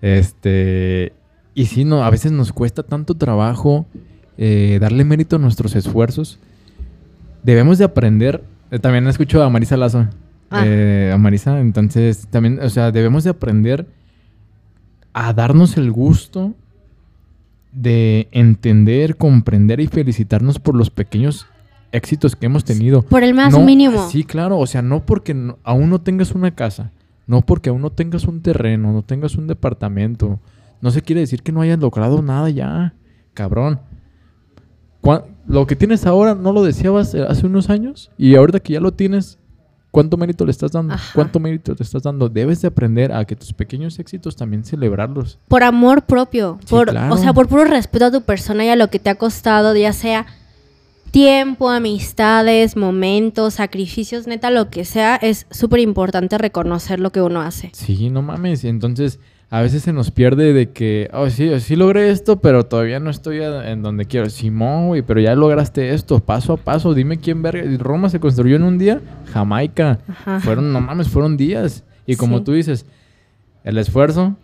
[0.00, 1.12] Este.
[1.54, 3.86] Y sí, no, a veces nos cuesta tanto trabajo
[4.38, 6.38] eh, darle mérito a nuestros esfuerzos.
[7.42, 8.42] Debemos de aprender.
[8.70, 10.06] eh, también escucho a Marisa Lazo.
[10.50, 10.62] Ah.
[10.64, 11.60] eh, a Marisa.
[11.60, 13.86] Entonces, también, o sea, debemos de aprender
[15.12, 16.54] a darnos el gusto
[17.72, 21.46] de entender, comprender y felicitarnos por los pequeños
[21.92, 23.02] éxitos que hemos tenido.
[23.02, 24.08] Por el más No, mínimo.
[24.08, 24.58] Sí, claro.
[24.58, 26.90] O sea, no porque no- aún no tengas una casa,
[27.26, 30.38] no porque aún no tengas un terreno, no tengas un departamento.
[30.80, 32.94] No se quiere decir que no hayas logrado nada ya,
[33.34, 33.80] cabrón.
[35.46, 38.80] Lo que tienes ahora no lo deseabas eh, hace unos años y ahorita que ya
[38.80, 39.38] lo tienes,
[39.90, 40.94] ¿cuánto mérito le estás dando?
[40.94, 41.12] Ajá.
[41.14, 42.28] ¿Cuánto mérito le estás dando?
[42.28, 45.38] Debes de aprender a que tus pequeños éxitos también celebrarlos.
[45.48, 46.58] Por amor propio.
[46.60, 47.14] Sí, por, claro.
[47.14, 49.74] O sea, por puro respeto a tu persona y a lo que te ha costado,
[49.76, 50.26] ya sea
[51.10, 57.40] tiempo, amistades, momentos, sacrificios, neta, lo que sea, es súper importante reconocer lo que uno
[57.40, 57.70] hace.
[57.74, 58.64] Sí, no mames.
[58.64, 59.18] Entonces,
[59.52, 63.10] a veces se nos pierde de que, oh, sí, sí logré esto, pero todavía no
[63.10, 64.30] estoy en donde quiero.
[64.30, 66.94] Simón, güey, pero ya lograste esto, paso a paso.
[66.94, 67.62] Dime quién verga.
[67.78, 69.00] Roma se construyó en un día,
[69.32, 69.98] Jamaica.
[70.08, 70.38] Ajá.
[70.40, 71.84] Fueron, no mames, fueron días.
[72.06, 72.44] Y como Sí.
[72.44, 72.86] tú dices,
[73.64, 74.36] el esfuerzo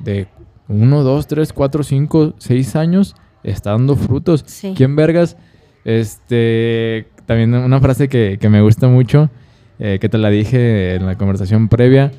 [0.00, 0.26] de
[0.66, 3.14] uno, dos, tres, cuatro, cinco, seis años
[3.44, 4.42] está dando frutos.
[4.46, 4.74] Sí.
[4.76, 5.36] ¿Quién vergas?
[5.84, 9.30] Este, también una frase que, que me gusta mucho,
[9.78, 12.10] eh, que te la dije en la conversación previa.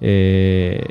[0.00, 0.84] eh,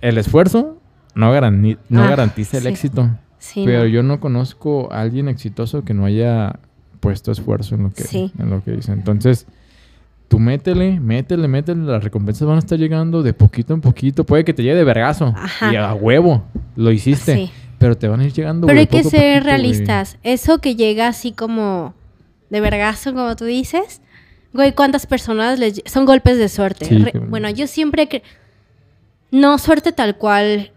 [0.00, 0.78] el esfuerzo
[1.14, 2.68] no, garanti- no Ah, garantiza el sí.
[2.68, 3.10] éxito.
[3.38, 3.86] Sí, pero no.
[3.86, 6.58] yo no conozco a alguien exitoso que no haya
[7.00, 8.32] puesto esfuerzo en lo que, Sí.
[8.38, 8.92] en lo que dice.
[8.92, 9.46] Entonces,
[10.28, 11.84] tú métele, métele, métele.
[11.84, 14.24] Las recompensas van a estar llegando de poquito en poquito.
[14.24, 15.32] Puede que te llegue de vergazo.
[15.36, 15.72] Ajá.
[15.72, 16.42] Y a huevo.
[16.76, 17.34] Lo hiciste.
[17.34, 17.50] Sí.
[17.78, 18.66] Pero te van a ir llegando.
[18.66, 20.18] Pero hay que ser poquito, realistas.
[20.24, 21.94] Eso que llega así como
[22.50, 24.02] de vergazo, como tú dices.
[24.52, 26.86] Güey, ¿cuántas personas les son golpes de suerte?
[26.86, 28.22] Sí, Re- que- bueno, yo siempre que
[29.30, 30.72] no suerte tal cual.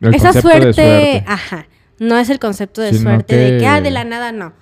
[0.00, 1.66] El Esa suerte, ajá,
[1.98, 4.52] no es el concepto de Sino suerte de que- que ah, de la nada no.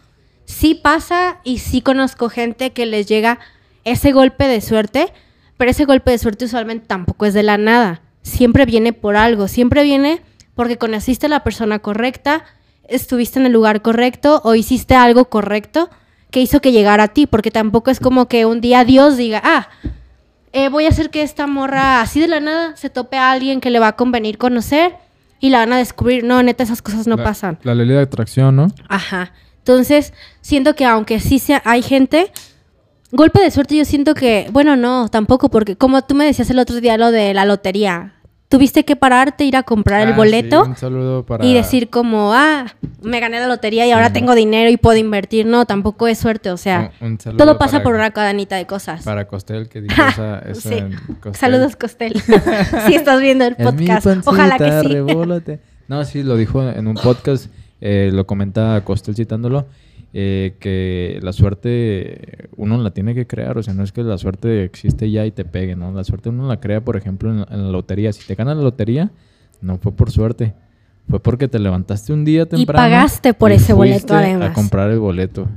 [0.44, 3.38] Sí pasa y sí conozco gente que les llega
[3.84, 5.12] ese golpe de suerte,
[5.56, 8.02] pero ese golpe de suerte usualmente tampoco es de la nada.
[8.22, 10.20] Siempre viene por algo, siempre viene
[10.54, 12.44] porque conociste a la persona correcta,
[12.86, 15.88] estuviste en el lugar correcto o hiciste algo correcto
[16.30, 19.40] que hizo que llegara a ti, porque tampoco es como que un día Dios diga,
[19.44, 19.68] ah,
[20.52, 23.60] eh, voy a hacer que esta morra así de la nada se tope a alguien
[23.60, 24.94] que le va a convenir conocer
[25.40, 26.24] y la van a descubrir.
[26.24, 27.58] No, neta, esas cosas no La- pasan.
[27.62, 28.68] La ley de atracción, ¿no?
[28.88, 29.32] Ajá.
[29.58, 32.32] Entonces, siento que aunque sí sea, hay gente,
[33.12, 36.58] golpe de suerte yo siento que, bueno, no, tampoco, porque como tú me decías el
[36.58, 38.14] otro día lo de la lotería,
[38.52, 41.42] tuviste que pararte, ir a comprar el Ah, boleto sí, un saludo para...
[41.44, 42.66] y decir como, ah,
[43.02, 45.46] me gané la lotería y ahora tengo dinero y puedo invertir.
[45.46, 48.56] No, tampoco es suerte, o sea, Un- un saludo todo pasa para- por una cadenita
[48.56, 49.04] de cosas.
[49.04, 50.38] Para Costel, que dijo esa...
[50.40, 50.74] esa Sí.
[50.74, 51.34] en Costel.
[51.34, 52.12] Saludos, Costel.
[52.86, 55.58] si estás viendo el podcast, ojalá que sí.
[55.88, 57.46] No, sí, lo dijo en un podcast,
[57.80, 59.66] eh, lo comenta Costel citándolo,
[60.14, 64.18] eh, que la suerte uno la tiene que crear, o sea, no es que la
[64.18, 65.92] suerte existe ya y te pegue, ¿no?
[65.92, 68.12] La suerte uno la crea, por ejemplo, en, en la lotería.
[68.12, 69.10] Si te ganas la lotería,
[69.60, 70.54] no fue por suerte,
[71.08, 72.82] fue porque te levantaste un día temprano.
[72.84, 74.50] pagaste por y ese boleto, además.
[74.50, 75.48] A comprar el boleto.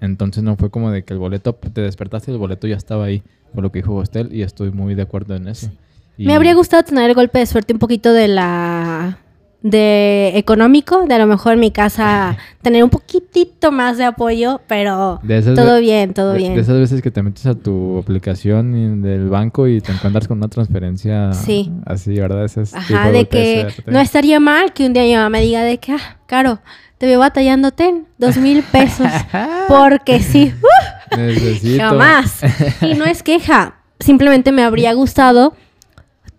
[0.00, 3.04] Entonces no fue como de que el boleto, te despertaste y el boleto ya estaba
[3.04, 3.22] ahí,
[3.54, 5.70] por lo que dijo Costel, y estoy muy de acuerdo en eso.
[6.18, 9.18] Y- Me habría gustado tener el golpe de suerte un poquito de la
[9.62, 14.60] de económico, de a lo mejor en mi casa tener un poquitito más de apoyo,
[14.66, 16.54] pero De todo bien, todo de, bien.
[16.54, 20.38] de esas veces que te metes a tu aplicación del banco y te encuentras con
[20.38, 21.70] una transferencia Sí.
[21.86, 22.44] así, ¿verdad?
[22.44, 23.28] Ese Ajá, de golpe
[23.84, 26.60] que no estaría mal que un día mi mamá me diga de que, ah, Caro,
[26.98, 29.06] te veo batallando, ten dos mil pesos,
[29.68, 31.16] porque sí, ¡uh!
[31.16, 31.82] Necesito.
[31.82, 32.40] jamás.
[32.82, 35.54] Y no es queja, simplemente me habría gustado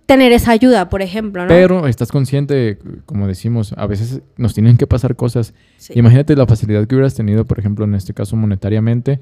[0.05, 1.47] tener esa ayuda, por ejemplo, ¿no?
[1.47, 5.53] Pero estás consciente, como decimos, a veces nos tienen que pasar cosas.
[5.77, 5.93] Sí.
[5.95, 9.19] Imagínate la facilidad que hubieras tenido, por ejemplo, en este caso monetariamente.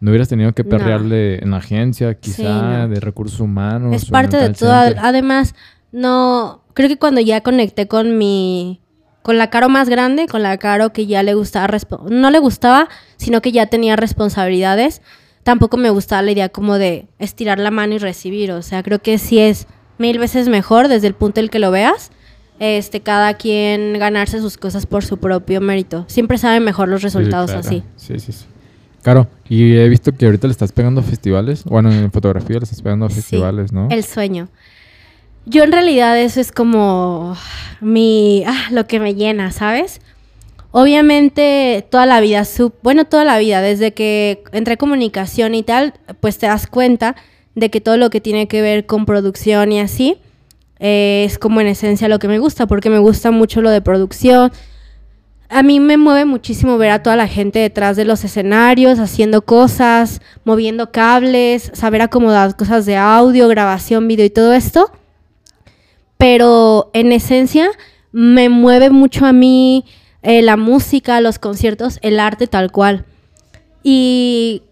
[0.00, 0.70] No hubieras tenido que No.
[0.70, 2.88] perrearle en la agencia, quizá, no.
[2.88, 3.94] de recursos humanos.
[3.94, 4.70] Es parte de todo.
[4.84, 4.98] center.
[5.02, 5.54] Además,
[5.92, 6.62] no.
[6.74, 8.80] Creo que cuando ya conecté con mi.
[9.22, 11.76] Con la Caro más grande, con la Caro que ya le gustaba.
[12.10, 15.02] No le gustaba, sino que ya tenía responsabilidades.
[15.42, 18.52] Tampoco me gustaba la idea como de estirar la mano y recibir.
[18.52, 19.66] O sea, creo que sí es
[19.98, 22.10] mil veces mejor desde el punto en el que lo veas.
[22.58, 26.04] Este, cada quien ganarse sus cosas por su propio mérito.
[26.08, 27.68] Siempre saben mejor los resultados Sí, claro.
[27.68, 27.82] así.
[27.96, 28.44] Sí, sí, sí.
[29.02, 31.64] Claro, y he visto que ahorita le estás pegando a festivales.
[31.64, 33.88] Bueno, en fotografía le estás pegando Sí, festivales, ¿no?
[33.90, 34.48] El sueño.
[35.44, 37.36] Yo en realidad eso es como
[37.80, 40.00] mi ah, lo que me llena, ¿sabes?
[40.72, 45.62] Obviamente, toda la vida, sub- bueno, toda la vida, desde que entré a comunicación y
[45.62, 47.16] tal, pues te das cuenta
[47.56, 50.18] de que todo lo que tiene que ver con producción y así,
[50.78, 53.80] eh, es como en esencia lo que me gusta, porque me gusta mucho lo de
[53.80, 54.52] producción.
[55.48, 59.42] A mí me mueve muchísimo ver a toda la gente detrás de los escenarios, haciendo
[59.42, 64.92] cosas, moviendo cables, saber acomodar cosas de audio, grabación, video y todo esto.
[66.18, 67.70] Pero en esencia
[68.12, 69.86] me mueve mucho a mí
[70.22, 73.06] eh, la música, los conciertos, el arte tal cual.
[73.82, 74.62] Y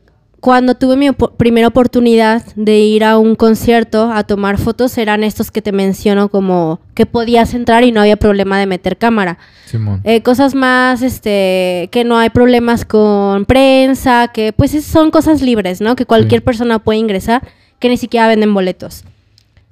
[0.44, 5.50] cuando tuve mi primera oportunidad de ir a un concierto a tomar fotos, eran estos
[5.50, 9.38] que te menciono como que podías entrar y no había problema de meter cámara.
[9.64, 10.02] Simón.
[10.04, 15.40] Eh, cosas más, este, que no hay problemas con prensa, que pues es- son cosas
[15.40, 15.96] libres, ¿no?
[15.96, 16.44] Que cualquier Sí.
[16.44, 17.40] persona puede ingresar,
[17.78, 19.02] que ni siquiera venden boletos.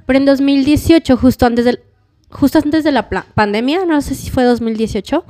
[0.07, 1.81] Pero en 2018, justo antes del,
[2.31, 5.23] justo antes de la pandemia, no sé si fue 2018,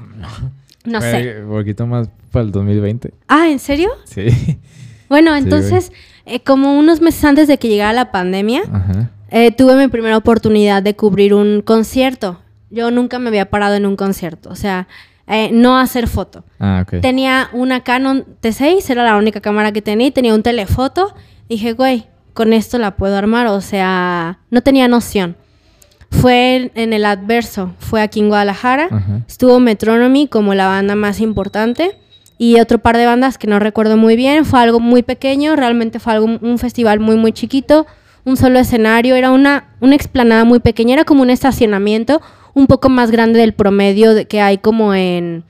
[0.85, 1.11] no sé.
[1.11, 3.13] Fue Un poquito más para el 2020.
[3.27, 3.89] Ah, ¿en serio?
[4.05, 4.29] Sí.
[5.13, 5.93] Bueno, Sí, entonces,
[6.25, 9.11] eh, como unos meses antes de que llegara la pandemia, Ajá.
[9.29, 12.41] eh, tuve mi primera oportunidad de cubrir un concierto.
[12.71, 14.89] Yo nunca me había parado en un concierto, o sea,
[15.27, 16.45] eh, no hacer foto.
[16.59, 16.87] Ah.
[17.03, 21.15] Tenía una Canon T6, era la única cámara que tenía, y tenía un telefoto.
[21.47, 25.37] Dije, güey, con esto la puedo armar, o sea, no tenía noción.
[26.11, 28.89] Fue en, en el Adverso, fue aquí en Guadalajara.
[28.91, 29.21] Ajá.
[29.29, 31.99] Estuvo Metronomy como la banda más importante
[32.45, 34.45] y otro par de bandas que no recuerdo muy bien.
[34.45, 37.87] Fue algo muy pequeño, realmente fue algo, un festival muy, muy chiquito,
[38.25, 42.21] un solo escenario, era una, una explanada muy pequeña, era como un estacionamiento
[42.55, 45.45] un poco más grande del promedio de- que hay como en,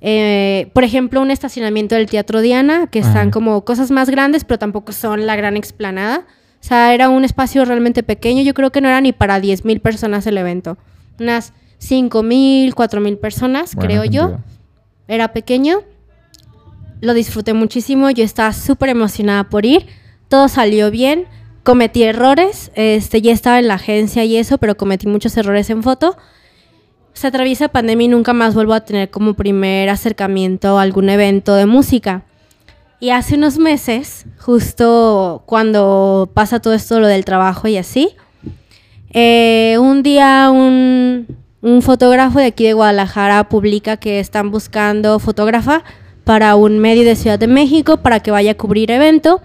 [0.00, 3.30] eh, por ejemplo, un estacionamiento del Teatro Diana, que están Ajá.
[3.30, 6.20] como cosas más grandes, pero tampoco son la gran explanada.
[6.60, 8.42] O sea, era un espacio realmente pequeño.
[8.42, 10.78] Yo creo que no era ni para 10.000 personas el evento.
[11.20, 14.20] Unas 5.000, 4.000 personas, Buena creo yo.
[14.30, 14.44] cantidad.
[15.06, 15.80] Era pequeño.
[17.00, 18.10] Lo disfruté muchísimo.
[18.10, 19.86] Yo estaba súper emocionada por ir.
[20.28, 21.26] Todo salió bien.
[21.62, 22.70] Cometí errores.
[22.74, 26.16] Este, ya estaba en la agencia y eso, pero cometí muchos errores en foto.
[27.12, 31.54] Se atraviesa pandemia y nunca más vuelvo a tener como primer acercamiento a algún evento
[31.54, 32.24] de música.
[33.00, 38.10] Y hace unos meses, justo cuando pasa todo esto, lo del trabajo y así,
[39.10, 45.84] eh, un día un, un fotógrafo de aquí de Guadalajara publica que están buscando fotógrafa
[46.28, 49.40] para un medio de Ciudad de México para que vaya a cubrir evento.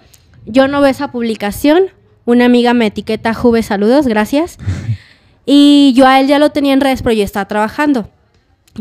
[0.45, 1.85] Yo no veo esa publicación.
[2.25, 4.57] Una amiga me etiqueta Juve, saludos, gracias.
[5.45, 8.09] Y yo a él ya lo tenía en redes, pero yo estaba trabajando.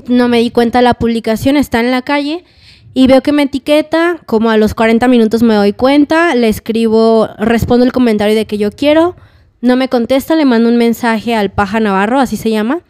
[0.08, 2.44] No me di cuenta de la publicación, está en la calle
[2.92, 7.28] y veo que me etiqueta, como a los 40 minutos me doy cuenta, le escribo,
[7.38, 9.16] respondo el comentario de que yo quiero,
[9.60, 12.80] no me contesta, le mando un mensaje al Paja Navarro, así se llama.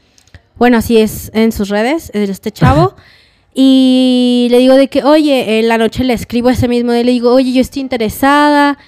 [0.57, 2.95] Bueno, así es en sus redes, es este chavo.
[3.55, 7.13] y le digo de que, oye, en la noche le escribo ese mismo día, le
[7.13, 8.79] digo, oye, yo estoy interesada.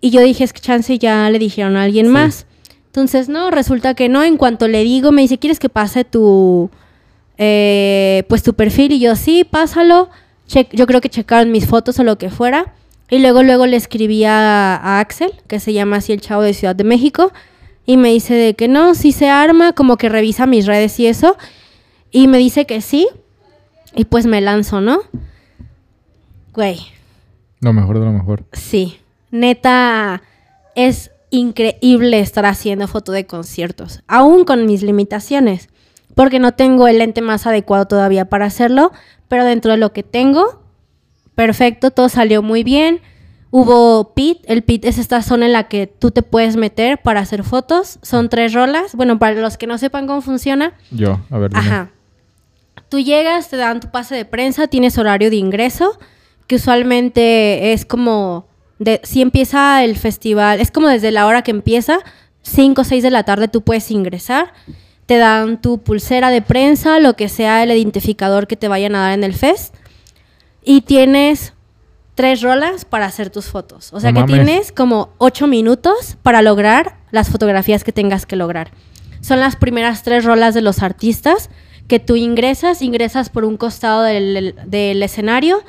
[0.00, 2.12] Y yo dije, es que chance ya le dijeron a alguien Sí.
[2.12, 2.46] más.
[2.86, 4.22] Entonces, no, resulta que no.
[4.22, 6.70] En cuanto le digo, me dice, ¿quieres que pase tu,
[7.38, 8.92] eh, pues tu perfil?
[8.92, 10.10] Y yo, sí, pásalo.
[10.46, 12.74] Che- yo creo que checaron mis fotos o lo que fuera.
[13.10, 16.54] Y luego, luego le escribí a, a Axel, que se llama así el chavo de
[16.54, 17.32] Ciudad de México.
[17.86, 21.06] Y me dice de que no, sí se arma, como que revisa mis redes y
[21.06, 21.36] eso.
[22.10, 23.08] Y me dice que sí.
[23.94, 25.00] Y pues me lanzo, ¿no?
[26.52, 26.80] Güey,
[27.60, 28.44] Lo mejor de lo mejor.
[28.52, 28.98] Sí,
[29.30, 30.22] neta,
[30.74, 35.68] es increíble estar haciendo foto de conciertos, aún con mis limitaciones,
[36.14, 38.92] porque no tengo el lente más adecuado todavía para hacerlo,
[39.28, 40.62] pero dentro de lo que tengo,
[41.34, 43.00] perfecto, todo salió muy bien.
[43.50, 47.20] Hubo pit, el pit es esta zona en la que tú te puedes meter para
[47.20, 51.38] hacer fotos, son tres rolas, bueno, para los que no sepan cómo funciona, Yo, a
[51.38, 51.62] ver, dime.
[51.62, 51.90] Ajá.
[52.94, 55.98] Tú llegas, te dan tu pase de prensa, tienes horario de ingreso,
[56.46, 58.46] que usualmente es como,
[58.78, 61.98] de, si empieza el festival, es como desde la hora que empieza,
[62.42, 64.52] 5 o 6 de la tarde tú puedes ingresar,
[65.06, 69.00] te dan tu pulsera de prensa, lo que sea el identificador que te vayan a
[69.00, 69.74] dar en el fest,
[70.62, 71.52] y tienes
[72.14, 73.92] tres rolas para hacer tus fotos.
[73.92, 74.46] O sea No que mames.
[74.46, 78.70] tienes como 8 minutos para lograr las fotografías que tengas que lograr.
[79.20, 81.50] Son las primeras tres rolas de los artistas
[81.88, 85.62] que tú ingresas, ingresas por un costado del, del escenario,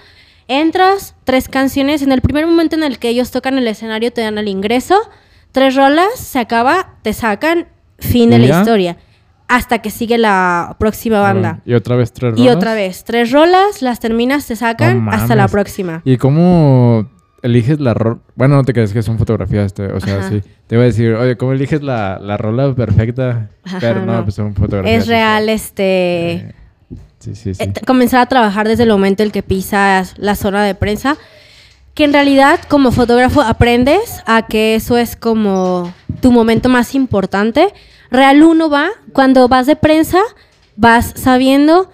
[0.47, 4.21] entras, tres canciones, en el primer momento en el que ellos tocan el escenario te
[4.21, 4.95] dan el ingreso,
[5.51, 7.67] tres rolas, se acaba, te sacan,
[7.99, 8.97] fin de ¿Y la historia,
[9.47, 11.61] hasta que sigue la próxima banda.
[11.65, 12.55] Y otra vez tres Y rolas.
[12.55, 16.01] otra vez, tres rolas, las terminas, te sacan, No hasta la próxima.
[16.05, 17.09] ¿Y cómo
[17.45, 18.19] eliges la rola?
[18.35, 20.29] Bueno, no te crees que son fotografías, te- o sea, Ajá.
[20.29, 20.41] sí.
[20.67, 23.49] Te iba a decir, oye, ¿cómo eliges la, la rola perfecta?
[23.63, 24.23] Ajá, Pero no, no.
[24.23, 25.03] pues son fotografías.
[25.03, 26.31] Es real, este...
[26.33, 26.55] Eh,
[27.19, 27.63] Sí, sí, sí.
[27.63, 31.17] eh, comenzar a trabajar desde el momento en que pisas la zona de prensa.
[31.95, 35.91] Que en realidad, como fotógrafo, aprendes a que eso es como
[36.21, 37.69] tu momento más importante.
[38.11, 40.19] Real uno va, cuando vas de prensa,
[40.75, 41.89] vas sabiendo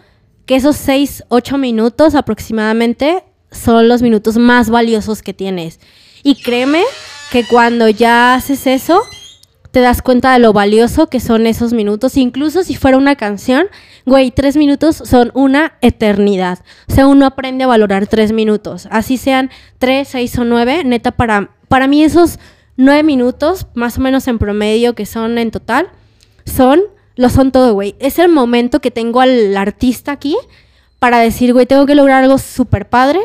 [0.46, 5.80] que esos 6, 8 minutos aproximadamente son los minutos más valiosos que tienes.
[6.24, 6.84] Y créeme
[7.32, 9.02] que cuando ya haces eso,
[9.72, 12.18] te das cuenta de lo valioso que son esos minutos.
[12.18, 13.68] Incluso si fuera una canción,
[14.06, 16.60] güey, tres minutos son una eternidad.
[16.90, 18.88] O sea, uno aprende a valorar tres minutos.
[18.92, 19.50] Así sean
[19.80, 22.38] tres, seis o nueve, neta, para, para mí esos
[22.76, 25.88] nueve minutos, más o menos en promedio, que son en total,
[26.46, 26.82] son,
[27.16, 27.96] lo son todo, güey.
[28.00, 30.36] Es el momento que tengo al artista aquí
[31.00, 33.20] para decir, güey, tengo que lograr algo súper padre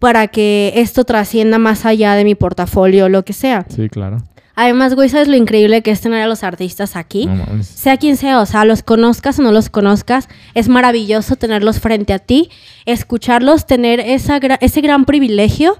[0.00, 3.64] para que esto trascienda más allá de mi portafolio o lo que sea.
[3.68, 4.18] Sí, claro.
[4.56, 7.26] Además, güey, ¿sabes lo increíble que es tener a los artistas aquí?
[7.26, 7.66] No mames.
[7.66, 12.12] Sea quien sea, o sea, los conozcas o no los conozcas, es maravilloso tenerlos frente
[12.12, 12.50] a ti,
[12.84, 15.78] escucharlos, tener esa, gra- ese gran privilegio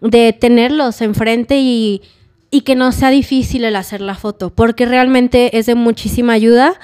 [0.00, 2.02] de tenerlos enfrente y,
[2.50, 6.74] y que no sea difícil el hacer la foto, porque realmente es de muchísima ayuda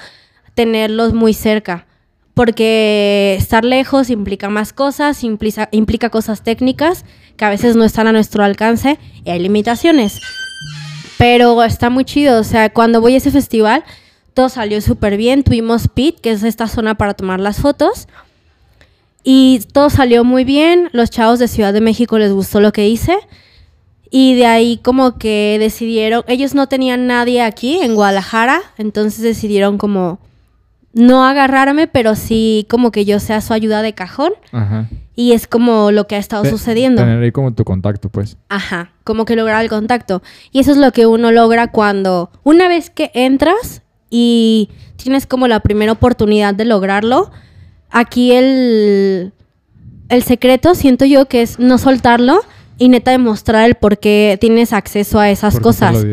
[0.53, 1.85] tenerlos muy cerca,
[2.33, 7.05] porque estar lejos implica más cosas, implica, implica cosas técnicas
[7.35, 10.19] que a veces no están a nuestro alcance y hay limitaciones.
[11.17, 13.83] Pero está muy chido, o sea, cuando voy a ese festival,
[14.33, 15.43] todo salió súper bien.
[15.43, 18.07] Tuvimos pit, que es esta zona para tomar las fotos.
[19.23, 20.89] Y todo salió muy bien.
[20.93, 23.17] Los chavos de Ciudad de México les gustó lo que hice.
[24.09, 29.77] Y de ahí como que decidieron, ellos no tenían nadie aquí en Guadalajara, entonces decidieron
[29.77, 30.19] como
[30.93, 34.33] no agarrarme, pero sí como que yo sea su ayuda de cajón.
[34.51, 34.87] Ajá.
[35.15, 37.01] Y es como lo que ha estado Te- sucediendo.
[37.01, 38.37] Tener ahí como tu contacto, pues.
[38.49, 40.21] Ajá, como que lograr el contacto.
[40.51, 45.47] Y eso es lo que uno logra cuando, una vez que entras y tienes como
[45.47, 47.31] la primera oportunidad de lograrlo,
[47.89, 49.33] aquí el,
[50.09, 52.41] el secreto siento yo que es no soltarlo
[52.77, 56.05] y neta demostrar el por qué tienes acceso a esas ¿Por qué te cosas.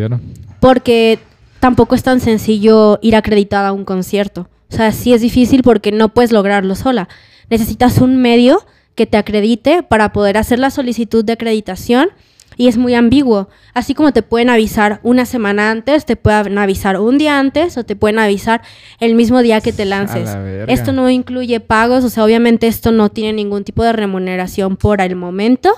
[0.60, 1.18] Porque
[1.60, 4.48] tampoco es tan sencillo ir acreditada a un concierto.
[4.70, 7.08] O sea, sí es difícil porque no puedes lograrlo sola.
[7.50, 8.64] Necesitas un medio
[8.94, 12.10] que te acredite para poder hacer la solicitud de acreditación
[12.58, 13.48] y es muy ambiguo.
[13.72, 17.84] Así como te pueden avisar una semana antes, te pueden avisar un día antes o
[17.84, 18.62] te pueden avisar
[18.98, 20.24] el mismo día que te lances.
[20.24, 20.64] la.
[20.66, 25.00] Esto no incluye pagos, o sea, obviamente esto no tiene ningún tipo de remuneración por
[25.00, 25.72] el momento.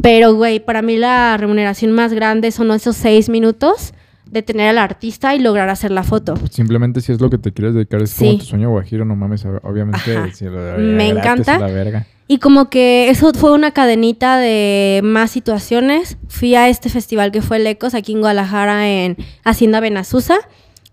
[0.00, 3.94] Pero, güey, para mí la remuneración más grande son esos seis minutos
[4.30, 6.34] de tener al artista y lograr hacer la foto.
[6.50, 8.24] Simplemente si es lo que te quieres dedicar, es Sí.
[8.26, 9.44] como tu sueño guajiro, no mames.
[9.44, 10.00] ob- Obviamente,
[10.34, 11.58] si lo Me encanta.
[11.58, 12.06] La verga.
[12.28, 16.16] Y como que eso fue una cadenita de más situaciones.
[16.28, 20.36] Fui a este festival que fue el Ecos aquí en Guadalajara en Hacienda Benasusa.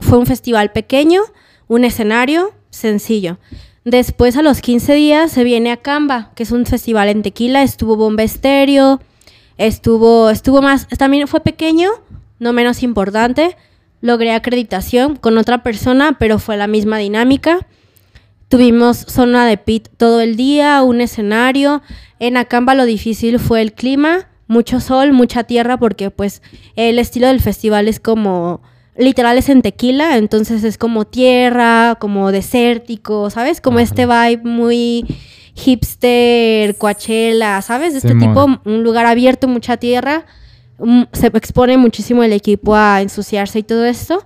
[0.02, 1.22] Fue un festival pequeño,
[1.68, 3.38] un escenario sencillo.
[3.86, 7.64] Después a los 15 días se viene a Camba, que es un festival en Tequila.
[7.64, 9.00] Estuvo Bomba Estéreo,
[9.58, 11.90] estuvo, estuvo más, también fue pequeño,
[12.40, 13.56] no menos importante.
[14.02, 17.68] Logré acreditación con otra persona, pero fue la misma dinámica.
[18.48, 21.82] Tuvimos zona de pit todo el día, un escenario.
[22.20, 26.42] En Acamba lo difícil fue el clima, mucho sol, mucha tierra, porque pues
[26.76, 28.62] el estilo del festival es como,
[28.98, 33.62] literal es en tequila, entonces es como tierra, como desértico, ¿sabes?
[33.62, 35.06] Como este vibe muy
[35.56, 37.94] hipster, Coachella, ¿sabes?
[37.94, 40.26] De este tipo, un lugar abierto, mucha tierra.
[40.80, 44.26] Mm, Se expone muchísimo el equipo a ensuciarse y todo esto.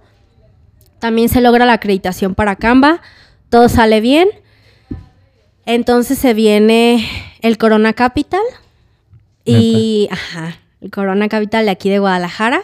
[0.99, 3.01] También se logra la acreditación para Canva.
[3.49, 4.29] Todo sale bien.
[5.65, 7.07] Entonces se viene
[7.41, 8.41] el Corona Capital.
[9.45, 12.63] Y, ajá, el Corona Capital de aquí de Guadalajara.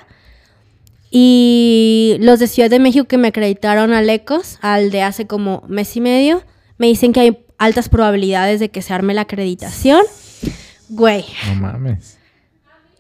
[1.12, 5.64] Y los de Ciudad de México que me acreditaron al ECOS, al de hace como
[5.68, 6.44] mes y medio,
[6.78, 10.02] me dicen que hay altas probabilidades de que se arme la acreditación.
[10.88, 12.19] Güey, No mames.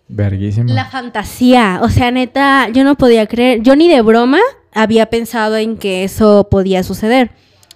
[0.10, 0.74] Verguísima.
[0.74, 4.40] la fantasía, o sea, neta, yo no podía creer, yo ni de broma
[4.74, 7.32] había pensado en que eso podía suceder.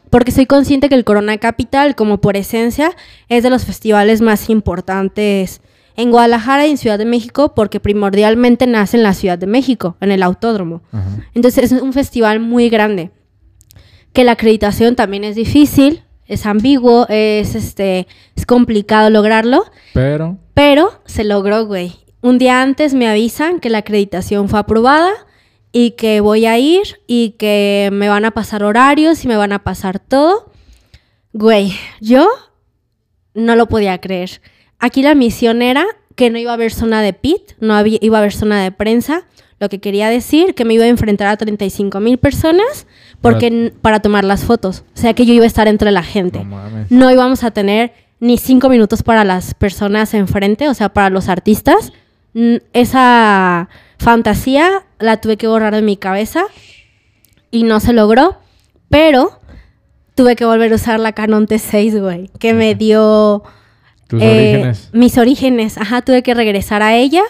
[0.10, 2.92] Porque soy consciente que el Corona Capital, como por esencia,
[3.30, 5.62] es de los festivales más importantes
[5.96, 9.96] en Guadalajara y en Ciudad de México, porque primordialmente nace en la Ciudad de México,
[10.02, 10.82] en el autódromo.
[10.92, 11.10] Ajá.
[11.34, 13.12] Entonces es un festival muy grande.
[14.12, 19.66] Que la acreditación también es difícil, es ambiguo, es este, es complicado lograrlo.
[19.94, 21.96] Pero, Pero se logró, güey.
[22.24, 25.12] Un día antes me avisan que la acreditación fue aprobada
[25.74, 29.52] y que voy a ir y que me van a pasar horarios y me van
[29.52, 30.50] a pasar todo.
[31.34, 32.30] Güey, yo
[33.34, 34.40] no lo podía creer.
[34.80, 35.86] Aquí la misión era
[36.16, 38.72] que no iba a haber zona de pit, no había, iba a haber zona de
[38.72, 39.28] prensa.
[39.60, 42.88] Lo que quería decir que me iba a enfrentar a 35 mil personas
[43.20, 44.86] porque para tomar las fotos.
[44.96, 46.46] O sea que yo iba a estar entre la gente.
[46.46, 46.86] No.
[46.90, 47.92] No íbamos a tener
[48.22, 51.92] ni cinco minutos para las personas enfrente, o sea, para los artistas.
[52.74, 53.70] Esa
[54.00, 56.46] fantasía la tuve que borrar de mi cabeza
[57.52, 58.38] y no se logró,
[58.90, 59.40] pero
[60.16, 63.44] tuve que volver a usar la Canon T6, güey, que me dio
[64.08, 64.90] Tus eh, orígenes.
[64.94, 65.78] mis orígenes.
[65.78, 67.24] Ajá, tuve que regresar a ella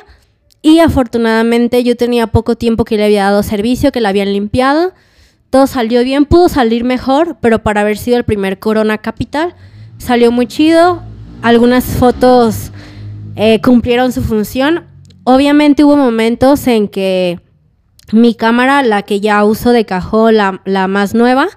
[0.62, 4.94] y afortunadamente yo tenía poco tiempo que le había dado servicio, que la habían limpiado.
[5.50, 9.54] Todo salió bien, pudo salir mejor, pero para haber sido el primer Corona Capital,
[9.98, 11.04] salió muy chido.
[11.42, 12.72] Algunas fotos
[13.36, 14.86] eh, cumplieron su función.
[15.24, 17.40] Obviamente hubo momentos en que
[18.12, 21.48] mi cámara, la que ya uso de cajón, la, la más nueva,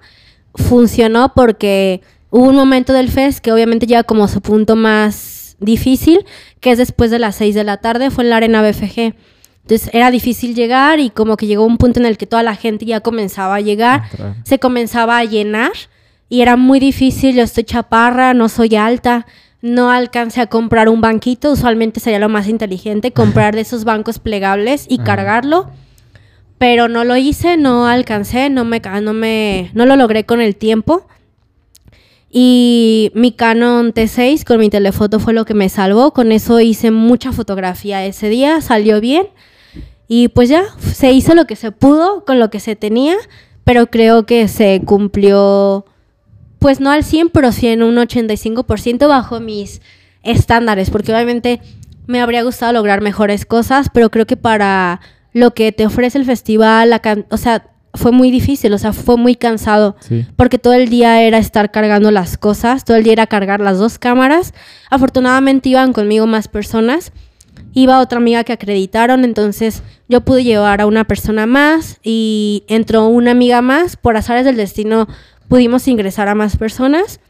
[0.54, 6.24] funcionó porque hubo un momento del fest que obviamente llega como su punto más difícil,
[6.60, 9.14] que es después de las 6 de la tarde, fue en la arena BFG.
[9.62, 12.54] Entonces era difícil llegar y como que llegó un punto en el que toda la
[12.54, 14.04] gente ya comenzaba a llegar,
[14.44, 15.72] se comenzaba a llenar
[16.28, 19.26] y era muy difícil, yo estoy chaparra, no soy alta,
[19.66, 24.18] no alcancé a comprar un banquito, usualmente sería lo más inteligente, comprar de esos bancos
[24.18, 25.04] plegables y Ajá.
[25.04, 25.70] cargarlo,
[26.58, 30.56] pero no lo hice, no alcancé, no me, no me, no lo logré con el
[30.56, 31.06] tiempo.
[32.30, 36.12] Y mi Canon T6 con mi telefoto fue lo que me salvó.
[36.12, 39.28] Con eso hice mucha fotografía ese día, salió bien.
[40.08, 43.16] Y pues ya, se hizo lo que se pudo con lo que se tenía,
[43.64, 45.86] pero creo que se cumplió,
[46.58, 49.80] pues no al 100, pero sí en un 85% bajo mis
[50.22, 51.60] estándares, porque obviamente
[52.06, 55.00] me habría gustado lograr mejores cosas, pero creo que para
[55.32, 57.00] lo que te ofrece el festival, la
[57.30, 60.26] o sea, fue muy difícil, o sea, fue muy cansado Sí.
[60.36, 63.78] porque todo el día era estar cargando las cosas, todo el día era cargar las
[63.78, 64.52] dos cámaras.
[64.90, 67.12] Afortunadamente iban conmigo más personas.
[67.72, 73.06] Iba otra amiga que acreditaron, entonces yo pude llevar a una persona más y entró
[73.08, 73.96] una amiga más.
[73.96, 75.08] Por azares del destino
[75.48, 77.20] pudimos ingresar a más personas,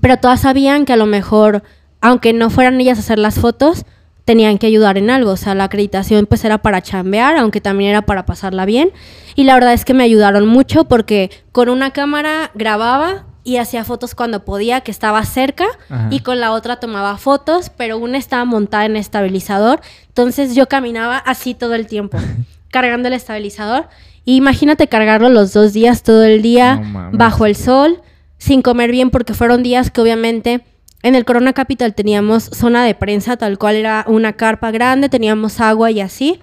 [0.00, 1.62] pero todas sabían que a lo mejor,
[2.00, 3.84] aunque no fueran ellas a hacer las fotos,
[4.26, 5.30] tenían que ayudar en algo.
[5.30, 8.90] O sea, la acreditación pues era para chambear, aunque también era para pasarla bien.
[9.36, 13.84] Y la verdad es que me ayudaron mucho porque con una cámara grababa y hacía
[13.84, 16.08] fotos cuando podía, que estaba cerca, Ajá.
[16.10, 19.80] y con la otra tomaba fotos, pero una estaba montada en estabilizador.
[20.08, 22.18] Entonces yo caminaba así todo el tiempo,
[22.72, 23.88] cargando el estabilizador.
[24.28, 28.02] Imagínate cargarlo los dos días, todo el día, No bajo el sol,
[28.38, 30.64] sin comer bien, porque fueron días que obviamente
[31.02, 35.60] en el Corona Capital teníamos zona de prensa, tal cual era una carpa grande, teníamos
[35.60, 36.40] agua y así.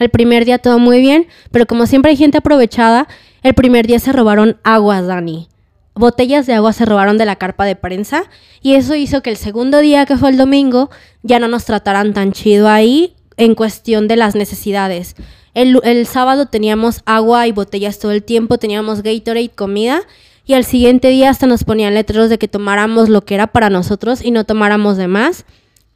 [0.00, 3.06] El primer día todo muy bien, pero como siempre hay gente aprovechada,
[3.44, 5.48] el primer día se robaron aguas, Dani.
[5.94, 8.24] Botellas de agua se robaron de la carpa de prensa
[8.60, 10.90] y eso hizo que el segundo día, que fue el domingo,
[11.22, 15.14] ya no nos trataran tan chido ahí en cuestión de las necesidades.
[15.54, 20.02] El, el sábado teníamos agua y botellas todo el tiempo, teníamos Gatorade, comida
[20.48, 23.68] y al siguiente día hasta nos ponían letreros de que tomáramos lo que era para
[23.68, 25.44] nosotros y no tomáramos de más.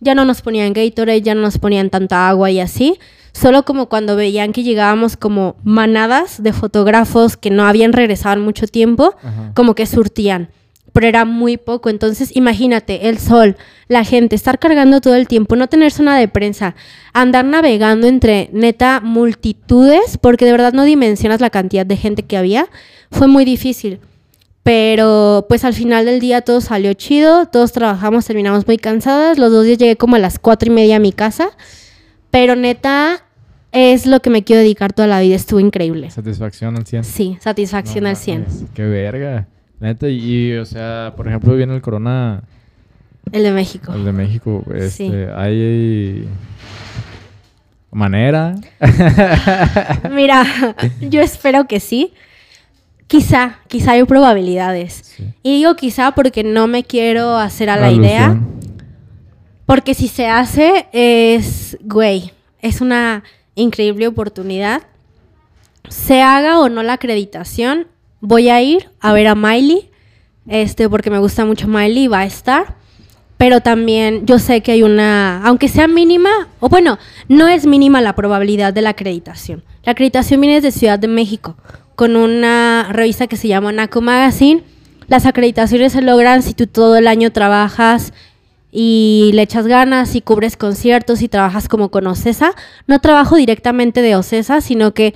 [0.01, 2.99] Ya no nos ponían Gatorade, ya no nos ponían tanta agua y así.
[3.33, 8.43] Solo como cuando veían que llegábamos como manadas de fotógrafos que no habían regresado en
[8.43, 9.53] mucho tiempo, Ajá.
[9.55, 10.51] como que surtían.
[10.93, 11.89] Pero era muy poco.
[11.89, 13.57] Entonces, imagínate, el sol,
[13.93, 16.75] la gente, estar cargando todo el tiempo, no tener zona de prensa,
[17.13, 22.37] andar navegando entre neta multitudes, porque de verdad no dimensionas la cantidad de gente que
[22.37, 22.67] había.
[23.11, 24.01] Fue muy difícil.
[24.65, 29.37] Pero pues al final del día todo salió chido, todos trabajamos, terminamos muy cansadas.
[29.39, 31.49] Los dos días llegué como a las cuatro y media a mi casa.
[32.31, 33.25] Pero neta,
[33.73, 35.35] es lo que me quiero dedicar toda la vida.
[35.35, 36.11] Estuvo increíble.
[36.11, 37.03] Satisfacción al 100.
[37.05, 38.41] Sí, satisfacción No al 100.
[38.43, 39.49] mames, Qué verga.
[39.81, 40.19] Neta, y,
[40.53, 42.45] y, o sea, por ejemplo, viene el Corona,
[43.31, 43.93] El de México.
[43.95, 44.65] el de México.
[44.75, 45.13] Este, Sí.
[45.37, 46.29] Hay
[47.91, 48.55] manera.
[50.11, 50.45] Mira,
[51.01, 52.13] yo espero que sí.
[53.07, 55.15] Quizá, quizá hay probabilidades.
[55.17, 55.25] Sí.
[55.43, 58.27] Y digo quizá porque no me quiero hacer a la idea.
[58.27, 58.53] Alusión.
[59.67, 63.23] Porque si se hace, es, güey, es una
[63.55, 64.83] increíble oportunidad.
[65.89, 67.87] Se haga o no la acreditación,
[68.21, 69.91] voy a ir a ver a Miley,
[70.47, 72.77] este, porque me gusta mucho Miley, va a estar.
[73.43, 78.01] Pero también yo sé que hay una, aunque sea mínima, o bueno, no es mínima
[78.01, 79.65] la probabilidad de la acreditación.
[79.83, 81.57] La acreditación viene desde Ciudad de México,
[81.97, 84.63] con una revista que se llama NACO Magazine.
[85.09, 88.13] Las acreditaciones se logran si tú todo el año trabajas
[88.71, 92.53] y le echas ganas y cubres conciertos y trabajas como con OCESA.
[92.87, 95.15] No trabajo directamente de OCESA, sino que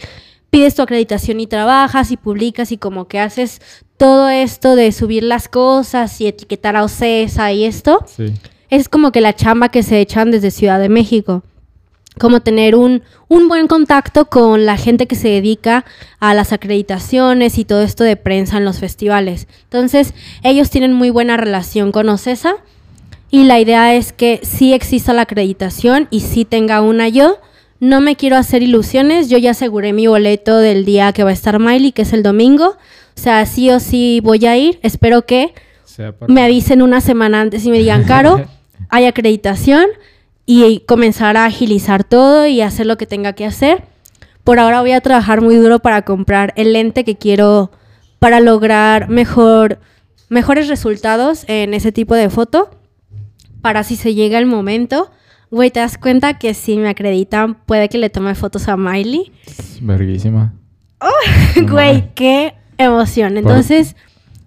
[0.50, 3.60] pides tu acreditación y trabajas y publicas y como que haces
[3.96, 8.04] todo esto de subir las cosas y etiquetar a OCESA y esto.
[8.06, 8.34] Sí.
[8.70, 11.42] Es como que la chamba que se echan desde Ciudad de México.
[12.18, 15.84] como tener un, un buen contacto con la gente que se dedica
[16.18, 19.46] a las acreditaciones y todo esto de prensa en los festivales.
[19.64, 22.56] Entonces, ellos tienen muy buena relación con OCESA
[23.30, 27.38] y la idea es que sí exista la acreditación y sí tenga una yo.
[27.80, 31.34] No me quiero hacer ilusiones, yo ya aseguré mi boleto del día que va a
[31.34, 32.76] estar Miley, que es el domingo.
[33.16, 34.78] O sea, sí o sí voy a ir.
[34.82, 35.54] Espero que
[36.28, 38.44] me avisen una semana antes y me digan, Caro,
[38.88, 39.86] hay acreditación
[40.44, 43.84] y comenzar a agilizar todo y hacer lo que tenga que hacer.
[44.44, 47.72] Por ahora voy a trabajar muy duro para comprar el lente que quiero
[48.18, 49.80] para lograr mejor,
[50.28, 52.70] mejores resultados en ese tipo de foto.
[53.60, 55.10] Para si se llega el momento.
[55.50, 59.32] Güey, ¿te das cuenta que si me acreditan puede que le tome fotos a Miley?
[59.80, 60.54] Verguísima.
[61.56, 63.36] No Güey, qué emoción.
[63.36, 63.96] Entonces,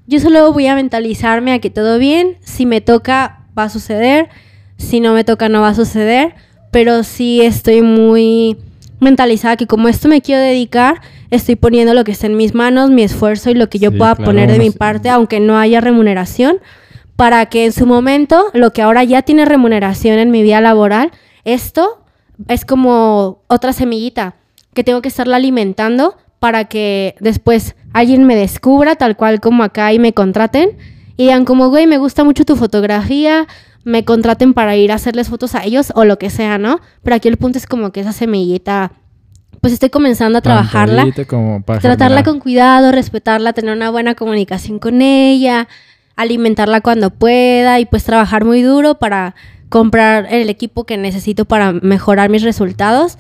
[0.08, 2.38] yo solo voy a mentalizarme a que todo bien.
[2.42, 4.30] Si me toca, va a suceder.
[4.78, 6.36] Si no me toca, no va a suceder.
[6.72, 8.58] Pero sí estoy muy
[9.00, 12.90] mentalizada que como esto me quiero dedicar, estoy poniendo lo que está en mis manos,
[12.90, 15.58] mi esfuerzo y lo que yo Sí, pueda claro, poner de mi parte, aunque no
[15.58, 16.60] haya remuneración,
[17.16, 21.12] para que en su momento, lo que ahora ya tiene remuneración en mi vida laboral,
[21.46, 22.04] esto
[22.48, 24.36] es como otra semillita
[24.74, 29.94] que tengo que estarla alimentando para que después alguien me descubra tal cual como acá
[29.94, 30.78] y me contraten.
[31.18, 33.45] Y digan como, güey, me gusta mucho tu fotografía,
[33.84, 36.80] me contraten para ir a hacerles fotos a ellos o lo que sea, ¿no?
[37.03, 38.94] Pero aquí el punto es como que esa semillita,
[39.60, 44.80] pues estoy comenzando a trabajarla como para tratarla con cuidado, respetarla, tener una buena comunicación
[44.80, 45.68] con ella,
[46.16, 49.36] alimentarla cuando pueda y pues trabajar muy duro para
[49.68, 53.18] comprar el equipo que necesito para mejorar mis resultados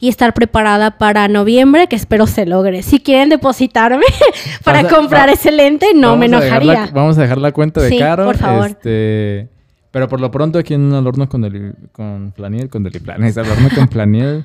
[0.00, 2.82] y estar preparada para noviembre, que espero se logre.
[2.82, 4.04] Si quieren depositarme
[4.64, 6.90] para Pasa- comprar va- ese lente, no me la- enojaría.
[6.92, 8.24] vamos a dejar la cuenta de Sí, Caro.
[8.24, 8.66] por favor.
[8.68, 9.48] Este,
[9.90, 13.38] pero por lo pronto aquí en el horno con, deli- con Flaniel, con Deliplan, al
[13.38, 14.44] horno con Flaniel,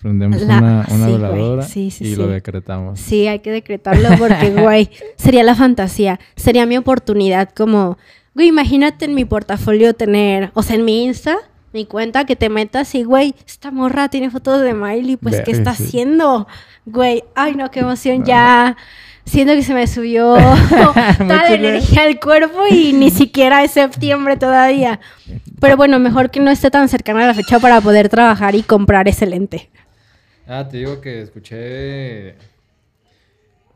[0.00, 2.98] prendemos La- una, una sí, veladora Sí, sí, y lo decretamos.
[3.00, 6.18] Sí, hay que decretarlo porque, güey, sería la fantasía.
[6.36, 7.98] Sería mi oportunidad como,
[8.34, 11.36] güey, imagínate en mi portafolio tener, o sea, en mi Insta,
[11.76, 15.50] mi cuenta, que te metas y, güey, esta morra tiene fotos de Miley, pues, ¿qué
[15.52, 15.84] está sí.
[15.84, 16.48] haciendo?
[16.86, 18.76] Güey, ay, no, qué emoción, ya
[19.24, 20.34] siento que se me subió
[20.70, 25.00] toda Mucho la de- energía al cuerpo y ni siquiera es septiembre todavía.
[25.60, 28.62] Pero bueno, mejor que no esté tan cercana a la fecha para poder trabajar y
[28.62, 29.68] comprar ese lente.
[30.48, 32.36] Ah, te digo que escuché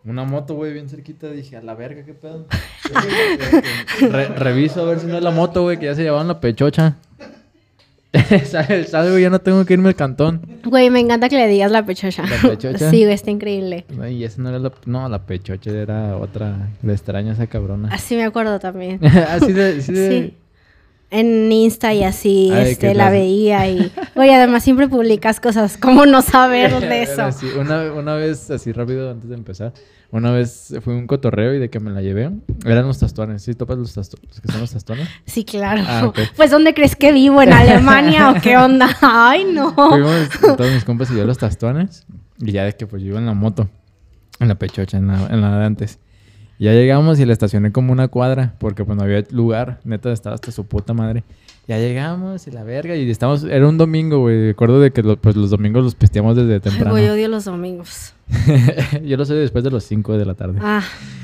[0.04, 1.28] una moto, güey, bien cerquita.
[1.30, 2.46] Dije, a la verga, qué pedo.
[4.00, 6.40] Re- reviso a ver si no es la moto, güey, que ya se llevaban la
[6.40, 6.96] pechocha.
[8.44, 9.22] ¿Sabes, ¿Sabes, güey?
[9.22, 10.40] Ya no tengo que irme al cantón.
[10.64, 12.24] Güey, me encanta que le digas la pechocha.
[12.26, 12.78] ¿La pechocha?
[12.90, 13.86] Sí, güey, está increíble.
[14.00, 14.72] Ay, esa no era la...
[14.86, 16.70] No, la pechocha era otra.
[16.82, 17.88] Le extraño a esa cabrona.
[17.92, 18.98] Así me acuerdo también.
[19.28, 19.78] Así de...
[19.78, 20.10] Así de...
[20.10, 20.36] Sí.
[21.10, 23.90] En Insta y así, Ay, este, la veía y...
[24.14, 25.76] Güey, además siempre publicas cosas.
[25.76, 27.22] ¿Cómo no saber de eso?
[27.22, 29.72] Así, una, una vez, así rápido, antes de empezar,
[30.12, 32.30] una vez fue un cotorreo y de que me la llevé,
[32.64, 33.42] eran los tastuanes.
[33.42, 35.08] ¿Sí topas los, los que son los tastuanes?
[35.26, 35.82] Sí, claro.
[35.86, 36.12] Ah.
[36.36, 37.42] Pues, ¿dónde crees que vivo?
[37.42, 38.96] ¿En Alemania o qué onda?
[39.00, 39.72] Ay, no.
[39.74, 42.06] Fuimos todos mis compas y yo los tastuanes.
[42.38, 43.68] Y ya de que pues yo iba en la moto,
[44.38, 45.98] en la pechocha, en la, en la de antes.
[46.60, 49.80] Ya llegamos y la estacioné como una cuadra, porque pues no había lugar.
[49.84, 51.24] Neta, estaba hasta su puta madre.
[51.66, 53.44] Ya llegamos y la verga, y estamos...
[53.44, 54.48] Era un domingo, güey.
[54.48, 56.90] Recuerdo de que lo- pues, los domingos los pisteamos desde Ay, temprano.
[56.90, 58.12] güey, odio los domingos.
[59.04, 60.58] yo lo sé después de los 5 de la tarde.
[60.60, 60.82] Ah,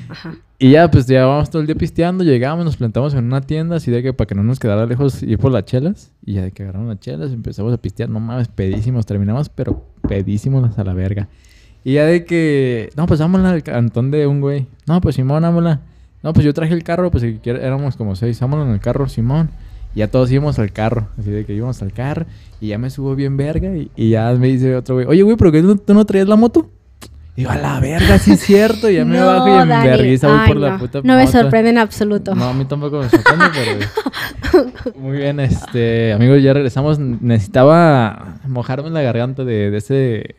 [0.09, 0.37] ajá.
[0.59, 3.91] Y ya, pues llevábamos todo el día pisteando, llegamos, nos plantamos en una tienda, así
[3.91, 6.13] de que para que no nos quedara lejos ir por las chelas.
[6.25, 9.85] Y ya de que agarramos las chelas, empezamos a pistear, no mames, pedísimos, terminamos, pero
[10.09, 11.29] pedísimos hasta la verga.
[11.87, 14.67] Y ya de que, no, pues vámonos al cantón de un güey.
[14.89, 15.79] No, pues Simón, vámonos.
[16.21, 19.51] No, pues yo traje el carro, pues éramos como seis, vámonos en el carro, Simón.
[19.95, 22.27] Y ya todos íbamos al carro, así de que íbamos al carro.
[22.61, 23.69] Y ya me subo bien verga.
[23.77, 26.27] Y, y ya me dice otro güey, oye, güey, ¿pero qué tú, tú no traías
[26.27, 26.69] la moto?
[27.37, 28.91] Digo, a la verga, sí es cierto.
[28.91, 31.71] Y ya me No, bajo y en vergüenza voy por la puta No me sorprende
[31.71, 32.35] en absoluto.
[32.35, 34.93] No, a mí tampoco me sorprende, pero...
[34.99, 36.15] Muy bien, este...
[36.15, 36.99] Amigos, ya regresamos.
[36.99, 40.35] Necesitaba mojarme la garganta de, de ese...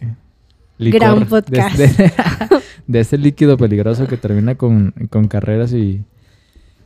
[0.77, 1.75] Licor, Gran podcast.
[1.77, 2.11] De,
[2.87, 6.01] de ese líquido peligroso que termina con, con carreras y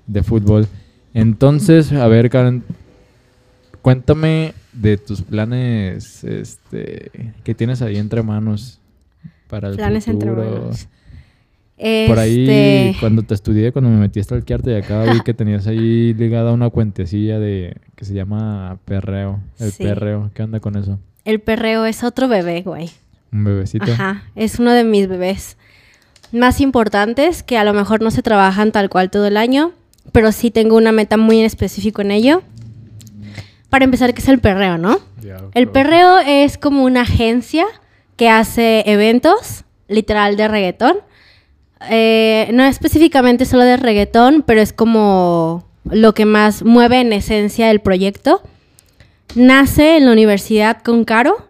[0.07, 0.67] de fútbol.
[1.13, 2.63] Entonces, a ver, Karen,
[3.81, 7.11] cuéntame de tus planes este,
[7.43, 8.79] que tienes ahí entre manos
[9.47, 10.87] para el Planes entre manos.
[12.07, 15.65] Por ahí, Este, cuando te estudié, cuando me metí a stalkearte, acá vi que tenías
[15.67, 19.39] ahí ligada una cuentecilla de que se llama perreo.
[19.59, 19.83] El Sí.
[19.83, 20.29] perreo.
[20.33, 20.99] ¿Qué onda con eso?
[21.25, 22.89] El perreo es otro bebé, güey.
[23.31, 23.91] Un bebecito.
[23.91, 25.57] Ajá, es uno de mis bebés
[26.31, 29.73] más importantes que a lo mejor no se trabajan tal cual todo el año,
[30.11, 32.41] pero sí tengo una meta muy en específico en ello.
[33.69, 34.99] Para empezar, ¿qué es el perreo, no?
[35.53, 37.65] El perreo es como una agencia
[38.17, 40.97] que hace eventos, literal, de reggaetón.
[41.89, 47.71] Eh, no específicamente solo de reggaetón, pero es como lo que más mueve en esencia
[47.71, 48.41] el proyecto.
[49.35, 51.47] Nace en la universidad con Caro.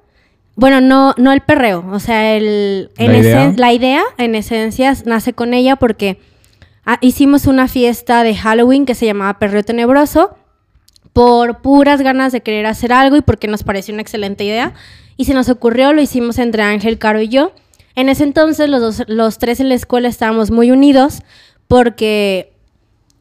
[0.55, 3.45] Bueno, no, no el perreo, o sea, el, en ¿La idea?
[3.49, 6.19] esen- la idea en esencia nace con ella porque
[6.85, 10.35] ah, hicimos una fiesta de Halloween que se llamaba Perreo Tenebroso
[11.13, 14.73] por puras ganas de querer hacer algo y porque nos pareció una excelente idea.
[15.17, 17.53] Y se nos ocurrió, lo hicimos entre Ángel, Caro y yo.
[17.95, 21.21] En ese entonces los, dos- los tres en la escuela estábamos muy unidos
[21.67, 22.50] porque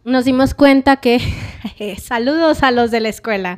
[0.04, 1.20] nos dimos cuenta que,
[2.02, 3.56] saludos a los de la escuela,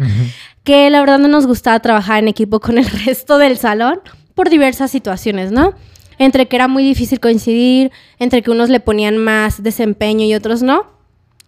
[0.64, 4.01] que la verdad no nos gustaba trabajar en equipo con el resto del salón
[4.35, 5.74] por diversas situaciones, ¿no?
[6.19, 10.62] Entre que era muy difícil coincidir, entre que unos le ponían más desempeño y otros
[10.62, 11.02] no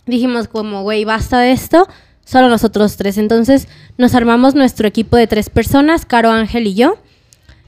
[0.06, 1.88] dijimos como, güey, basta de esto,
[2.24, 3.18] solo nosotros tres.
[3.18, 3.68] Entonces
[3.98, 6.98] nos armamos nuestro equipo de tres personas, Caro, Ángel y yo.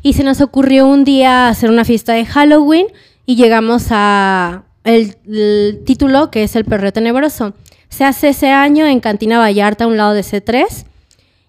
[0.02, 2.86] Y se nos ocurrió un día hacer una fiesta de Halloween
[3.24, 7.54] y llegamos a el, título que es El Perreo Tenebroso.
[7.88, 10.86] Se hace ese año en Cantina Vallarta a un lado de C3.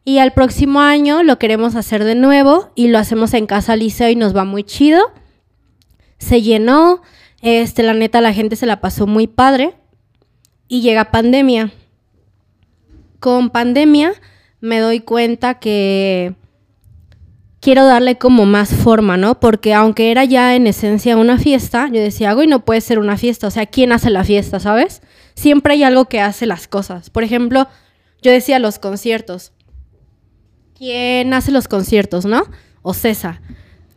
[0.04, 4.10] Y al próximo año lo queremos hacer de nuevo y lo hacemos en Casa Liceo
[4.10, 5.02] y nos va muy chido.
[6.18, 7.02] Se llenó,
[7.42, 9.76] este, la neta la gente se la pasó muy padre
[10.68, 11.72] y llega pandemia.
[13.20, 14.14] Con pandemia
[14.62, 16.36] me doy cuenta que
[17.60, 19.40] quiero darle como más forma, ¿no?
[19.40, 23.18] Porque aunque era ya en esencia una fiesta, yo decía, güey, no puede ser una
[23.18, 23.48] fiesta.
[23.48, 25.02] O sea, ¿quién hace la fiesta, sabes?
[25.36, 27.10] Siempre hay algo que hace las cosas.
[27.10, 27.68] Por ejemplo,
[28.22, 29.52] yo decía los conciertos.
[30.78, 32.44] ¿Quién hace los conciertos, no?
[32.82, 33.42] O César.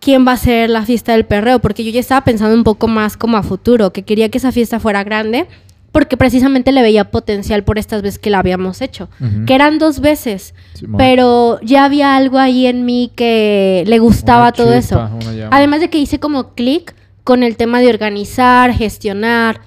[0.00, 1.58] ¿Quién va a hacer la fiesta del perreo?
[1.58, 4.50] Porque yo ya estaba pensando un poco más como a futuro, que quería que esa
[4.50, 5.46] fiesta fuera grande,
[5.92, 9.08] porque precisamente le veía potencial por estas veces que la habíamos hecho.
[9.46, 10.54] Que eran dos veces,
[10.96, 15.48] pero ya había algo ahí en mí que le gustaba Una todo chispa, eso.
[15.50, 16.94] Además de que hice como clic
[17.24, 19.62] con el tema de organizar, gestionar,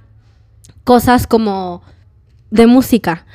[0.84, 1.82] cosas como
[2.52, 3.26] de música.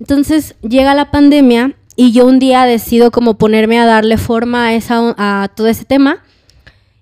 [0.00, 4.74] Entonces llega la pandemia y yo un día decido como ponerme a darle forma a,
[4.74, 6.22] esa, a todo ese tema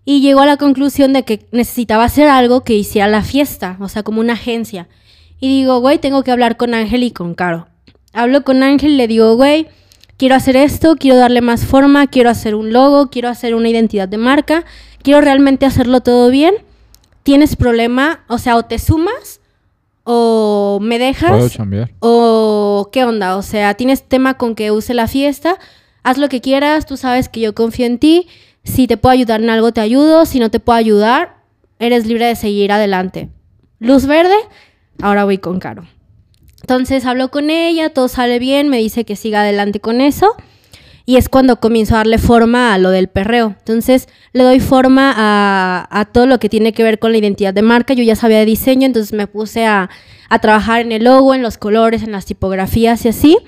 [0.04, 3.88] y llego a la conclusión de que necesitaba hacer algo que hiciera la fiesta, o
[3.88, 4.88] sea, como una agencia.
[5.40, 7.66] Y digo, güey, tengo que hablar con Ángel y con Caro.
[8.12, 9.66] Hablo con Ángel y le digo, güey,
[10.16, 14.06] quiero hacer esto, quiero darle más forma, quiero hacer un logo, quiero hacer una identidad
[14.06, 14.64] de marca,
[15.02, 16.54] quiero realmente hacerlo todo bien.
[17.22, 18.24] ¿Tienes problema?
[18.28, 19.40] O sea, o te sumas
[20.04, 21.30] o me dejas.
[21.30, 21.90] ¿Puedo chambear?
[22.00, 23.36] ¿O qué onda?
[23.36, 25.58] O sea, tienes tema con que use la fiesta,
[26.02, 28.26] haz lo que quieras, tú sabes que yo confío en ti,
[28.64, 31.36] si te puedo ayudar en algo te ayudo, si no te puedo ayudar,
[31.78, 33.28] eres libre de seguir adelante.
[33.78, 34.36] Luz verde,
[35.02, 35.84] ahora voy con Caro.
[36.60, 40.34] Entonces hablo con ella, todo sale bien, me dice que siga adelante con eso.
[41.06, 43.56] Y es cuando comienzo a darle forma a lo del perreo.
[43.58, 47.62] Entonces le doy forma a, todo lo que tiene que ver con la identidad de
[47.62, 47.94] marca.
[47.94, 49.90] Yo ya sabía de diseño, entonces me puse a,
[50.40, 53.38] trabajar en el logo, en los colores, en las tipografías y así.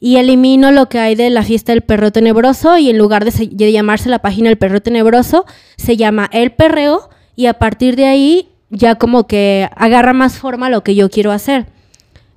[0.00, 3.48] Y elimino lo que hay de la fiesta del perreo tenebroso y en lugar de,
[3.52, 5.46] de llamarse la página El Perreo Tenebroso,
[5.76, 10.68] se llama El Perreo y a partir de ahí ya como que agarra más forma
[10.68, 11.66] lo que yo quiero hacer.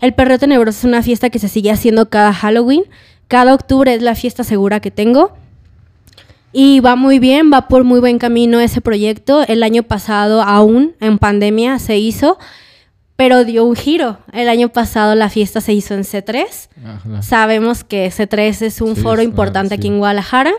[0.01, 2.83] El Perreo Tenebroso es una fiesta que se sigue haciendo cada Halloween.
[3.27, 5.33] Cada octubre es la fiesta segura que tengo.
[6.51, 9.43] Y va muy bien, va por muy buen camino ese proyecto.
[9.47, 12.37] El año pasado, aún en pandemia, se hizo,
[13.15, 14.19] pero dio un giro.
[14.31, 16.45] El año pasado la fiesta se hizo en C3.
[16.85, 17.21] Ajá.
[17.21, 20.51] Sabemos que C3 es un Sí, foro es- importante ah, aquí en Guadalajara.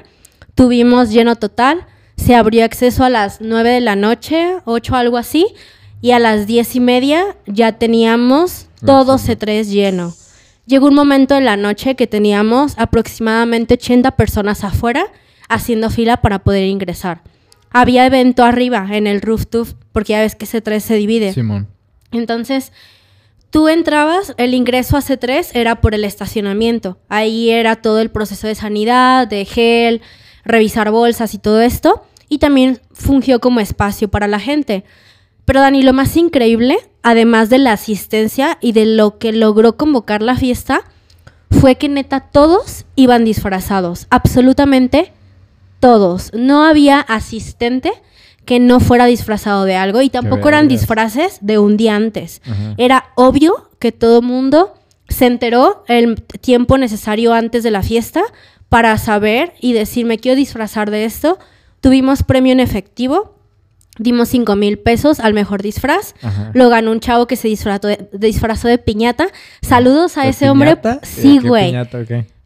[0.54, 1.86] Tuvimos lleno total.
[2.16, 5.46] Se abrió acceso a las 9 de la noche, 8 algo así.
[6.00, 9.32] Y a las 10 y media ya teníamos Ah, todo sí.
[9.32, 10.14] C3 lleno.
[10.66, 15.06] Llegó un momento en la noche que teníamos aproximadamente 80 personas afuera
[15.48, 17.22] haciendo fila para poder ingresar.
[17.70, 21.32] Había evento arriba en el rooftop porque ya ves que C3 se divide.
[21.32, 21.68] Simón.
[22.12, 22.72] Entonces,
[23.50, 26.98] tú entrabas, el ingreso a C3 era por el estacionamiento.
[27.08, 30.02] Ahí era todo el proceso de sanidad, de gel,
[30.46, 32.02] revisar bolsas y todo esto.
[32.28, 34.84] Y también fungió como espacio para la gente.
[35.44, 40.22] Pero Dani, lo más increíble, además de la asistencia y de lo que logró convocar
[40.22, 40.82] la fiesta,
[41.50, 44.06] fue que neta todos iban disfrazados.
[44.10, 45.12] Absolutamente
[45.78, 46.32] todos.
[46.34, 47.92] No había asistente
[48.44, 52.42] que no fuera disfrazado de algo y tampoco eran disfraces de un día antes.
[52.44, 52.74] Ajá.
[52.76, 54.74] Era obvio que todo mundo
[55.08, 58.22] se enteró el tiempo necesario antes de la fiesta
[58.68, 61.38] para saber y decir, me quiero disfrazar de esto.
[61.80, 63.34] Tuvimos premio en efectivo,
[63.98, 66.14] dimos 5 mil pesos al mejor disfraz.
[66.22, 66.50] Ajá.
[66.54, 69.28] Lo ganó un chavo que se disfrazó de, disfrazó de piñata.
[69.62, 70.76] Saludos a ¿De ese hombre.
[70.76, 71.00] piñata?
[71.06, 71.66] Sí, ¿Qué güey.
[71.70, 71.98] piñata?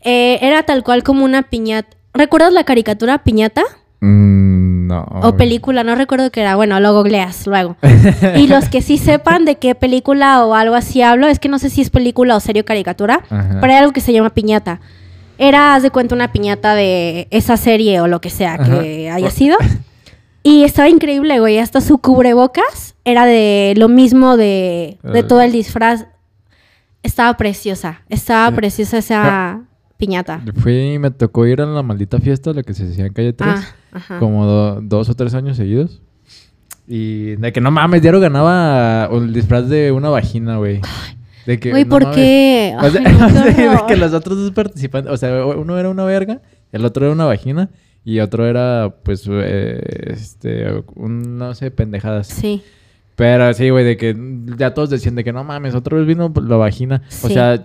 [0.02, 1.97] Eh, era tal cual como una piñata.
[2.12, 3.62] ¿Recuerdas la caricatura Piñata?
[4.01, 5.05] Mm, no.
[5.22, 6.56] o película, no recuerdo qué era.
[6.56, 7.76] Bueno, lo googleas luego.
[8.36, 11.59] y los que sí sepan de qué película o algo así hablo, es que no
[11.59, 13.59] sé si es película o serio caricatura, Ajá.
[13.60, 14.80] pero hay algo que se llama piñata.
[15.42, 19.16] Era, haz de cuenta, una piñata de esa serie o lo que sea que Ajá.
[19.16, 19.56] haya sido.
[20.42, 21.58] Y estaba increíble, güey.
[21.58, 25.26] Hasta su cubrebocas era de lo mismo de, de Ah.
[25.28, 26.06] todo el disfraz.
[27.02, 28.00] Estaba preciosa.
[28.08, 29.60] Estaba preciosa esa
[29.98, 30.40] piñata.
[30.62, 33.34] Fui y me tocó ir a la maldita fiesta, la que se hacía en calle
[33.34, 33.50] 3,
[33.92, 36.00] Ah, como do- dos o tres años seguidos.
[36.88, 40.80] Y de que no mames, diario ganaba el disfraz de una vagina, güey.
[41.46, 42.74] De que, Güey, no ¿por qué?
[42.80, 46.04] O sea, Ay, no, de que los otros dos participantes, o sea, uno era una
[46.04, 46.40] verga,
[46.72, 47.70] el otro era una vagina
[48.04, 52.28] y otro era, pues, eh, este, un, no sé, pendejadas.
[52.28, 52.62] Sí.
[53.20, 54.16] Pero sí, güey, de que
[54.56, 57.02] ya todos decían de que no mames, otra vez vino la vagina.
[57.22, 57.62] O sea,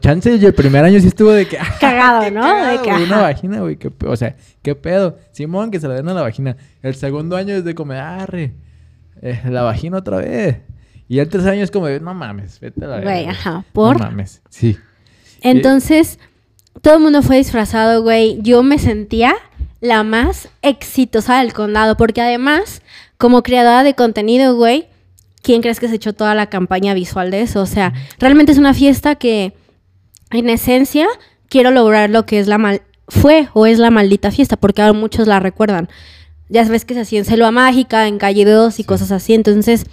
[0.00, 1.58] chance el primer año sí estuvo de que...
[1.60, 2.40] ah, Cagado, ¿no?
[2.40, 3.78] cagado, De que, güey, una vagina, güey.
[4.06, 5.18] o sea, qué pedo.
[5.30, 6.56] Simón, que se la den a la vagina.
[6.80, 8.54] El segundo año es de como, arre,
[9.20, 10.60] eh, la vagina otra vez.
[11.14, 13.64] Y el tercer año es como de, no mames, vete a la Güey, ajá.
[13.72, 14.00] ¿Por?
[14.00, 14.76] No mames, sí.
[15.42, 16.18] Entonces,
[16.82, 18.40] todo el mundo fue disfrazado, güey.
[18.42, 19.36] Yo me sentía
[19.80, 22.82] la más exitosa del condado, porque además,
[23.16, 24.88] como creadora de contenido, güey,
[25.40, 27.60] ¿quién crees que se echó toda la campaña visual de eso?
[27.60, 29.52] O sea, realmente es una fiesta que,
[30.32, 31.06] en esencia,
[31.48, 32.82] quiero lograr lo que es la mal...
[33.06, 35.88] Fue o es la maldita fiesta, porque ahora muchos la recuerdan.
[36.48, 38.84] Ya sabes que se hacía en Selva Mágica, en Calle 2 y Sí.
[38.84, 39.32] cosas así.
[39.34, 39.86] Entonces,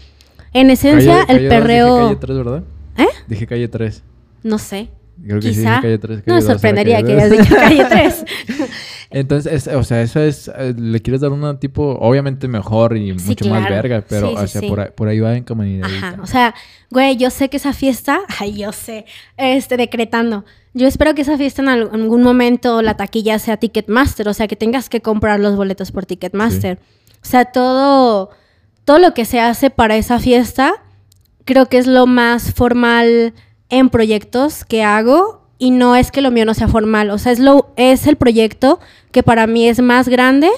[0.53, 1.95] en esencia, Calle- el calle dos, perreo...
[1.95, 2.63] Dije calle 3, ¿verdad?
[2.97, 3.07] ¿Eh?
[3.27, 4.03] Dije calle 3.
[4.43, 4.89] No sé.
[5.23, 5.69] Creo que sí Quizá.
[5.69, 6.23] dije calle 3.
[6.25, 8.25] no me sorprendería que hayas dicho calle 3.
[9.11, 13.17] Entonces, es- o sea, eso es, eh, le quieres dar una tipo, obviamente mejor y
[13.19, 13.75] Sí, mucho más claro.
[13.75, 14.67] verga, pero, Sí, sí, o sea, sí.
[14.69, 15.85] Por, ahí, por ahí va en comunidad.
[15.89, 16.55] Ajá, o sea,
[16.89, 19.05] güey, yo sé que esa fiesta, ay, yo sé,
[19.37, 20.45] este, decretando.
[20.73, 24.47] Yo espero que esa fiesta en al- algún momento la taquilla sea Ticketmaster, o sea,
[24.47, 26.79] que tengas que comprar los boletos por Ticketmaster.
[27.21, 28.29] O sea, todo,
[28.85, 30.73] todo lo que se hace para esa fiesta,
[31.45, 33.33] creo que es lo más formal
[33.69, 37.31] en proyectos que hago y no es que lo mío no sea formal, o sea,
[37.31, 38.79] es, lo, es el proyecto
[39.11, 40.49] que para mí es más grande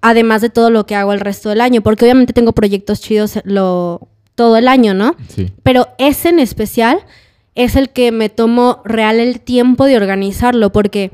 [0.00, 3.40] además de todo lo que hago el resto del año, porque obviamente tengo proyectos chidos
[3.44, 5.14] lo, todo el año, ¿no?
[5.28, 5.52] Sí.
[5.62, 7.00] Pero ese en especial
[7.54, 11.12] es el que me tomo real el tiempo de organizarlo, porque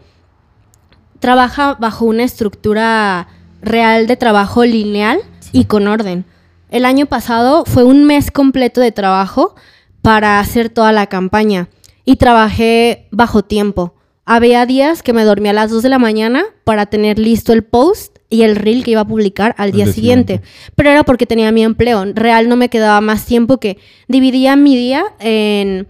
[1.18, 3.28] trabaja bajo una estructura
[3.60, 5.18] real de trabajo lineal.
[5.56, 6.26] Y con orden.
[6.68, 9.54] El año pasado fue un mes completo de trabajo
[10.02, 11.70] para hacer toda la campaña
[12.04, 13.94] y trabajé bajo tiempo.
[14.26, 17.64] Había días que me dormía a las 2 de la mañana para tener listo el
[17.64, 20.42] post y el reel que iba a publicar al día siguiente.
[20.74, 22.04] Pero era porque tenía mi empleo.
[22.12, 23.78] Real no me quedaba más tiempo que
[24.08, 25.86] dividía mi día en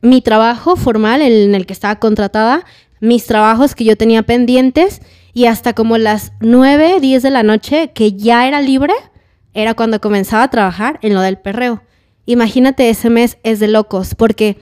[0.00, 2.64] mi trabajo formal en el que estaba contratada,
[3.00, 5.00] mis trabajos que yo tenía pendientes
[5.36, 8.94] y hasta como las 9, 10 de la noche que ya era libre,
[9.52, 11.82] era cuando comenzaba a trabajar en lo del perreo.
[12.24, 14.56] Imagínate, ese mes es de locos, porque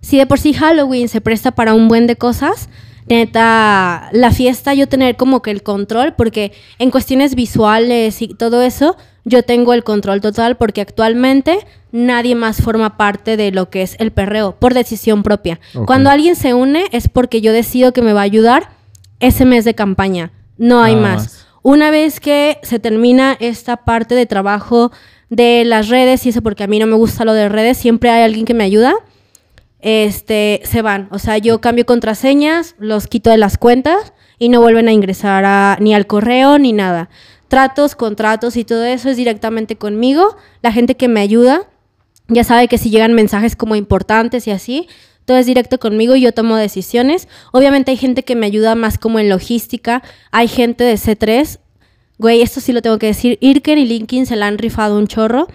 [0.00, 2.70] si de por sí Halloween se presta para un buen de cosas,
[3.06, 8.62] neta, la fiesta yo tener como que el control, porque en cuestiones visuales y todo
[8.62, 8.96] eso,
[9.26, 11.58] yo tengo el control total porque actualmente
[11.92, 15.60] nadie más forma parte de lo que es el perreo por decisión propia.
[15.84, 18.79] Cuando alguien se une es porque yo decido que me va a ayudar
[19.20, 21.22] ese mes de campaña, no hay más.
[21.22, 21.46] más.
[21.62, 24.90] Una vez que se termina esta parte de trabajo
[25.28, 28.10] de las redes y eso porque a mí no me gusta lo de redes, siempre
[28.10, 28.94] hay alguien que me ayuda
[29.80, 31.08] este, se van.
[31.10, 35.44] O sea, yo cambio contraseñas, los quito de las cuentas y no vuelven a ingresar
[35.44, 37.08] a- ni al correo ni nada.
[37.48, 40.36] Tratos, contratos y todo eso es directamente conmigo.
[40.62, 41.62] La gente que me ayuda
[42.28, 44.88] ya sabe que si llegan mensajes como importantes y así,
[45.30, 47.28] todo es directo conmigo y yo tomo decisiones.
[47.52, 50.02] Obviamente hay gente que me ayuda más como en logística.
[50.32, 51.60] Hay gente de C3.
[52.18, 53.38] Güey, esto sí lo tengo que decir.
[53.40, 55.46] Irken y Linkin se la han rifado un chorro.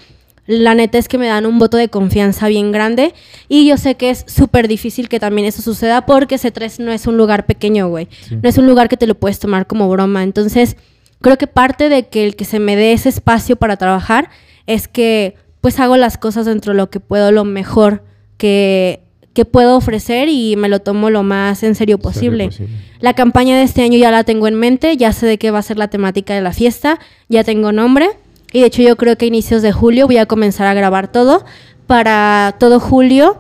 [0.48, 3.14] La neta es que me dan un voto de confianza bien grande.
[3.50, 7.06] Y yo sé que es súper difícil que también eso suceda porque C3 no es
[7.06, 8.08] un lugar pequeño, güey.
[8.22, 8.38] Sí.
[8.42, 10.24] No es un lugar que te lo puedes tomar como broma.
[10.24, 10.78] Entonces,
[11.20, 14.30] creo que parte de que el que se me dé ese espacio para trabajar
[14.68, 18.06] es que pues hago las cosas dentro de lo que puedo, lo mejor
[18.38, 19.05] que,
[19.36, 22.50] que puedo ofrecer y me lo tomo lo más en serio posible.
[23.02, 25.60] La campaña de este año ya la tengo en mente, ya sé de qué va
[25.60, 28.10] a ser la temática de la fiesta, ya tengo nombre
[28.54, 31.12] y de hecho yo creo que a inicios de julio voy a comenzar a grabar
[31.12, 31.44] todo
[31.86, 33.38] para todo julio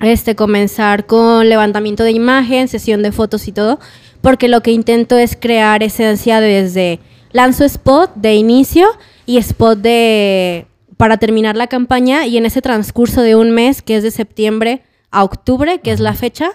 [0.00, 3.78] este comenzar con levantamiento de imagen, sesión de fotos y todo,
[4.22, 7.00] porque lo que intento es crear esencia desde
[7.32, 8.88] lanzo spot de inicio
[9.26, 13.96] y spot de para terminar la campaña y en ese transcurso de un mes que
[13.96, 16.50] es de septiembre a octubre, que es la fecha,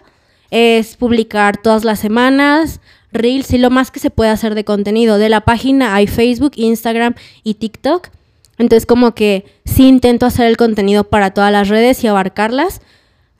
[0.51, 2.79] es publicar todas las semanas,
[3.11, 5.17] reels y lo más que se puede hacer de contenido.
[5.17, 8.09] De la página hay Facebook, Instagram y TikTok.
[8.57, 12.81] Entonces como que sí intento hacer el contenido para todas las redes y abarcarlas.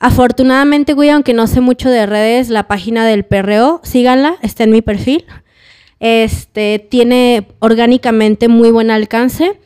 [0.00, 4.70] Afortunadamente, güey, aunque no sé mucho de redes, la página del perreo, síganla, está en
[4.70, 5.24] mi perfil.
[6.00, 9.58] Este tiene orgánicamente muy buen alcance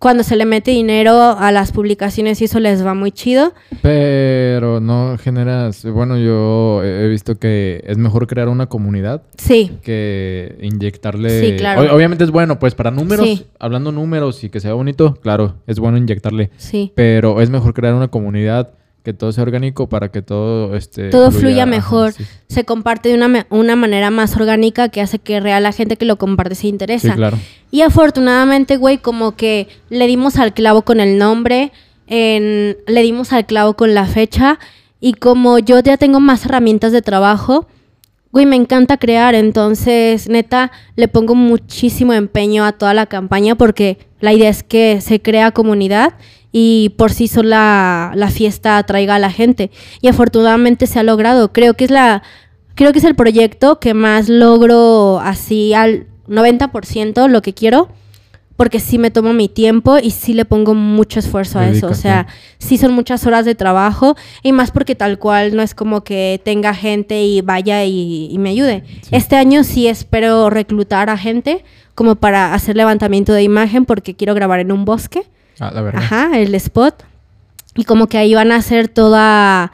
[0.00, 3.52] cuando se le mete dinero a las publicaciones y eso les va muy chido.
[3.82, 9.22] Pero no generas, bueno, yo he visto que es mejor crear una comunidad.
[9.36, 9.78] Sí.
[9.82, 11.40] Que inyectarle.
[11.40, 11.94] Sí, claro.
[11.94, 13.44] Obviamente es bueno, pues para números, Sí.
[13.58, 16.50] hablando números y que sea bonito, claro, es bueno inyectarle.
[16.56, 16.92] Sí.
[16.94, 18.70] Pero es mejor crear una comunidad
[19.02, 22.12] que todo sea orgánico para que todo este Todo fluya mejor.
[22.12, 22.24] sí.
[22.48, 26.04] Se comparte de una, una manera más orgánica que hace que real la gente que
[26.04, 27.08] lo comparte se interesa.
[27.10, 27.38] Sí, claro.
[27.70, 31.72] Y afortunadamente, güey, como que le dimos al clavo con el nombre,
[32.06, 34.58] en- le dimos al clavo con la fecha.
[35.00, 37.66] Y como yo ya tengo más herramientas de trabajo,
[38.32, 39.34] güey, me encanta crear.
[39.34, 45.00] Entonces, neta, le pongo muchísimo empeño a toda la campaña porque la idea es que
[45.00, 46.14] se crea comunidad
[46.52, 49.70] y por sí sola la fiesta atraiga a la gente.
[50.00, 51.52] Y afortunadamente se ha logrado.
[51.52, 52.22] Creo que es la.
[52.74, 57.88] Creo que es el proyecto que más logro así al 90% lo que quiero.
[58.56, 61.86] Porque sí me tomo mi tiempo y sí le pongo mucho esfuerzo a eso.
[61.86, 62.26] O sea,
[62.58, 64.16] sí son muchas horas de trabajo.
[64.42, 68.36] Y más porque tal cual no es como que tenga gente y vaya y, y
[68.36, 68.84] me ayude.
[69.00, 69.08] Sí.
[69.12, 71.64] Este año sí espero reclutar a gente
[71.94, 75.22] como para hacer levantamiento de imagen porque quiero grabar en un bosque.
[75.60, 76.02] Ah, la verdad.
[76.02, 77.04] Ajá, el spot.
[77.76, 79.72] Y como que ahí van a hacer toda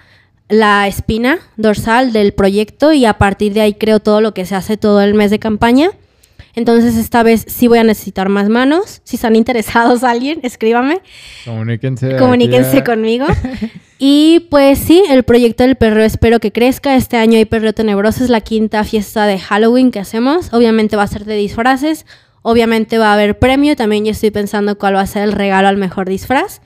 [0.49, 4.55] la espina dorsal del proyecto y a partir de ahí creo todo lo que se
[4.55, 5.91] hace todo el mes de campaña.
[6.55, 9.01] Entonces esta vez sí voy a necesitar más manos.
[9.05, 11.01] Si están interesados alguien, escríbame,
[11.45, 12.17] Comuníquense.
[12.17, 13.27] comuníquense conmigo.
[13.99, 16.97] Y pues sí, el proyecto del perreo espero que crezca.
[16.97, 20.53] Este año hay Perreo Tenebroso, es la quinta fiesta de Halloween que hacemos.
[20.53, 22.05] Obviamente va a ser de disfraces,
[22.49, 23.75] obviamente va a haber premio.
[23.75, 26.61] También yo estoy pensando cuál va a ser el regalo al mejor disfraz.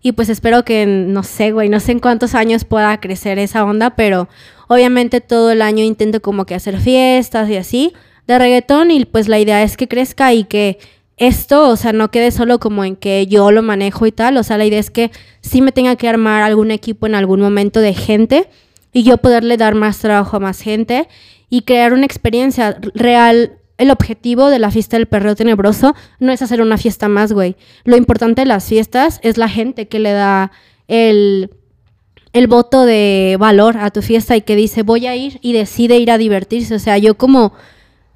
[0.00, 3.64] Y pues espero que, no sé, güey, no sé en cuántos años pueda crecer esa
[3.64, 4.28] onda, pero
[4.68, 7.92] obviamente todo el año intento como que hacer fiestas y así
[8.28, 10.78] de reggaetón y pues la idea es que crezca y que
[11.16, 14.44] esto, o sea, no quede solo como en que yo lo manejo y tal, o
[14.44, 17.80] sea, la idea es que sí me tenga que armar algún equipo en algún momento
[17.80, 18.48] de gente
[18.92, 21.08] y yo poderle dar más trabajo a más gente
[21.50, 23.58] y crear una experiencia real.
[23.78, 27.56] El objetivo de la fiesta del perreo tenebroso no es hacer una fiesta más, güey.
[27.84, 30.50] Lo importante de las fiestas es la gente que le da
[30.88, 31.50] el,
[32.32, 35.98] el voto de valor a tu fiesta y que dice voy a ir y decide
[35.98, 36.74] ir a divertirse.
[36.74, 37.52] O sea, yo como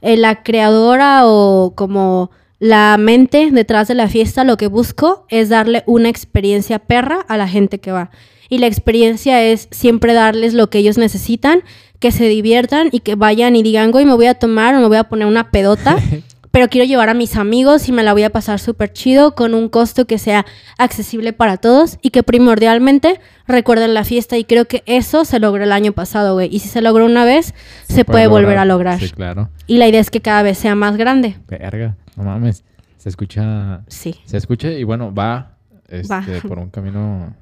[0.01, 5.49] eh, la creadora o como la mente detrás de la fiesta, lo que busco es
[5.49, 8.11] darle una experiencia perra a la gente que va.
[8.49, 11.63] Y la experiencia es siempre darles lo que ellos necesitan,
[12.03, 14.89] que se diviertan y que vayan y digan, güey, me voy a tomar o me
[14.89, 15.97] voy a poner una pedota,
[16.51, 19.55] pero quiero llevar a mis amigos y me la voy a pasar súper chido con
[19.55, 20.45] un costo que sea
[20.79, 24.37] accesible para todos y que primordialmente recuerden la fiesta.
[24.37, 26.53] Y creo que eso se logró el año pasado, güey.
[26.53, 27.55] Y si se logró una vez,
[27.89, 28.99] se, puede volver a lograr.
[28.99, 29.49] Sí, claro.
[29.69, 31.37] Y la idea es que cada vez sea más grande.
[31.47, 32.65] Verga, no mames.
[32.99, 33.85] Se escucha.
[33.87, 34.17] Sí.
[34.25, 35.57] Se escucha y bueno, va,
[35.89, 36.25] este, Va.
[36.49, 37.33] por un camino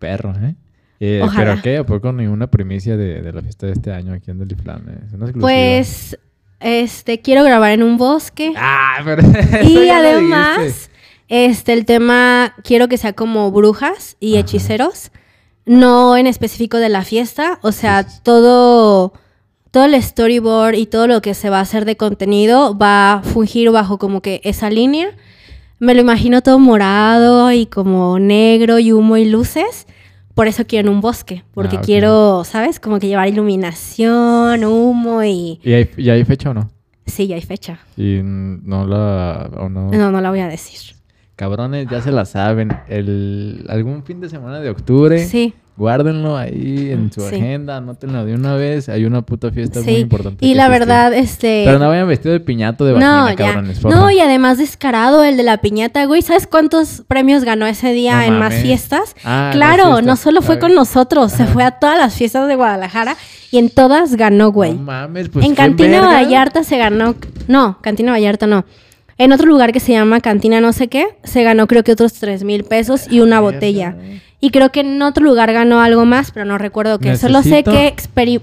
[0.00, 0.56] perro, ¿eh?
[1.00, 1.52] Eh, Ojalá.
[1.52, 1.76] ¿Pero qué?
[1.78, 4.80] ¿A poco ni una primicia de, de la fiesta de este año aquí en Deliflan?
[5.06, 5.40] Es una exclusiva.
[5.40, 6.18] Pues,
[6.60, 8.52] este, quiero grabar en un bosque.
[8.56, 8.96] ¡Ah!
[9.04, 10.90] Pero eso y ya lo además, dijiste.
[11.28, 14.40] este, el tema, quiero que sea como brujas y Ajá.
[14.40, 15.10] hechiceros.
[15.66, 17.58] No en específico de la fiesta.
[17.62, 18.20] O sea, sí.
[18.24, 19.12] todo,
[19.70, 23.22] todo el storyboard y todo lo que se va a hacer de contenido va a
[23.22, 25.10] fungir bajo como que esa línea.
[25.78, 29.86] Me lo imagino todo morado y como negro y humo y luces.
[30.38, 32.78] Por eso quiero en un bosque, porque Ah, quiero, ¿sabes?
[32.78, 35.58] Como que llevar iluminación, humo y...
[35.64, 36.70] ¿Y hay, ¿Y hay fecha o no?
[37.06, 37.80] Sí, ya hay fecha.
[37.96, 39.50] Y no la...
[39.56, 39.90] O no...
[39.90, 40.94] No, no la voy a decir.
[41.38, 42.76] Cabrones, ya se la saben.
[42.88, 45.24] El, algún fin de semana de octubre.
[45.24, 47.36] Sí, Guárdenlo ahí en su Sí.
[47.36, 48.88] agenda, anótenlo de una vez.
[48.88, 50.44] Hay una puta fiesta muy importante.
[50.44, 51.62] Y la verdad, este...
[51.64, 53.84] Pero no vayan vestido de piñato de vagina, No, cabrones.
[53.84, 56.22] No, y además descarado el de la piñata, güey.
[56.22, 59.14] ¿Sabes cuántos premios ganó ese día No en más fiestas?
[59.24, 60.04] Ah, claro, fiestas.
[60.06, 63.16] no solo fue con nosotros, se fue a todas las fiestas de Guadalajara
[63.52, 64.74] y en todas ganó, güey.
[64.74, 66.14] No mames, pues en Cantina verga.
[66.14, 67.14] Vallarta se ganó.
[67.46, 68.64] No, Cantina Vallarta no.
[69.18, 72.12] En otro lugar que se llama Cantina no sé qué, se ganó creo que otros
[72.14, 73.56] 3 mil pesos y una Verga.
[73.56, 73.96] botella.
[74.40, 77.16] Y creo que en otro lugar ganó algo más, pero no recuerdo qué.
[77.16, 77.88] Solo sé que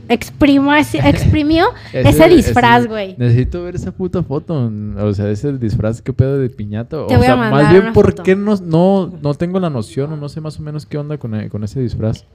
[0.09, 3.15] exprimo ese- exprimió ese, disfraz, güey.
[3.17, 4.69] Necesito ver esa puta foto.
[4.99, 7.05] O sea, ese disfraz, qué pedo de piñato.
[7.07, 8.23] Te o voy a sea, mandar más bien, ¿por foto.
[8.23, 11.17] qué no, no, no tengo la noción o no sé más o menos qué onda
[11.17, 12.25] con, e- con ese disfraz?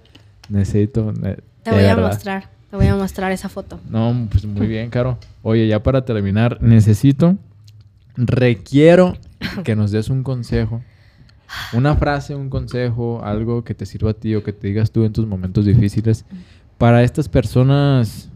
[0.49, 1.13] necesito.
[1.13, 2.09] ne- Te voy a verdad.
[2.09, 3.79] mostrar, te voy a mostrar esa foto.
[3.91, 5.19] No, pues muy bien, Caro.
[5.43, 7.37] Oye, ya para terminar, necesito,
[8.17, 9.17] requiero
[9.65, 10.83] que nos des un consejo.
[11.73, 15.05] Una frase, un consejo, algo que te sirva a ti o que te digas tú
[15.05, 16.25] en tus momentos difíciles
[16.79, 18.31] para estas personas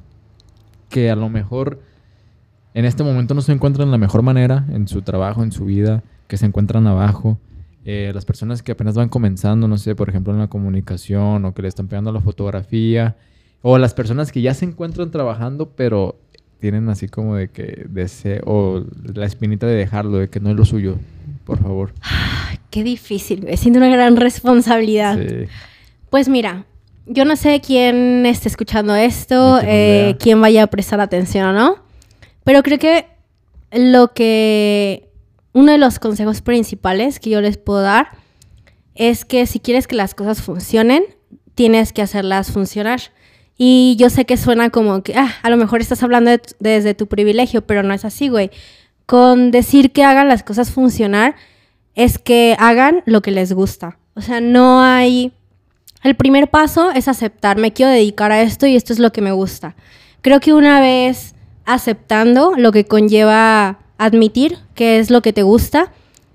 [0.91, 1.81] que a lo mejor
[2.75, 5.65] en este momento no se encuentran de la mejor manera en su trabajo, en su
[5.65, 7.39] vida, que se encuentran abajo.
[7.85, 11.55] Eh, las personas que apenas van comenzando, no sé, por ejemplo, en la comunicación o
[11.55, 13.17] que le están pegando la fotografía.
[13.63, 16.19] O las personas que ya se encuentran trabajando, pero
[16.65, 20.57] tienen así como de que deseo, o la espinita de dejarlo, de que no es
[20.57, 20.97] lo suyo.
[21.45, 21.93] Por favor.
[22.71, 23.59] Qué difícil, güey.
[23.59, 25.19] Siento una gran responsabilidad.
[25.19, 25.45] Sí.
[26.09, 26.65] Pues mira,
[27.05, 31.77] yo no sé quién esté escuchando esto, eh, quién vaya a prestar atención o no,
[32.45, 33.09] pero creo que
[33.71, 35.11] lo que
[35.53, 38.09] uno de los consejos principales que yo les puedo dar
[38.95, 41.05] es que si quieres que las cosas funcionen,
[41.55, 43.03] tienes que hacerlas funcionar.
[43.57, 47.07] Y yo sé que suena como que, ah, a lo mejor estás hablando desde tu
[47.07, 48.51] privilegio, pero no es así, güey.
[49.07, 51.37] Con decir que hagan las cosas funcionar
[51.95, 53.99] es que hagan lo que les gusta.
[54.15, 55.33] O sea, no hay...
[56.03, 59.23] El primer paso es aceptar, me quiero dedicar a esto y esto es lo que
[59.23, 59.75] me gusta.
[60.21, 65.93] Creo que una vez aceptando lo que conlleva admitir que es lo que te gusta,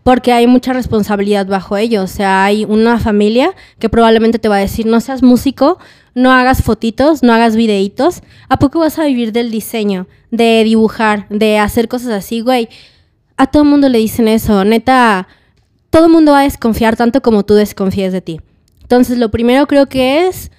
[0.09, 2.01] porque hay mucha responsabilidad bajo ello.
[2.01, 5.77] O sea, hay una familia que probablemente te va a decir, no seas músico,
[6.15, 8.23] no hagas fotitos, no hagas videitos.
[8.47, 12.69] ¿A poco vas a vivir del diseño, de dibujar, de hacer cosas así, güey?
[13.37, 15.27] A todo mundo le dicen eso, neta,
[15.91, 18.41] todo el mundo va a desconfiar tanto como tú desconfíes de ti.
[18.81, 20.49] Entonces, lo primero creo que es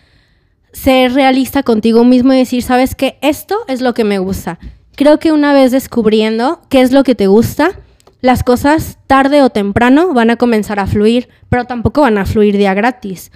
[0.73, 4.61] ser realista contigo mismo y decir, sabes que esto es lo que me gusta.
[4.95, 7.81] Creo que una vez descubriendo qué es lo que te gusta,
[8.21, 12.57] las cosas tarde o temprano van a comenzar a fluir, pero tampoco van a fluir
[12.57, 13.33] día gratis.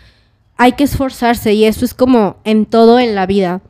[0.57, 3.63] Hay que esforzarse y eso es como en todo en la vida.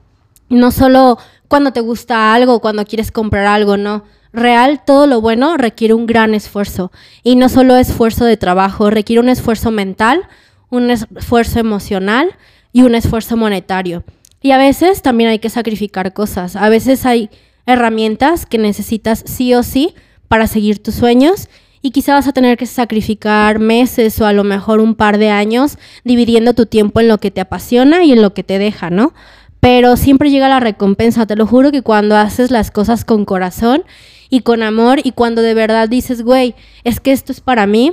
[0.48, 1.18] No solo
[1.48, 4.04] cuando te gusta algo, cuando quieres comprar algo, no.
[4.32, 6.90] Real, todo lo bueno requiere un gran esfuerzo.
[7.22, 10.26] Y no solo esfuerzo de trabajo, requiere un esfuerzo mental,
[10.70, 12.34] un esfuerzo emocional
[12.72, 14.02] y un esfuerzo monetario.
[14.42, 16.56] Y a veces también hay que sacrificar cosas.
[16.56, 17.30] A veces hay
[17.66, 19.94] herramientas que necesitas sí o sí
[20.28, 21.48] para seguir tus sueños
[21.84, 25.28] y quizá vas a tener que sacrificar meses o a lo mejor un par de
[25.28, 28.88] años dividiendo tu tiempo en lo que te apasiona y en lo que te deja,
[28.88, 29.12] ¿no?
[29.60, 33.84] Pero siempre llega la recompensa, te lo juro que cuando haces las cosas con corazón
[34.30, 37.92] y con amor y cuando de verdad dices, güey, es que esto es para mí,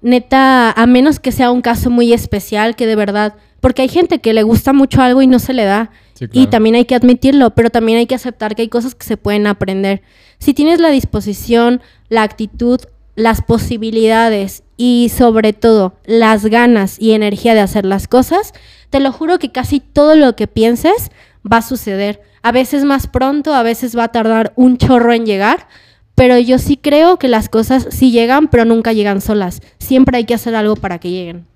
[0.00, 4.18] neta, a menos que sea un caso muy especial que de verdad, porque hay gente
[4.18, 5.90] que le gusta mucho algo y no se le da.
[6.14, 9.06] Sí, Y también hay que admitirlo, pero también hay que aceptar que hay cosas que
[9.06, 10.02] se pueden aprender.
[10.42, 12.80] Si tienes la disposición, la actitud,
[13.14, 18.52] las posibilidades y sobre todo las ganas y energía de hacer las cosas,
[18.90, 21.12] te lo juro que casi todo lo que pienses
[21.46, 22.22] va a suceder.
[22.42, 25.68] A veces más pronto, a veces va a tardar un chorro en llegar,
[26.16, 29.62] pero yo sí creo que las cosas sí llegan, pero nunca llegan solas.
[29.78, 31.46] Siempre hay que hacer algo para que lleguen.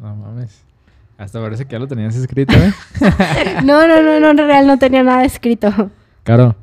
[0.00, 0.60] No mames.
[1.18, 2.72] Hasta parece que ya lo tenías escrito, ¿eh?
[3.64, 5.92] No, no, no, no, en real no tenía nada escrito.
[6.24, 6.56] Caro,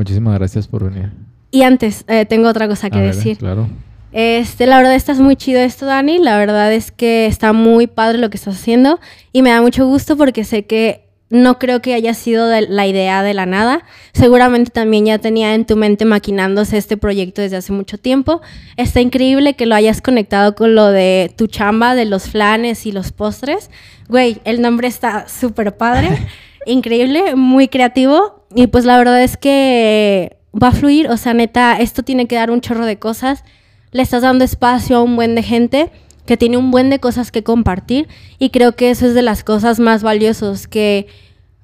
[0.00, 1.10] muchísimas gracias por venir.
[1.50, 3.36] Y antes, eh, tengo otra cosa que A ver, decir.
[3.36, 3.68] Claro.
[4.12, 6.18] Este, la verdad estás muy chido esto, Dani.
[6.18, 8.98] La verdad es que está muy padre lo que estás haciendo
[9.32, 12.86] y me da mucho gusto porque sé que no creo que haya sido de la
[12.86, 13.82] idea de la nada.
[14.14, 18.40] Seguramente también ya tenía en tu mente maquinándose este proyecto desde hace mucho tiempo.
[18.78, 22.92] Está increíble que lo hayas conectado con lo de tu chamba, de los flanes y
[22.92, 23.70] los postres.
[24.08, 26.08] Güey, el nombre está súper padre,
[26.64, 31.08] increíble, muy creativo y pues la verdad es que va a fluir.
[31.08, 33.44] O sea, neta, esto tiene que dar un chorro de cosas.
[33.92, 35.90] Le estás dando espacio a un buen de gente
[36.26, 38.08] que tiene un buen de cosas que compartir.
[38.38, 41.06] Y creo que eso es de las cosas más valiosas que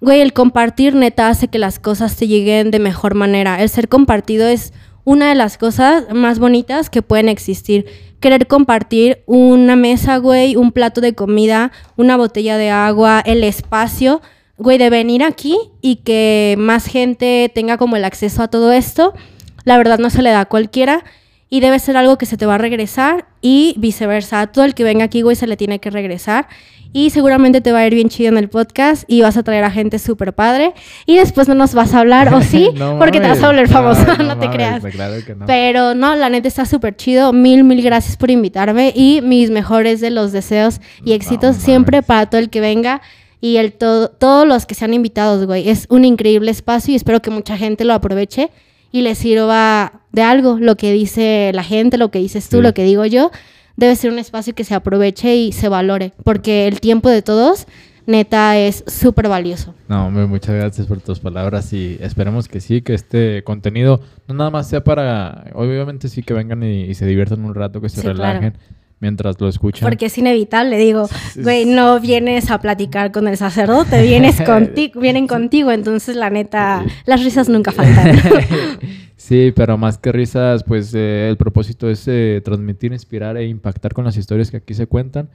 [0.00, 3.60] güey el compartir neta hace que las cosas te lleguen de mejor manera.
[3.62, 4.72] El ser compartido es
[5.04, 7.86] una de las cosas más bonitas que pueden existir.
[8.20, 14.20] Querer compartir una mesa güey un plato de comida una botella de agua el espacio
[14.58, 19.12] güey de venir aquí y que más gente tenga como el acceso a todo esto
[19.64, 21.04] la verdad no se le da a cualquiera
[21.50, 24.40] y debe ser algo que se te va a regresar y viceversa.
[24.40, 26.48] A todo el que venga aquí, güey, se le tiene que regresar.
[26.92, 29.64] Y seguramente te va a ir bien chido en el podcast y vas a traer
[29.64, 30.72] a gente súper padre.
[31.04, 32.70] Y después no nos vas a hablar, ¿o sí?
[32.74, 33.46] No Porque te vas a mames.
[33.48, 34.84] volver famoso, no, no te mames, creas.
[34.94, 35.46] Claro que no.
[35.46, 37.32] Pero no, la neta está súper chido.
[37.32, 41.96] Mil, mil gracias por invitarme y mis mejores de los deseos y éxitos No siempre
[41.98, 42.06] mames.
[42.06, 43.02] para todo el que venga
[43.40, 45.68] y el todo, todos los que sean invitados, güey.
[45.68, 48.50] Es un increíble espacio y espero que mucha gente lo aproveche
[48.92, 52.62] y le sirva de algo lo que dice la gente, lo que dices tú, Sí.
[52.62, 53.30] lo que digo yo.
[53.76, 57.66] Debe ser un espacio que se aproveche y se valore, porque el tiempo de todos
[58.06, 59.74] neta es súper valioso.
[59.88, 64.34] No, hombre, muchas gracias por tus palabras y esperemos que sí, que este contenido no
[64.34, 67.88] nada más sea para, obviamente sí que vengan y, y se diviertan un rato, que
[67.90, 68.52] se Sí, claro.
[69.00, 69.88] Mientras lo escuchan.
[69.88, 75.26] Porque es inevitable, digo, güey, no vienes a platicar con el sacerdote, vienes contigo, vienen
[75.26, 78.18] contigo, entonces la neta, las risas nunca faltan.
[79.16, 83.92] sí, pero más que risas, pues eh, el propósito es eh, transmitir, inspirar e impactar
[83.92, 85.28] con las historias que aquí se cuentan.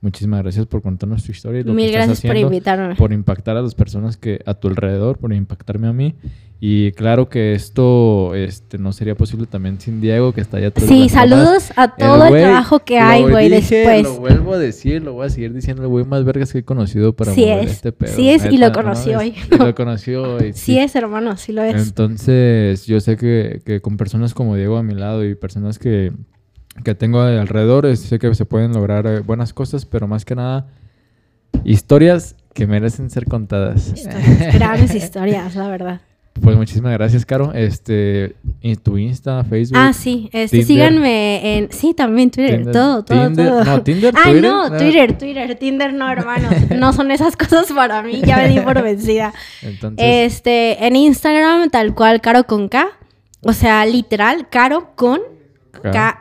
[0.00, 2.94] Muchísimas gracias por contarnos tu historia y lo Mil que estás gracias por haciendo, invitarme.
[2.94, 6.14] por impactar a las personas que a tu alrededor, por impactarme a mí.
[6.60, 10.88] Y claro que esto este, no sería posible también sin Diego, que está allá atrás
[10.88, 14.02] Sí, saludos a todo el, güey, trabajo que hay, güey, después.
[14.02, 16.64] Lo vuelvo a decir, lo voy a seguir diciendo, el güey más vergas que he
[16.64, 18.12] conocido para Sí es, este pedo.
[18.12, 19.34] sí es, y neta, lo conocí no hoy.
[19.50, 20.52] y lo conocí hoy.
[20.54, 21.80] Sí es, hermano, sí lo es.
[21.88, 26.12] Entonces, yo sé que, que con personas como Diego a mi lado y personas que,
[26.84, 30.66] que tengo alrededor, sé que se pueden lograr eh, buenas cosas, pero más que nada,
[31.64, 33.92] historias que merecen ser contadas.
[33.94, 36.00] Historias, grandes historias, la verdad.
[36.40, 37.52] Pues muchísimas gracias, Caro.
[37.52, 38.36] Este,
[38.84, 39.76] tu Insta, Facebook.
[39.80, 40.66] Ah, sí, este, Tinder.
[40.92, 41.72] síganme en...
[41.72, 43.64] Sí, también Twitter, Tinder, todo, todo, Tinder, todo.
[43.64, 44.78] no, Tinder, Ah, Twitter, no, no.
[44.78, 46.48] Twitter, Twitter, Tinder no, hermano.
[46.76, 49.34] No son esas cosas para mí, ya me di por vencida.
[49.62, 52.86] Entonces, Este, en Instagram, tal cual, Caro con K.
[53.42, 55.20] O sea, literal, Caro con
[55.82, 56.20] K.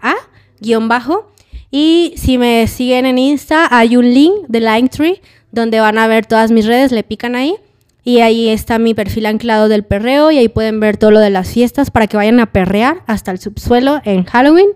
[0.62, 1.32] Guión bajo.
[1.72, 5.22] Y si me siguen en Insta, hay un link de Linktree
[5.52, 7.56] donde van a ver todas mis redes, le pican ahí.
[8.04, 11.30] Y ahí está mi perfil anclado del perreo y ahí pueden ver todo lo de
[11.30, 14.70] las fiestas para que vayan a perrear hasta el subsuelo en Halloween.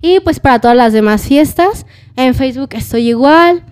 [0.00, 1.84] Y pues para todas las demás fiestas,
[2.16, 3.64] en Facebook estoy igual.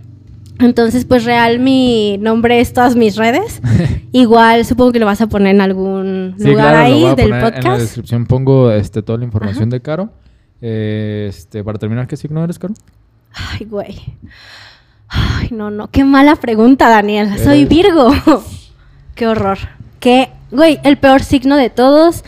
[0.60, 3.62] Entonces, pues real mi nombre es todas mis redes.
[4.12, 7.24] Igual supongo que lo vas a poner en algún Sí, lugar claro, ahí del poner
[7.24, 7.80] En la podcast.
[7.80, 10.10] descripción pongo este, toda la información de Caro.
[10.60, 12.74] Este, para terminar, ¿qué signo eres, Caro?
[13.32, 13.96] Ay, güey.
[15.08, 15.88] Ay, no, no.
[15.90, 17.38] Qué mala pregunta, Daniel.
[17.38, 18.10] Soy Virgo.
[19.14, 19.58] Qué horror.
[20.00, 22.24] Qué, güey, el peor signo de todos.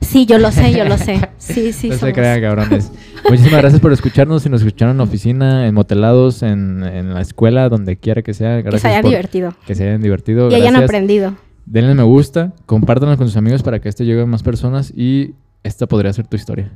[0.00, 1.20] Sí, yo lo sé, yo lo sé.
[1.38, 2.90] Sí, sí, no se crean, cabrones.
[3.28, 4.42] Muchísimas gracias por escucharnos.
[4.42, 8.32] Si nos escucharon en la oficina, en motelados, en, en la escuela, donde quiera que
[8.32, 8.62] sea.
[8.62, 9.54] Que se hayan por- divertido.
[9.66, 10.50] Que se hayan divertido.
[10.50, 11.34] Y hayan aprendido.
[11.66, 15.34] Denle me gusta, compártanlo con sus amigos para que este llegue a más personas y
[15.62, 16.72] esta podría ser tu historia.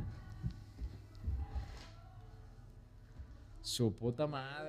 [3.75, 4.64] Su puta madre.